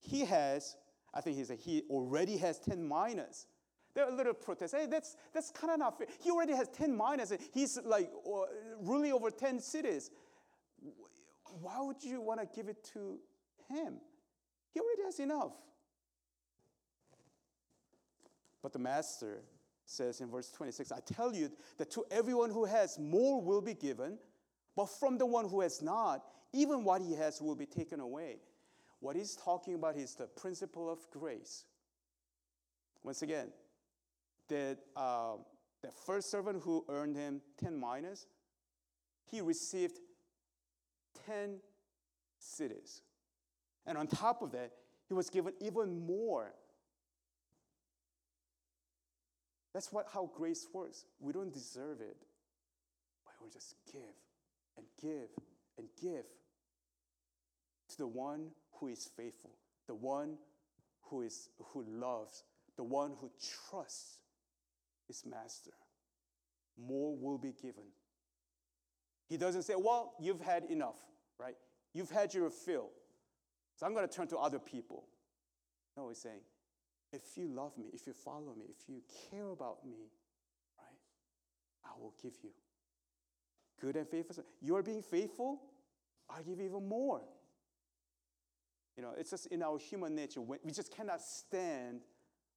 he 0.00 0.24
has, 0.24 0.76
I 1.12 1.20
think 1.20 1.36
he 1.36 1.44
said, 1.44 1.58
he 1.58 1.82
already 1.90 2.38
has 2.38 2.58
ten 2.58 2.88
minas. 2.88 3.46
They're 3.94 4.08
a 4.08 4.14
little 4.14 4.34
protest. 4.34 4.74
Hey, 4.74 4.86
that's, 4.86 5.16
that's 5.34 5.50
kind 5.50 5.72
of 5.72 5.78
not 5.78 5.98
fair. 5.98 6.06
He 6.22 6.30
already 6.30 6.54
has 6.54 6.68
10 6.68 6.96
minas. 6.96 7.32
He's 7.52 7.78
like 7.84 8.10
uh, 8.26 8.42
ruling 8.80 9.12
over 9.12 9.30
10 9.30 9.60
cities. 9.60 10.10
Why 11.60 11.80
would 11.80 12.02
you 12.02 12.20
want 12.20 12.40
to 12.40 12.48
give 12.54 12.68
it 12.68 12.82
to 12.94 13.18
him? 13.68 13.98
He 14.72 14.80
already 14.80 15.02
has 15.04 15.20
enough. 15.20 15.52
But 18.62 18.72
the 18.72 18.78
master 18.78 19.42
says 19.84 20.20
in 20.20 20.30
verse 20.30 20.50
26 20.50 20.92
I 20.92 21.00
tell 21.00 21.34
you 21.34 21.50
that 21.76 21.90
to 21.90 22.04
everyone 22.10 22.50
who 22.50 22.64
has, 22.64 22.98
more 22.98 23.42
will 23.42 23.60
be 23.60 23.74
given, 23.74 24.18
but 24.74 24.86
from 24.86 25.18
the 25.18 25.26
one 25.26 25.48
who 25.48 25.60
has 25.60 25.82
not, 25.82 26.22
even 26.54 26.84
what 26.84 27.02
he 27.02 27.14
has 27.14 27.42
will 27.42 27.56
be 27.56 27.66
taken 27.66 28.00
away. 28.00 28.36
What 29.00 29.16
he's 29.16 29.36
talking 29.36 29.74
about 29.74 29.96
is 29.96 30.14
the 30.14 30.26
principle 30.26 30.90
of 30.90 30.98
grace. 31.10 31.64
Once 33.02 33.22
again, 33.22 33.48
that 34.48 34.78
uh, 34.96 35.34
the 35.82 35.90
first 36.06 36.30
servant 36.30 36.62
who 36.62 36.84
earned 36.88 37.16
him 37.16 37.40
10 37.62 37.78
minas, 37.78 38.26
he 39.30 39.40
received 39.40 39.98
10 41.26 41.58
cities. 42.38 43.02
And 43.86 43.98
on 43.98 44.06
top 44.06 44.42
of 44.42 44.52
that, 44.52 44.72
he 45.08 45.14
was 45.14 45.30
given 45.30 45.52
even 45.60 46.06
more 46.06 46.52
That's 49.72 49.90
what, 49.92 50.06
how 50.12 50.30
grace 50.34 50.66
works. 50.72 51.04
We 51.18 51.32
don't 51.32 51.52
deserve 51.52 52.00
it, 52.00 52.16
but 53.24 53.34
we 53.42 53.50
just 53.50 53.74
give 53.90 54.02
and 54.76 54.86
give 55.00 55.28
and 55.78 55.88
give 56.00 56.24
to 57.88 57.98
the 57.98 58.06
one 58.06 58.50
who 58.74 58.88
is 58.88 59.08
faithful, 59.16 59.52
the 59.86 59.94
one 59.94 60.36
who, 61.04 61.22
is, 61.22 61.48
who 61.72 61.84
loves, 61.88 62.44
the 62.76 62.82
one 62.82 63.12
who 63.20 63.30
trusts 63.70 64.18
his 65.12 65.24
master. 65.26 65.72
More 66.78 67.14
will 67.14 67.38
be 67.38 67.52
given. 67.52 67.84
He 69.28 69.36
doesn't 69.36 69.62
say, 69.62 69.74
Well, 69.76 70.14
you've 70.18 70.40
had 70.40 70.64
enough, 70.64 70.96
right? 71.38 71.56
You've 71.92 72.10
had 72.10 72.32
your 72.32 72.48
fill. 72.50 72.88
So 73.76 73.86
I'm 73.86 73.94
going 73.94 74.08
to 74.08 74.14
turn 74.14 74.28
to 74.28 74.38
other 74.38 74.58
people. 74.58 75.04
No, 75.96 76.08
he's 76.08 76.18
saying, 76.18 76.40
if 77.12 77.36
you 77.36 77.46
love 77.48 77.76
me, 77.76 77.86
if 77.92 78.06
you 78.06 78.14
follow 78.14 78.54
me, 78.56 78.64
if 78.70 78.88
you 78.88 79.02
care 79.30 79.50
about 79.50 79.84
me, 79.84 80.08
right, 80.78 80.98
I 81.84 82.00
will 82.00 82.14
give 82.22 82.32
you 82.42 82.50
good 83.80 83.96
and 83.96 84.08
faithful. 84.08 84.44
You 84.62 84.76
are 84.76 84.82
being 84.82 85.02
faithful, 85.02 85.60
I 86.30 86.42
give 86.42 86.58
you 86.58 86.64
even 86.64 86.88
more. 86.88 87.20
You 88.96 89.02
know, 89.02 89.12
it's 89.18 89.30
just 89.30 89.46
in 89.46 89.62
our 89.62 89.78
human 89.78 90.14
nature. 90.14 90.40
We 90.40 90.70
just 90.70 90.94
cannot 90.94 91.20
stand, 91.20 92.00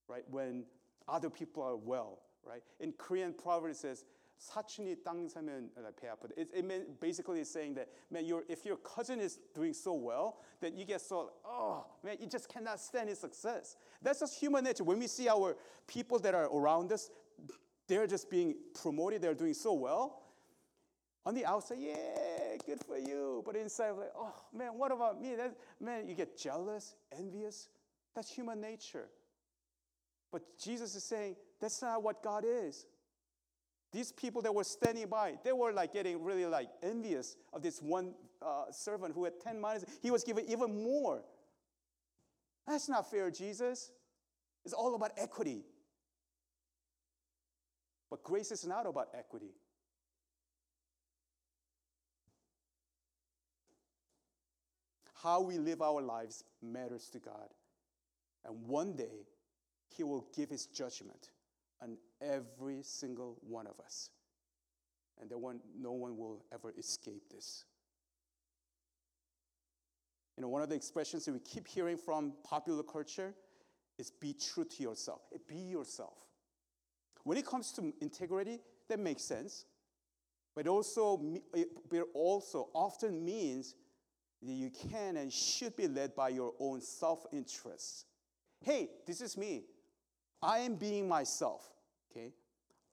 right, 0.08 0.24
when 0.30 0.66
other 1.08 1.30
people 1.30 1.64
are 1.64 1.76
well, 1.76 2.20
right? 2.45 2.63
In 2.81 2.93
Korean 2.93 3.33
proverb, 3.33 3.71
it 3.71 3.77
says, 3.77 4.05
사촌이 4.41 5.05
땅 5.05 5.29
사면 5.29 5.71
배 6.01 6.09
아프다. 6.09 6.33
It, 6.37 6.51
it 6.55 7.01
basically 7.01 7.41
is 7.41 7.51
saying 7.51 7.75
that, 7.75 7.89
man, 8.11 8.25
if 8.49 8.65
your 8.65 8.79
cousin 8.79 9.21
is 9.21 9.39
doing 9.55 9.75
so 9.75 9.93
well, 9.93 10.41
then 10.61 10.77
you 10.77 10.87
get 10.87 11.03
so, 11.03 11.31
oh, 11.45 11.85
man, 12.03 12.17
you 12.19 12.27
just 12.27 12.49
cannot 12.49 12.81
stand 12.81 13.11
his 13.11 13.19
success. 13.19 13.77
That's 14.01 14.21
just 14.21 14.41
human 14.41 14.65
nature. 14.65 14.83
When 14.83 14.99
we 14.99 15.09
see 15.09 15.29
our 15.29 15.57
people 15.87 16.19
that 16.21 16.35
are 16.35 16.47
around 16.47 16.91
us, 16.91 17.11
they're 17.87 18.07
just 18.07 18.31
being 18.31 18.55
promoted, 18.81 19.21
they're 19.21 19.35
doing 19.35 19.53
so 19.53 19.75
well. 19.75 20.23
On 21.27 21.35
the 21.35 21.45
outside, 21.45 21.79
yeah, 21.79 22.57
good 22.65 22.81
for 22.83 22.97
you. 22.97 23.43
But 23.45 23.57
inside, 23.57 23.91
like, 23.91 24.13
oh, 24.17 24.33
man, 24.55 24.71
what 24.79 24.91
about 24.91 25.21
me? 25.21 25.35
That, 25.35 25.55
man, 25.79 26.09
you 26.09 26.15
get 26.15 26.39
jealous, 26.39 26.95
envious. 27.13 27.69
That's 28.15 28.31
human 28.33 28.59
nature. 28.59 29.11
But 30.36 30.44
Jesus 30.60 30.96
is 30.96 31.04
saying, 31.06 31.38
that's 31.62 31.82
not 31.82 32.04
what 32.04 32.22
God 32.22 32.44
is. 32.46 32.86
These 33.94 34.12
people 34.12 34.42
that 34.42 34.54
were 34.54 34.66
standing 34.66 35.08
by, 35.08 35.36
they 35.46 35.54
were 35.54 35.72
like 35.72 35.94
getting 35.94 36.22
really 36.22 36.46
like 36.46 36.68
envious 36.84 37.38
of 37.54 37.62
this 37.62 37.82
one 37.82 38.14
uh, 38.42 38.66
servant 38.70 39.14
who 39.16 39.24
had 39.24 39.40
10 39.40 39.62
minas. 39.62 39.86
He 40.02 40.12
was 40.12 40.26
given 40.26 40.44
even 40.50 40.84
more. 40.84 41.24
That's 42.68 42.90
not 42.90 43.10
fair, 43.10 43.32
Jesus. 43.32 43.92
It's 44.66 44.74
all 44.74 44.94
about 44.96 45.12
equity. 45.16 45.64
But 48.10 48.22
grace 48.22 48.52
is 48.52 48.66
not 48.66 48.86
about 48.86 49.08
equity. 49.18 49.54
How 55.24 55.40
we 55.40 55.60
live 55.60 55.82
our 55.82 56.02
lives 56.02 56.44
matters 56.62 57.08
to 57.12 57.20
God. 57.20 57.48
And 58.44 58.68
one 58.68 58.98
day, 58.98 59.28
He 59.96 60.04
will 60.04 60.26
give 60.36 60.50
His 60.50 60.66
judgment 60.66 61.30
on 61.82 61.98
every 62.22 62.80
single 62.82 63.38
one 63.42 63.68
of 63.68 63.80
us. 63.84 64.10
And 65.22 65.32
one, 65.42 65.60
no 65.80 65.92
one 65.94 66.18
will 66.18 66.44
ever 66.54 66.74
escape 66.78 67.24
this. 67.32 67.64
You 70.36 70.42
know, 70.42 70.50
one 70.50 70.62
of 70.62 70.70
the 70.70 70.76
expressions 70.76 71.26
that 71.26 71.32
we 71.32 71.40
keep 71.40 71.68
hearing 71.68 71.98
from 71.98 72.34
popular 72.44 72.84
culture 72.84 73.34
is 73.98 74.12
be 74.12 74.34
true 74.34 74.66
to 74.66 74.84
yourself. 74.84 75.22
Be 75.48 75.56
yourself. 75.56 76.18
When 77.24 77.38
it 77.38 77.46
comes 77.46 77.72
to 77.74 77.94
integrity, 78.02 78.60
that 78.90 79.00
makes 79.00 79.24
sense. 79.24 79.66
But 80.54 80.68
also, 80.68 81.22
it 81.54 81.68
also 82.14 82.70
often 82.74 83.24
means 83.24 83.76
that 84.42 84.52
you 84.52 84.70
can 84.70 85.18
and 85.18 85.32
should 85.32 85.76
be 85.76 85.88
led 85.88 86.16
by 86.16 86.30
your 86.30 86.54
own 86.60 86.82
self 86.82 87.26
interest. 87.32 88.06
Hey, 88.62 88.90
this 89.06 89.22
is 89.22 89.38
me. 89.38 89.64
I 90.46 90.60
am 90.60 90.76
being 90.76 91.08
myself, 91.08 91.68
okay? 92.12 92.32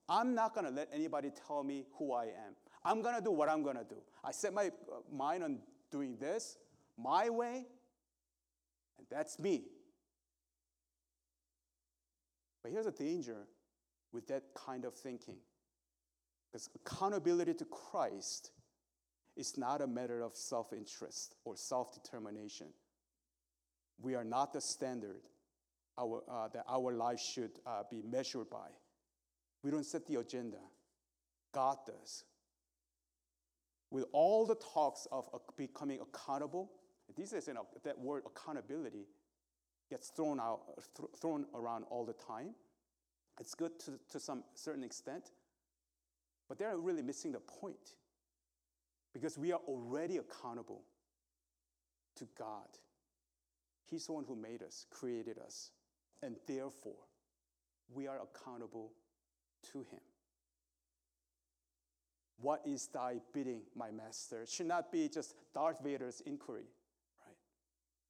I'm 0.08 0.34
not 0.34 0.54
gonna 0.54 0.70
let 0.70 0.88
anybody 0.92 1.30
tell 1.46 1.62
me 1.62 1.84
who 1.98 2.14
I 2.14 2.24
am. 2.24 2.56
I'm 2.82 3.02
gonna 3.02 3.20
do 3.20 3.30
what 3.30 3.50
I'm 3.50 3.62
gonna 3.62 3.84
do. 3.86 3.96
I 4.24 4.32
set 4.32 4.54
my 4.54 4.68
uh, 4.68 5.00
mind 5.12 5.44
on 5.44 5.58
doing 5.90 6.16
this 6.18 6.56
my 6.96 7.28
way, 7.28 7.66
and 8.96 9.06
that's 9.10 9.38
me. 9.38 9.64
But 12.62 12.72
here's 12.72 12.86
the 12.86 12.90
danger 12.90 13.46
with 14.12 14.26
that 14.28 14.44
kind 14.54 14.86
of 14.86 14.94
thinking. 14.94 15.36
Because 16.50 16.70
accountability 16.74 17.52
to 17.54 17.64
Christ 17.66 18.52
is 19.36 19.58
not 19.58 19.82
a 19.82 19.86
matter 19.86 20.22
of 20.22 20.34
self 20.34 20.72
interest 20.72 21.34
or 21.44 21.56
self 21.56 21.92
determination. 21.92 22.68
We 24.00 24.14
are 24.14 24.24
not 24.24 24.54
the 24.54 24.60
standard 24.60 25.20
our, 25.98 26.22
uh, 26.30 26.48
that 26.48 26.64
our 26.68 26.92
life 26.92 27.20
should 27.20 27.52
uh, 27.66 27.82
be 27.90 28.02
measured 28.02 28.48
by. 28.50 28.68
We 29.62 29.70
don't 29.70 29.86
set 29.86 30.06
the 30.06 30.16
agenda, 30.16 30.58
God 31.52 31.78
does. 31.86 32.24
With 33.90 34.06
all 34.12 34.46
the 34.46 34.54
talks 34.54 35.06
of 35.12 35.28
becoming 35.56 36.00
accountable, 36.00 36.70
this 37.16 37.32
is 37.32 37.46
you 37.46 37.54
know, 37.54 37.66
that 37.84 37.98
word 37.98 38.22
accountability 38.26 39.06
gets 39.90 40.08
thrown 40.08 40.40
out, 40.40 40.62
th- 40.96 41.10
thrown 41.20 41.44
around 41.54 41.84
all 41.90 42.04
the 42.06 42.14
time. 42.14 42.54
It's 43.38 43.54
good 43.54 43.78
to, 43.80 43.98
to 44.10 44.18
some 44.18 44.44
certain 44.54 44.82
extent, 44.82 45.32
but 46.48 46.58
they're 46.58 46.76
really 46.76 47.02
missing 47.02 47.32
the 47.32 47.40
point 47.40 47.96
because 49.12 49.36
we 49.36 49.52
are 49.52 49.60
already 49.68 50.16
accountable 50.16 50.82
to 52.16 52.26
God. 52.38 52.68
He's 53.86 54.06
the 54.06 54.12
one 54.12 54.24
who 54.26 54.36
made 54.36 54.62
us, 54.62 54.86
created 54.90 55.38
us, 55.38 55.70
and 56.22 56.36
therefore 56.46 57.08
we 57.92 58.06
are 58.06 58.18
accountable 58.22 58.92
to 59.72 59.78
Him. 59.78 60.00
What 62.40 62.62
is 62.66 62.88
thy 62.88 63.16
bidding, 63.32 63.62
my 63.76 63.90
master? 63.90 64.44
Should 64.48 64.66
not 64.66 64.90
be 64.90 65.08
just 65.08 65.34
Darth 65.54 65.78
Vader's 65.82 66.20
inquiry, 66.26 66.66
right? 67.24 67.36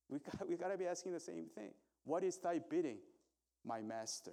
We 0.08 0.18
got, 0.20 0.48
we 0.48 0.56
got 0.56 0.68
to 0.68 0.78
be 0.78 0.86
asking 0.86 1.12
the 1.12 1.20
same 1.20 1.46
thing. 1.54 1.70
What 2.04 2.24
is 2.24 2.38
thy 2.38 2.60
bidding, 2.70 2.98
my 3.64 3.82
master? 3.82 4.32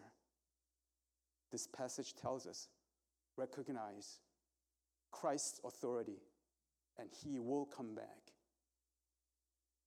This 1.51 1.67
passage 1.67 2.15
tells 2.15 2.47
us 2.47 2.67
recognize 3.35 4.19
Christ's 5.11 5.59
authority, 5.65 6.21
and 6.97 7.09
he 7.23 7.39
will 7.39 7.65
come 7.65 7.95
back 7.95 8.33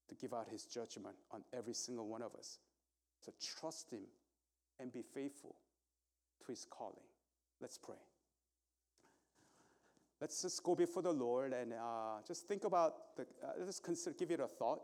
to 0.08 0.14
give 0.14 0.34
out 0.34 0.48
his 0.50 0.64
judgment 0.64 1.16
on 1.30 1.42
every 1.56 1.74
single 1.74 2.08
one 2.08 2.22
of 2.22 2.34
us. 2.34 2.58
So 3.24 3.32
trust 3.40 3.90
him 3.90 4.02
and 4.80 4.92
be 4.92 5.02
faithful 5.02 5.54
to 6.44 6.50
his 6.50 6.66
calling. 6.68 7.06
Let's 7.60 7.78
pray. 7.78 7.96
Let's 10.20 10.42
just 10.42 10.62
go 10.62 10.74
before 10.74 11.02
the 11.02 11.12
Lord 11.12 11.52
and 11.52 11.72
uh, 11.72 12.20
just 12.26 12.46
think 12.46 12.64
about 12.64 13.16
the, 13.16 13.22
uh, 13.22 13.64
just 13.64 13.82
consider, 13.82 14.14
give 14.16 14.30
it 14.30 14.40
a 14.40 14.46
thought. 14.46 14.82